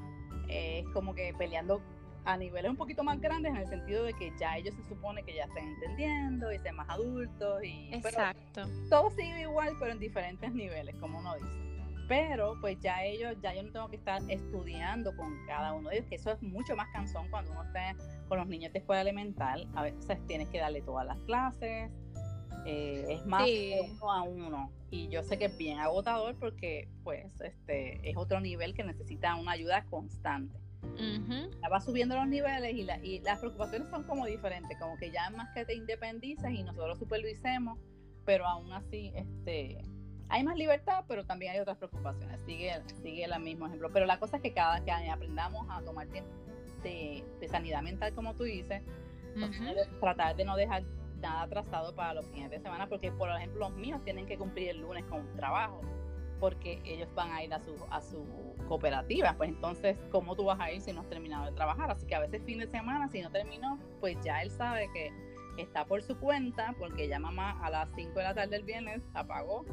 es 0.48 0.88
como 0.88 1.14
que 1.14 1.34
peleando 1.36 1.80
a 2.24 2.36
niveles 2.36 2.70
un 2.70 2.76
poquito 2.76 3.02
más 3.02 3.20
grandes 3.20 3.52
en 3.52 3.58
el 3.58 3.68
sentido 3.68 4.04
de 4.04 4.12
que 4.14 4.32
ya 4.38 4.56
ellos 4.56 4.74
se 4.74 4.88
supone 4.88 5.22
que 5.22 5.34
ya 5.34 5.44
están 5.44 5.64
entendiendo 5.64 6.52
y 6.52 6.58
sean 6.58 6.76
más 6.76 6.88
adultos 6.88 7.62
y 7.64 7.88
exacto. 7.92 8.62
todo 8.90 9.10
sigue 9.10 9.42
igual 9.42 9.74
pero 9.78 9.92
en 9.92 9.98
diferentes 9.98 10.52
niveles 10.52 10.94
como 10.96 11.18
uno 11.18 11.34
dice 11.36 11.69
pero 12.10 12.56
pues 12.60 12.76
ya 12.80 13.04
ellos 13.04 13.36
ya 13.40 13.54
yo 13.54 13.62
no 13.62 13.70
tengo 13.70 13.88
que 13.88 13.94
estar 13.94 14.20
estudiando 14.28 15.16
con 15.16 15.46
cada 15.46 15.72
uno 15.72 15.90
de 15.90 15.98
ellos 15.98 16.08
que 16.08 16.16
eso 16.16 16.32
es 16.32 16.42
mucho 16.42 16.74
más 16.74 16.88
cansón 16.92 17.30
cuando 17.30 17.52
uno 17.52 17.62
está 17.62 17.94
con 18.26 18.38
los 18.38 18.48
niños 18.48 18.72
de 18.72 18.80
escuela 18.80 19.02
elemental 19.02 19.68
a 19.76 19.84
veces 19.84 20.18
tienes 20.26 20.48
que 20.48 20.58
darle 20.58 20.82
todas 20.82 21.06
las 21.06 21.18
clases 21.20 21.92
eh, 22.66 23.06
es 23.08 23.24
más 23.24 23.48
uno 23.90 24.12
a 24.12 24.22
uno. 24.22 24.72
Y 24.90 25.08
yo 25.08 25.22
sé 25.22 25.38
que 25.38 25.46
es 25.46 25.56
bien 25.56 25.78
agotador 25.78 26.36
porque 26.38 26.90
pues 27.04 27.40
este 27.40 28.06
es 28.06 28.16
otro 28.18 28.38
nivel 28.38 28.74
que 28.74 28.84
necesita 28.84 29.34
una 29.36 29.52
ayuda 29.52 29.86
constante. 29.86 30.58
Va 31.72 31.80
subiendo 31.80 32.16
los 32.16 32.26
niveles 32.26 32.74
y, 32.74 32.86
y 33.02 33.20
las 33.20 33.38
preocupaciones 33.38 33.88
son 33.88 34.04
como 34.04 34.26
diferentes, 34.26 34.76
como 34.78 34.98
que 34.98 35.10
ya 35.10 35.28
es 35.28 35.34
más 35.34 35.48
que 35.54 35.64
te 35.64 35.74
independices 35.74 36.50
y 36.50 36.62
nosotros 36.62 36.98
supervisemos, 36.98 37.78
pero 38.26 38.46
aún 38.46 38.70
así 38.74 39.10
este 39.14 39.78
hay 40.30 40.44
más 40.44 40.56
libertad, 40.56 41.04
pero 41.08 41.24
también 41.24 41.52
hay 41.52 41.58
otras 41.58 41.76
preocupaciones. 41.76 42.40
Sigue, 42.42 42.80
sigue 43.02 43.24
el 43.24 43.40
mismo 43.40 43.66
ejemplo. 43.66 43.90
Pero 43.92 44.06
la 44.06 44.18
cosa 44.18 44.36
es 44.36 44.42
que 44.42 44.52
cada 44.52 44.82
que 44.84 44.92
aprendamos 44.92 45.66
a 45.68 45.82
tomar 45.82 46.06
tiempo 46.06 46.30
de, 46.82 47.24
sanidad 47.48 47.82
mental, 47.82 48.14
como 48.14 48.34
tú 48.34 48.44
dices, 48.44 48.82
tratar 50.00 50.36
de 50.36 50.44
no 50.44 50.56
dejar 50.56 50.84
nada 51.20 51.42
atrasado 51.42 51.94
para 51.94 52.14
los 52.14 52.26
fines 52.28 52.50
de 52.50 52.60
semana, 52.60 52.88
porque 52.88 53.12
por 53.12 53.28
ejemplo 53.30 53.68
los 53.68 53.76
míos 53.76 54.00
tienen 54.04 54.26
que 54.26 54.38
cumplir 54.38 54.70
el 54.70 54.80
lunes 54.80 55.04
con 55.04 55.20
un 55.20 55.36
trabajo, 55.36 55.80
porque 56.38 56.80
ellos 56.84 57.08
van 57.14 57.30
a 57.32 57.44
ir 57.44 57.52
a 57.52 57.60
su, 57.60 57.74
a 57.90 58.00
su 58.00 58.24
cooperativa, 58.66 59.34
pues 59.36 59.50
entonces, 59.50 59.98
¿cómo 60.10 60.34
tú 60.34 60.44
vas 60.44 60.58
a 60.60 60.72
ir 60.72 60.80
si 60.80 60.92
no 60.92 61.00
has 61.00 61.08
terminado 61.08 61.46
de 61.46 61.52
trabajar? 61.52 61.90
Así 61.90 62.06
que 62.06 62.14
a 62.14 62.20
veces 62.20 62.42
fin 62.44 62.58
de 62.58 62.66
semana, 62.66 63.08
si 63.08 63.20
no 63.20 63.30
terminó, 63.30 63.78
pues 64.00 64.16
ya 64.24 64.42
él 64.42 64.50
sabe 64.50 64.88
que 64.92 65.12
está 65.58 65.84
por 65.84 66.02
su 66.02 66.16
cuenta, 66.18 66.74
porque 66.78 67.08
ya 67.08 67.18
mamá 67.18 67.58
a 67.62 67.70
las 67.70 67.90
5 67.94 68.14
de 68.14 68.22
la 68.22 68.34
tarde 68.34 68.56
del 68.56 68.64
viernes 68.64 69.02
apagó. 69.12 69.66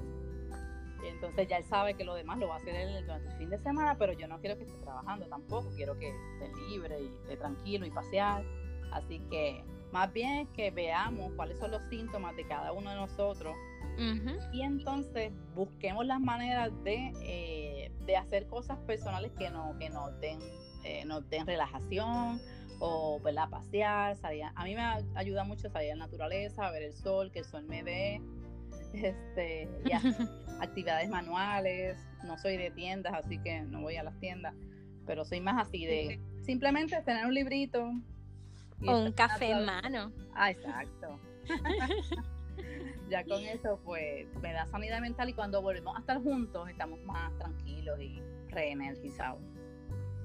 Entonces 1.07 1.47
ya 1.47 1.57
él 1.57 1.65
sabe 1.65 1.95
que 1.95 2.03
lo 2.03 2.13
demás 2.13 2.37
lo 2.37 2.47
va 2.47 2.55
a 2.55 2.57
hacer 2.57 2.75
él 2.75 3.01
durante 3.01 3.29
el 3.29 3.37
fin 3.37 3.49
de 3.49 3.57
semana, 3.59 3.97
pero 3.97 4.13
yo 4.13 4.27
no 4.27 4.39
quiero 4.39 4.57
que 4.57 4.63
esté 4.63 4.77
trabajando 4.79 5.27
tampoco, 5.27 5.69
quiero 5.75 5.97
que 5.97 6.09
esté 6.09 6.51
libre 6.69 7.01
y 7.01 7.07
esté 7.07 7.37
tranquilo 7.37 7.85
y 7.85 7.91
pasear. 7.91 8.43
Así 8.91 9.19
que 9.29 9.63
más 9.91 10.11
bien 10.13 10.47
que 10.53 10.71
veamos 10.71 11.31
cuáles 11.35 11.57
son 11.59 11.71
los 11.71 11.81
síntomas 11.89 12.35
de 12.35 12.45
cada 12.47 12.71
uno 12.71 12.89
de 12.89 12.95
nosotros 12.95 13.55
y 14.51 14.61
entonces 14.61 15.31
busquemos 15.55 16.05
las 16.05 16.19
maneras 16.19 16.71
de, 16.83 17.11
eh, 17.23 17.91
de, 18.05 18.15
hacer 18.15 18.47
cosas 18.47 18.77
personales 18.85 19.31
que, 19.37 19.49
no, 19.49 19.75
que 19.79 19.89
nos, 19.89 20.19
den, 20.19 20.39
eh, 20.83 21.03
nos 21.05 21.27
den 21.29 21.47
relajación 21.47 22.39
o 22.79 23.19
¿verdad? 23.23 23.49
pasear, 23.49 24.15
salir. 24.17 24.43
A 24.53 24.63
mí 24.65 24.75
me 24.75 24.83
ayuda 25.15 25.43
mucho 25.43 25.69
salir 25.69 25.93
a 25.93 25.95
la 25.95 26.05
naturaleza, 26.05 26.69
ver 26.69 26.83
el 26.83 26.93
sol, 26.93 27.31
que 27.31 27.39
el 27.39 27.45
sol 27.45 27.63
me 27.63 27.81
dé, 27.81 28.21
este, 28.93 29.69
y 29.85 29.91
actividades 30.61 31.09
manuales. 31.09 31.97
No 32.23 32.37
soy 32.37 32.57
de 32.57 32.71
tiendas, 32.71 33.13
así 33.13 33.39
que 33.39 33.61
no 33.61 33.81
voy 33.81 33.95
a 33.95 34.03
las 34.03 34.19
tiendas, 34.19 34.53
pero 35.05 35.23
soy 35.23 35.39
más 35.39 35.67
así 35.67 35.85
de 35.85 36.19
simplemente 36.41 37.01
tener 37.03 37.25
un 37.25 37.33
librito, 37.33 37.91
o 38.85 38.97
un 38.99 39.11
café 39.11 39.51
en 39.51 39.65
mano. 39.65 40.11
Ah, 40.35 40.51
exacto. 40.51 41.19
ya 43.09 43.23
con 43.23 43.41
eso, 43.43 43.79
pues, 43.83 44.27
me 44.41 44.53
da 44.53 44.65
sanidad 44.67 45.01
mental 45.01 45.29
y 45.29 45.33
cuando 45.33 45.61
volvemos 45.61 45.95
a 45.95 45.99
estar 45.99 46.21
juntos, 46.21 46.69
estamos 46.69 47.01
más 47.03 47.35
tranquilos 47.37 47.99
y 47.99 48.21
reenergizados. 48.49 49.41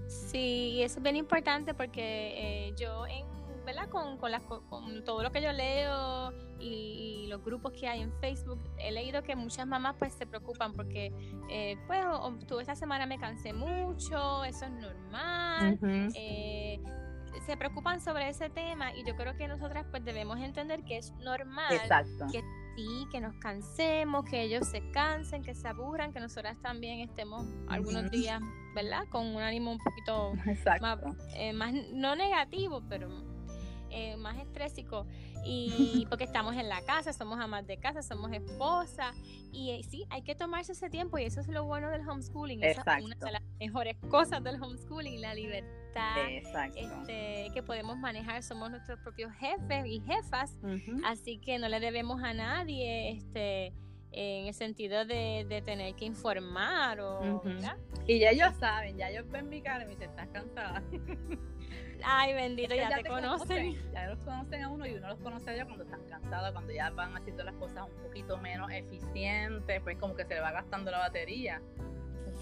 Sí, 0.07 0.73
y 0.75 0.83
eso 0.83 0.99
es 0.99 1.03
bien 1.03 1.17
importante 1.17 1.73
porque 1.73 2.69
eh, 2.69 2.75
yo 2.77 3.07
en 3.07 3.27
¿verdad? 3.65 3.89
Con, 3.89 4.19
con, 4.19 4.33
con, 4.69 5.05
todo 5.05 5.23
lo 5.23 5.31
que 5.33 5.43
yo 5.43 5.53
leo 5.53 6.33
y, 6.59 7.27
los 7.29 7.43
grupos 7.43 7.73
que 7.73 7.89
hay 7.89 8.03
en 8.03 8.13
Facebook, 8.21 8.61
he 8.79 8.93
leído 8.93 9.23
que 9.23 9.35
muchas 9.35 9.67
mamás 9.67 9.97
pues 9.99 10.13
se 10.13 10.27
preocupan 10.27 10.75
porque 10.75 11.11
eh, 11.49 11.79
pues 11.87 12.05
o, 12.05 12.61
esta 12.61 12.75
semana 12.75 13.07
me 13.07 13.19
cansé 13.19 13.55
mucho, 13.55 14.45
eso 14.45 14.67
es 14.67 14.73
normal, 14.73 15.79
se 17.47 17.57
preocupan 17.57 18.01
sobre 18.01 18.29
ese 18.29 18.51
tema 18.51 18.95
y 18.95 19.05
yo 19.05 19.17
creo 19.17 19.37
que 19.37 19.49
nosotras 19.49 19.87
pues 19.91 20.05
debemos 20.05 20.39
entender 20.39 20.85
que 20.85 20.99
es 20.99 21.13
normal 21.13 21.81
que 22.31 22.43
sí, 22.77 23.07
que 23.11 23.21
nos 23.21 23.35
cansemos, 23.37 24.25
que 24.25 24.43
ellos 24.43 24.69
se 24.69 24.91
cansen, 24.91 25.43
que 25.43 25.55
se 25.55 25.69
aburran, 25.69 26.13
que 26.13 26.21
nosotras 26.21 26.57
también 26.61 27.01
estemos 27.01 27.47
algunos 27.69 28.11
días, 28.11 28.41
¿verdad? 28.75 29.07
Con 29.11 29.27
un 29.27 29.43
ánimo 29.43 29.73
un 29.73 29.79
poquito 29.79 30.33
más, 30.81 30.99
eh, 31.35 31.53
más, 31.53 31.73
no 31.93 32.17
negativo, 32.17 32.83
pero 32.89 33.32
eh, 33.93 34.17
más 34.17 34.39
estrésico 34.39 35.07
y 35.45 36.07
porque 36.09 36.25
estamos 36.25 36.57
en 36.57 36.69
la 36.69 36.83
casa, 36.83 37.13
somos 37.13 37.39
amas 37.39 37.67
de 37.67 37.77
casa, 37.79 38.03
somos 38.03 38.33
esposas. 38.33 39.15
Y 39.53 39.71
eh, 39.71 39.83
sí, 39.83 40.07
hay 40.11 40.23
que 40.23 40.35
tomarse 40.35 40.73
ese 40.73 40.89
tiempo 40.89 41.19
y 41.19 41.25
eso 41.25 41.41
es 41.41 41.49
lo 41.49 41.65
bueno 41.65 41.91
del 41.91 42.09
homeschooling, 42.09 42.63
esa 42.63 42.99
es 42.99 43.05
una 43.05 43.17
de 43.17 43.33
las 43.33 43.43
mejores 43.61 43.97
cosas 44.09 44.43
del 44.43 44.63
homeschooling, 44.63 45.21
la 45.21 45.35
libertad 45.35 45.83
este, 46.75 47.51
que 47.53 47.63
podemos 47.63 47.99
manejar, 47.99 48.43
somos 48.43 48.71
nuestros 48.71 48.99
propios 49.01 49.31
jefes 49.35 49.85
y 49.87 50.01
jefas, 50.01 50.59
así 51.05 51.39
que 51.39 51.59
no 51.59 51.69
le 51.69 51.81
debemos 51.81 52.23
a 52.23 52.33
nadie 52.33 53.11
este 53.11 53.75
en 54.13 54.47
el 54.47 54.55
sentido 54.55 55.05
de, 55.05 55.63
tener 55.65 55.95
que 55.95 56.05
informar 56.05 57.01
o 57.01 57.43
y 58.07 58.19
ya 58.19 58.31
ellos 58.31 58.55
saben, 58.59 58.97
ya 58.97 59.11
ellos 59.11 59.29
ven 59.31 59.49
mi 59.49 59.63
cara 59.63 59.85
y 59.85 59.87
me 59.87 59.91
dicen, 59.93 60.11
estás 60.11 60.29
cansada 60.29 60.83
Ay, 62.05 62.33
bendito, 62.35 62.75
ya, 62.75 62.89
te, 62.97 63.05
conocen. 63.05 63.77
Ya 63.93 64.07
los 64.09 64.19
conocen 64.21 64.63
a 64.63 64.69
uno 64.69 64.87
y 64.87 64.95
uno 64.95 65.09
los 65.09 65.19
conoce 65.21 65.51
a 65.51 65.55
ellos 65.55 65.67
cuando 65.67 65.85
están 65.85 66.05
cansados, 66.09 66.53
cuando 66.53 66.73
ya 66.73 66.91
van 66.91 67.17
haciendo 67.17 67.45
las 67.45 67.55
cosas 67.55 67.87
un 67.89 68.03
poquito 68.03 68.39
menos 68.39 68.71
eficientes, 68.73 69.81
pues 69.83 69.99
como 69.99 70.15
que 70.17 70.25
se 70.25 70.35
le 70.35 70.41
va 70.41 70.53
gastando 70.53 70.91
la 70.91 70.99
batería. 70.99 71.63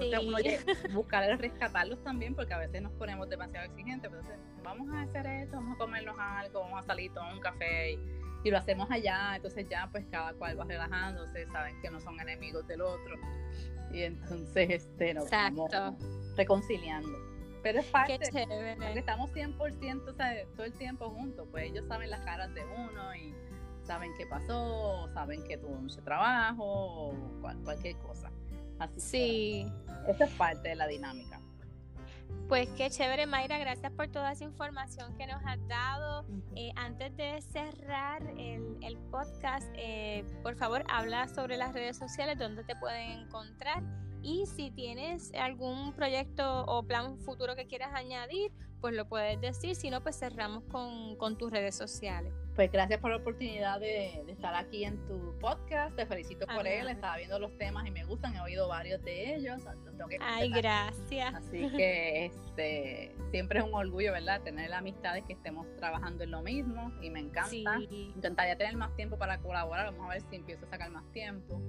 Entonces 0.00 0.64
uno 0.86 0.94
buscar 0.94 1.38
rescatarlos 1.38 2.02
también, 2.02 2.34
porque 2.34 2.54
a 2.54 2.58
veces 2.58 2.82
nos 2.82 2.92
ponemos 2.92 3.28
demasiado 3.28 3.66
exigentes. 3.66 4.10
Entonces, 4.10 4.38
vamos 4.62 4.88
a 4.92 5.02
hacer 5.02 5.26
esto, 5.26 5.56
vamos 5.56 5.76
a 5.76 5.78
comernos 5.78 6.16
algo, 6.18 6.60
vamos 6.60 6.80
a 6.80 6.82
salir, 6.82 7.12
tomar 7.12 7.34
un 7.34 7.40
café 7.40 7.92
y, 7.92 8.50
lo 8.50 8.56
hacemos 8.56 8.90
allá. 8.90 9.36
Entonces 9.36 9.66
ya 9.68 9.88
pues 9.92 10.06
cada 10.10 10.32
cual 10.34 10.58
va 10.58 10.64
relajándose, 10.64 11.46
saben 11.48 11.80
que 11.82 11.90
no 11.90 12.00
son 12.00 12.18
enemigos 12.20 12.66
del 12.66 12.80
otro. 12.80 13.16
Y 13.92 14.02
entonces 14.02 14.70
este, 14.70 15.14
nos 15.14 15.30
vamos 15.30 15.70
reconciliando. 16.36 17.30
Pero 17.62 17.80
es 17.80 17.86
parte, 17.86 18.18
porque 18.32 18.98
estamos 18.98 19.30
100% 19.32 20.08
o 20.08 20.14
sea, 20.14 20.46
todo 20.56 20.64
el 20.64 20.72
tiempo 20.72 21.10
juntos, 21.10 21.46
pues 21.50 21.70
ellos 21.70 21.86
saben 21.86 22.08
las 22.08 22.20
caras 22.20 22.54
de 22.54 22.64
uno 22.64 23.14
y 23.14 23.34
saben 23.82 24.12
qué 24.16 24.26
pasó, 24.26 25.08
saben 25.12 25.42
que 25.44 25.58
tuvo 25.58 25.74
mucho 25.74 26.02
trabajo, 26.02 26.64
o 26.64 27.14
cualquier 27.64 27.96
cosa. 27.98 28.30
Así 28.80 29.00
sí. 29.00 29.72
Que, 30.04 30.10
esa 30.10 30.24
es 30.24 30.30
parte 30.32 30.70
de 30.70 30.74
la 30.74 30.88
dinámica. 30.88 31.40
Pues 32.48 32.68
qué 32.76 32.90
chévere, 32.90 33.26
Mayra, 33.26 33.58
gracias 33.58 33.92
por 33.92 34.08
toda 34.08 34.32
esa 34.32 34.42
información 34.42 35.16
que 35.16 35.24
nos 35.28 35.40
has 35.46 35.64
dado. 35.68 36.26
Eh, 36.56 36.72
antes 36.74 37.16
de 37.16 37.40
cerrar 37.42 38.22
el, 38.36 38.76
el 38.82 38.98
podcast, 39.12 39.68
eh, 39.76 40.24
por 40.42 40.56
favor, 40.56 40.82
habla 40.88 41.28
sobre 41.28 41.56
las 41.56 41.72
redes 41.72 41.96
sociales, 41.96 42.38
donde 42.38 42.64
te 42.64 42.74
pueden 42.74 43.20
encontrar 43.20 43.84
y 44.22 44.46
si 44.46 44.70
tienes 44.70 45.32
algún 45.34 45.92
proyecto 45.94 46.64
o 46.66 46.82
plan 46.82 47.18
futuro 47.18 47.56
que 47.56 47.66
quieras 47.66 47.90
añadir, 47.94 48.52
pues 48.80 48.94
lo 48.94 49.06
puedes 49.06 49.40
decir. 49.40 49.74
Si 49.74 49.90
no, 49.90 50.02
pues 50.02 50.18
cerramos 50.18 50.64
con, 50.64 51.38
tus 51.38 51.50
redes 51.50 51.74
sociales. 51.74 52.32
Pues 52.54 52.70
gracias 52.72 53.00
por 53.00 53.10
la 53.10 53.18
oportunidad 53.18 53.78
de, 53.80 54.24
estar 54.28 54.54
aquí 54.54 54.84
en 54.84 54.98
tu 55.06 55.38
podcast. 55.38 55.94
Te 55.96 56.06
felicito 56.06 56.46
por 56.46 56.66
él. 56.66 56.88
Estaba 56.88 57.16
viendo 57.16 57.38
los 57.38 57.56
temas 57.58 57.86
y 57.86 57.90
me 57.90 58.04
gustan. 58.04 58.34
He 58.34 58.40
oído 58.40 58.68
varios 58.68 59.02
de 59.04 59.36
ellos. 59.36 59.62
Ay, 60.20 60.50
gracias. 60.50 61.34
Así 61.34 61.68
que 61.76 62.26
este, 62.26 63.14
siempre 63.30 63.60
es 63.60 63.64
un 63.64 63.74
orgullo, 63.74 64.12
¿verdad? 64.12 64.42
Tener 64.42 64.72
amistades 64.72 65.24
que 65.24 65.34
estemos 65.34 65.66
trabajando 65.76 66.24
en 66.24 66.30
lo 66.30 66.42
mismo 66.42 66.92
y 67.00 67.10
me 67.10 67.20
encanta. 67.20 67.78
Intentaría 67.90 68.56
tener 68.56 68.76
más 68.76 68.94
tiempo 68.96 69.16
para 69.16 69.38
colaborar. 69.38 69.86
Vamos 69.86 70.06
a 70.06 70.14
ver 70.14 70.22
si 70.28 70.36
empiezo 70.36 70.66
a 70.66 70.70
sacar 70.70 70.90
más 70.90 71.04
tiempo. 71.12 71.60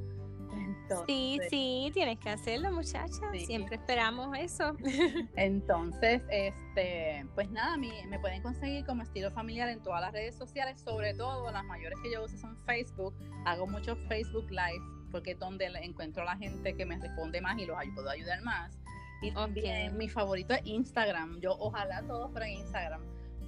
Sí, 1.07 1.39
sí, 1.49 1.91
tienes 1.93 2.19
que 2.19 2.29
hacerlo, 2.29 2.71
muchacha. 2.71 3.21
Siempre 3.45 3.75
esperamos 3.75 4.37
eso. 4.37 4.75
Entonces, 5.35 6.21
este, 6.29 7.25
pues 7.35 7.49
nada, 7.51 7.77
me 7.77 8.19
pueden 8.19 8.41
conseguir 8.41 8.85
como 8.85 9.03
estilo 9.03 9.31
familiar 9.31 9.69
en 9.69 9.81
todas 9.81 10.01
las 10.01 10.11
redes 10.11 10.35
sociales, 10.35 10.81
sobre 10.81 11.13
todo 11.13 11.51
las 11.51 11.65
mayores 11.65 11.99
que 12.01 12.11
yo 12.11 12.23
uso 12.23 12.37
son 12.37 12.57
Facebook. 12.65 13.13
Hago 13.45 13.67
mucho 13.67 13.95
Facebook 14.07 14.49
Live 14.49 14.83
porque 15.11 15.31
es 15.31 15.39
donde 15.39 15.65
encuentro 15.65 16.23
a 16.23 16.25
la 16.25 16.37
gente 16.37 16.73
que 16.73 16.85
me 16.85 16.97
responde 16.97 17.41
más 17.41 17.57
y 17.59 17.65
los 17.65 17.77
puedo 17.93 18.09
ayudar 18.09 18.41
más. 18.41 18.77
Y 19.21 19.31
también 19.31 19.97
mi 19.97 20.09
favorito 20.09 20.53
es 20.53 20.61
Instagram. 20.65 21.39
Yo 21.41 21.55
ojalá 21.59 22.01
todos 22.03 22.31
fueran 22.31 22.49
Instagram 22.49 23.01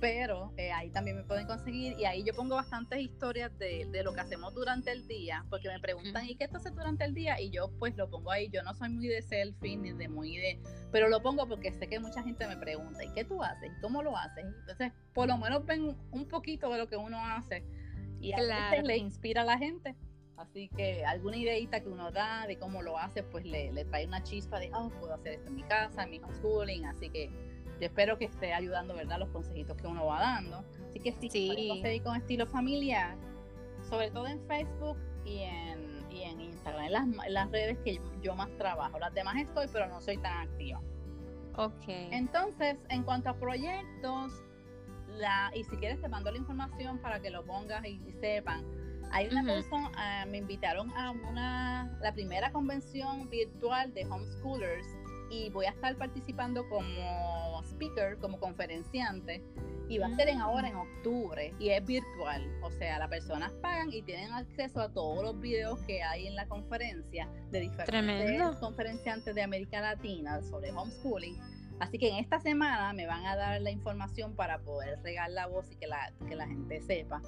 pero 0.03 0.51
eh, 0.57 0.69
ahí 0.73 0.89
también 0.89 1.15
me 1.15 1.23
pueden 1.23 1.47
conseguir 1.47 1.97
y 1.97 2.03
ahí 2.03 2.25
yo 2.25 2.33
pongo 2.33 2.55
bastantes 2.55 2.99
historias 2.99 3.57
de, 3.57 3.87
de, 3.89 4.03
lo 4.03 4.13
que 4.13 4.19
hacemos 4.19 4.53
durante 4.53 4.91
el 4.91 5.07
día, 5.07 5.45
porque 5.49 5.69
me 5.69 5.79
preguntan, 5.79 6.25
¿y 6.25 6.35
qué 6.35 6.49
tú 6.49 6.57
haces 6.57 6.75
durante 6.75 7.05
el 7.05 7.13
día? 7.13 7.39
Y 7.39 7.51
yo 7.51 7.71
pues 7.79 7.95
lo 7.95 8.09
pongo 8.09 8.29
ahí, 8.29 8.49
yo 8.49 8.61
no 8.63 8.73
soy 8.73 8.89
muy 8.89 9.07
de 9.07 9.21
selfie 9.21 9.77
ni 9.77 9.93
de 9.93 10.09
muy 10.09 10.35
de, 10.35 10.59
pero 10.91 11.07
lo 11.07 11.21
pongo 11.21 11.47
porque 11.47 11.71
sé 11.71 11.87
que 11.87 12.01
mucha 12.01 12.21
gente 12.21 12.45
me 12.47 12.57
pregunta, 12.57 13.01
¿y 13.01 13.13
qué 13.13 13.23
tú 13.23 13.41
haces? 13.41 13.71
¿Cómo 13.81 14.03
lo 14.03 14.17
haces? 14.17 14.43
Entonces, 14.43 14.91
por 15.13 15.29
lo 15.29 15.37
menos 15.37 15.65
ven 15.65 15.95
un 16.11 16.27
poquito 16.27 16.69
de 16.69 16.79
lo 16.79 16.89
que 16.89 16.97
uno 16.97 17.25
hace 17.25 17.63
y 18.19 18.33
a 18.33 18.41
veces 18.41 18.83
le 18.83 18.97
inspira 18.97 19.43
a 19.43 19.45
la 19.45 19.57
gente. 19.57 19.95
Así 20.35 20.67
que 20.75 21.05
alguna 21.05 21.37
ideita 21.37 21.79
que 21.79 21.87
uno 21.87 22.11
da 22.11 22.45
de 22.45 22.57
cómo 22.57 22.81
lo 22.81 22.97
hace, 22.97 23.23
pues 23.23 23.45
le, 23.45 23.71
le 23.71 23.85
trae 23.85 24.05
una 24.05 24.21
chispa 24.21 24.59
de, 24.59 24.69
oh, 24.73 24.89
puedo 24.99 25.13
hacer 25.13 25.35
esto 25.35 25.47
en 25.47 25.55
mi 25.55 25.63
casa, 25.63 26.03
en 26.03 26.09
mi 26.09 26.19
homeschooling, 26.19 26.85
así 26.87 27.09
que 27.09 27.52
yo 27.79 27.87
espero 27.87 28.17
que 28.17 28.25
esté 28.25 28.53
ayudando, 28.53 28.95
¿verdad? 28.95 29.19
Los 29.19 29.29
consejitos 29.29 29.75
que 29.77 29.87
uno 29.87 30.05
va 30.05 30.19
dando. 30.19 30.63
Así 30.89 30.99
que 30.99 31.11
sí, 31.13 31.29
sí. 31.29 32.01
con 32.03 32.15
estilo 32.15 32.45
familiar, 32.45 33.17
sobre 33.89 34.11
todo 34.11 34.27
en 34.27 34.39
Facebook 34.47 34.97
y 35.25 35.39
en, 35.39 36.11
y 36.11 36.23
en 36.23 36.41
Instagram, 36.41 37.15
en 37.25 37.33
las, 37.33 37.51
redes 37.51 37.77
que 37.79 37.99
yo 38.21 38.35
más 38.35 38.49
trabajo. 38.57 38.99
Las 38.99 39.13
demás 39.13 39.37
estoy, 39.37 39.67
pero 39.71 39.87
no 39.87 40.01
soy 40.01 40.17
tan 40.17 40.47
activa. 40.47 40.81
Ok. 41.55 41.87
Entonces, 41.87 42.77
en 42.89 43.03
cuanto 43.03 43.29
a 43.29 43.35
proyectos, 43.35 44.33
la, 45.07 45.51
y 45.53 45.63
si 45.63 45.75
quieres 45.77 46.01
te 46.01 46.07
mando 46.07 46.31
la 46.31 46.37
información 46.37 46.99
para 46.99 47.19
que 47.19 47.29
lo 47.29 47.43
pongas 47.45 47.85
y, 47.85 47.99
sepan. 48.19 48.63
Hay 49.11 49.27
una 49.27 49.43
persona, 49.43 49.91
ah, 49.95 50.25
me 50.27 50.39
invitaron 50.39 50.91
a 50.97 51.11
una, 51.11 51.97
la 52.01 52.13
primera 52.13 52.51
convención 52.51 53.29
virtual 53.29 53.93
de 53.93 54.05
homeschoolers 54.05 54.87
y 55.33 55.49
voy 55.49 55.65
a 55.65 55.69
estar 55.69 55.95
participando 55.97 56.67
como 56.69 57.61
speaker, 57.63 58.17
como 58.19 58.39
conferenciante 58.39 59.43
y 59.89 59.97
va 59.97 60.07
a 60.07 60.15
ser 60.15 60.29
en 60.29 60.39
ahora 60.39 60.69
en 60.69 60.75
octubre 60.75 61.53
y 61.59 61.69
es 61.69 61.85
virtual, 61.85 62.47
o 62.61 62.71
sea, 62.71 62.99
las 62.99 63.09
personas 63.09 63.51
pagan 63.53 63.91
y 63.91 64.01
tienen 64.01 64.31
acceso 64.31 64.81
a 64.81 64.91
todos 64.91 65.23
los 65.23 65.39
videos 65.39 65.79
que 65.81 66.03
hay 66.03 66.27
en 66.27 66.35
la 66.35 66.47
conferencia 66.47 67.27
de 67.51 67.59
diferentes 67.59 68.55
conferenciantes 68.59 69.35
de 69.35 69.41
América 69.41 69.81
Latina 69.81 70.41
sobre 70.41 70.71
homeschooling. 70.71 71.39
Así 71.79 71.97
que 71.97 72.09
en 72.09 72.15
esta 72.17 72.39
semana 72.39 72.93
me 72.93 73.07
van 73.07 73.25
a 73.25 73.35
dar 73.35 73.59
la 73.61 73.71
información 73.71 74.35
para 74.35 74.59
poder 74.59 75.01
regar 75.01 75.31
la 75.31 75.47
voz 75.47 75.69
y 75.71 75.75
que 75.75 75.87
la, 75.87 76.13
que 76.29 76.35
la 76.35 76.47
gente 76.47 76.81
sepa 76.81 77.21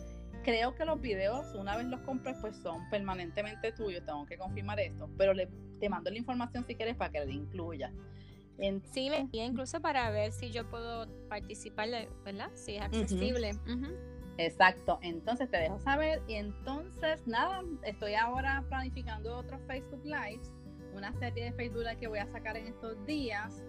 creo 0.45 0.75
que 0.75 0.85
los 0.85 1.01
videos, 1.01 1.53
una 1.55 1.75
vez 1.75 1.87
los 1.87 1.99
compres, 2.01 2.37
pues 2.39 2.55
son 2.57 2.87
permanentemente 2.89 3.71
tuyos. 3.71 4.05
Tengo 4.05 4.25
que 4.27 4.37
confirmar 4.37 4.79
esto. 4.79 5.09
Pero 5.17 5.33
le, 5.33 5.49
te 5.79 5.89
mando 5.89 6.11
la 6.11 6.17
información 6.17 6.63
si 6.65 6.75
quieres 6.75 6.95
para 6.95 7.11
que 7.11 7.25
le 7.25 7.33
incluya. 7.33 7.91
sí, 8.93 9.09
me 9.09 9.17
envía 9.17 9.43
incluso 9.43 9.81
para 9.81 10.09
ver 10.11 10.31
si 10.31 10.51
yo 10.51 10.69
puedo 10.69 11.07
participar, 11.27 11.89
¿verdad? 12.23 12.51
Si 12.53 12.75
es 12.75 12.83
accesible. 12.83 13.53
Exacto. 14.37 14.99
Entonces 15.01 15.49
te 15.49 15.57
dejo 15.57 15.79
saber. 15.79 16.21
Y 16.27 16.35
entonces, 16.35 17.25
nada, 17.25 17.63
estoy 17.83 18.13
ahora 18.13 18.63
planificando 18.69 19.37
otros 19.37 19.59
Facebook 19.67 20.05
Lives. 20.05 20.51
Una 20.93 21.11
serie 21.13 21.45
de 21.45 21.53
Facebook 21.53 21.83
Live 21.83 21.97
que 21.97 22.07
voy 22.07 22.19
a 22.19 22.27
sacar 22.27 22.55
en 22.55 22.67
estos 22.67 23.03
días 23.05 23.63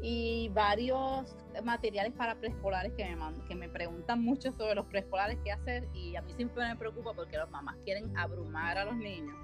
y 0.00 0.50
varios 0.50 1.36
materiales 1.64 2.12
para 2.12 2.34
preescolares 2.34 2.92
que 2.92 3.04
me, 3.04 3.46
que 3.48 3.54
me 3.54 3.68
preguntan 3.68 4.22
mucho 4.22 4.52
sobre 4.52 4.74
los 4.74 4.86
preescolares 4.86 5.38
qué 5.44 5.52
hacer 5.52 5.88
y 5.94 6.16
a 6.16 6.22
mí 6.22 6.32
siempre 6.34 6.66
me 6.66 6.76
preocupa 6.76 7.12
porque 7.14 7.36
las 7.36 7.50
mamás 7.50 7.76
quieren 7.84 8.16
abrumar 8.16 8.78
a 8.78 8.84
los 8.84 8.96
niños 8.96 9.34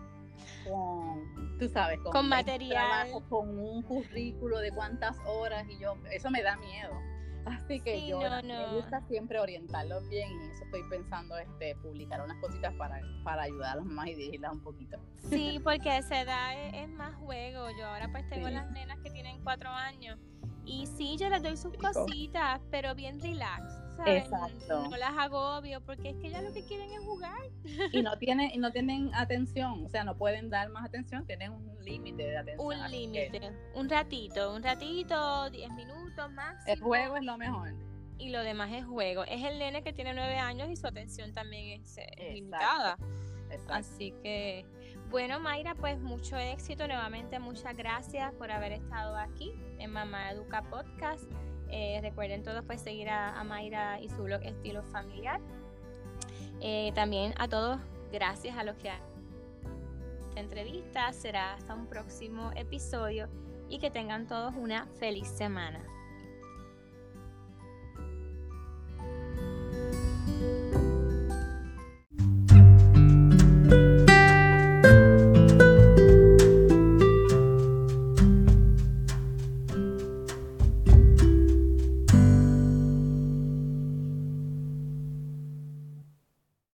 con, 0.64 1.58
tú 1.58 1.68
sabes, 1.68 1.98
con, 2.00 2.28
material, 2.28 3.08
con 3.28 3.58
un 3.58 3.82
currículo 3.82 4.58
de 4.58 4.72
cuántas 4.72 5.16
horas 5.26 5.66
y 5.68 5.78
yo, 5.78 5.96
eso 6.10 6.30
me 6.30 6.42
da 6.42 6.56
miedo. 6.56 6.92
Así 7.44 7.80
que 7.80 8.06
yo 8.06 8.20
me 8.42 8.66
gusta 8.74 9.00
siempre 9.08 9.40
orientarlos 9.40 10.08
bien 10.08 10.30
y 10.30 10.50
eso 10.50 10.64
estoy 10.64 10.82
pensando 10.88 11.36
este 11.38 11.74
publicar 11.76 12.22
unas 12.22 12.38
cositas 12.40 12.72
para, 12.74 13.00
para 13.24 13.42
ayudar 13.42 13.72
a 13.72 13.76
las 13.76 13.84
mamás 13.84 14.08
y 14.08 14.14
dirigirlas 14.14 14.52
un 14.52 14.62
poquito. 14.62 14.98
Sí, 15.28 15.60
porque 15.62 15.90
a 15.90 15.98
esa 15.98 16.20
edad 16.20 16.74
es, 16.74 16.88
más 16.90 17.14
juego. 17.16 17.68
Yo 17.78 17.86
ahora 17.86 18.08
pues 18.10 18.28
tengo 18.28 18.48
las 18.48 18.70
nenas 18.70 18.98
que 19.00 19.10
tienen 19.10 19.42
cuatro 19.42 19.70
años 19.70 20.18
y 20.64 20.86
sí, 20.86 21.16
yo 21.18 21.28
les 21.28 21.42
doy 21.42 21.56
sus 21.56 21.72
cositas, 21.74 22.60
pero 22.70 22.94
bien 22.94 23.20
relax. 23.20 23.82
¿sabes? 23.96 24.24
Exacto. 24.24 24.88
No, 24.88 24.96
las 24.96 25.16
agobio 25.18 25.80
porque 25.80 26.10
es 26.10 26.16
que 26.16 26.28
ellas 26.28 26.44
lo 26.44 26.52
que 26.52 26.64
quieren 26.64 26.90
es 26.92 27.00
jugar. 27.00 27.42
Y 27.92 28.02
no 28.02 28.16
tienen, 28.18 28.50
y 28.52 28.58
no 28.58 28.70
tienen 28.70 29.10
atención, 29.14 29.84
o 29.84 29.88
sea, 29.88 30.04
no 30.04 30.16
pueden 30.16 30.50
dar 30.50 30.70
más 30.70 30.84
atención, 30.84 31.26
tienen 31.26 31.52
un 31.52 31.84
límite 31.84 32.22
de 32.22 32.36
atención. 32.36 32.66
Un 32.66 32.90
límite, 32.90 33.52
un 33.74 33.88
ratito, 33.88 34.54
un 34.54 34.62
ratito, 34.62 35.50
10 35.50 35.70
minutos 35.72 36.01
máximo. 36.28 36.72
El 36.72 36.80
juego 36.80 37.16
es 37.16 37.24
lo 37.24 37.38
mejor. 37.38 37.74
Y 38.18 38.30
lo 38.30 38.40
demás 38.40 38.70
es 38.72 38.84
juego. 38.84 39.24
Es 39.24 39.44
el 39.44 39.58
nene 39.58 39.82
que 39.82 39.92
tiene 39.92 40.14
nueve 40.14 40.38
años 40.38 40.70
y 40.70 40.76
su 40.76 40.86
atención 40.86 41.32
también 41.32 41.80
es, 41.80 41.98
es 41.98 42.34
limitada. 42.34 42.96
Así 43.68 44.12
que, 44.22 44.64
bueno, 45.10 45.40
Mayra, 45.40 45.74
pues 45.74 45.98
mucho 45.98 46.36
éxito. 46.36 46.86
Nuevamente, 46.86 47.38
muchas 47.38 47.76
gracias 47.76 48.32
por 48.34 48.50
haber 48.50 48.72
estado 48.72 49.16
aquí 49.16 49.52
en 49.78 49.90
Mamá 49.90 50.30
Educa 50.30 50.62
Podcast. 50.62 51.24
Eh, 51.68 51.98
recuerden 52.02 52.42
todos 52.42 52.64
pues 52.66 52.82
seguir 52.82 53.08
a, 53.08 53.42
Mayra 53.44 54.00
y 54.00 54.08
su 54.08 54.22
blog 54.22 54.42
Estilo 54.42 54.82
Familiar. 54.84 55.40
Eh, 56.60 56.92
también 56.94 57.34
a 57.38 57.48
todos, 57.48 57.80
gracias 58.12 58.56
a 58.56 58.62
los 58.62 58.76
que 58.76 58.90
han 58.90 59.12
esta 60.32 60.40
entrevista. 60.40 61.12
Será 61.12 61.54
hasta 61.54 61.74
un 61.74 61.86
próximo 61.86 62.50
episodio 62.56 63.28
y 63.68 63.78
que 63.78 63.90
tengan 63.90 64.26
todos 64.26 64.54
una 64.56 64.86
feliz 64.98 65.28
semana. 65.28 65.82
Bye. 73.72 74.11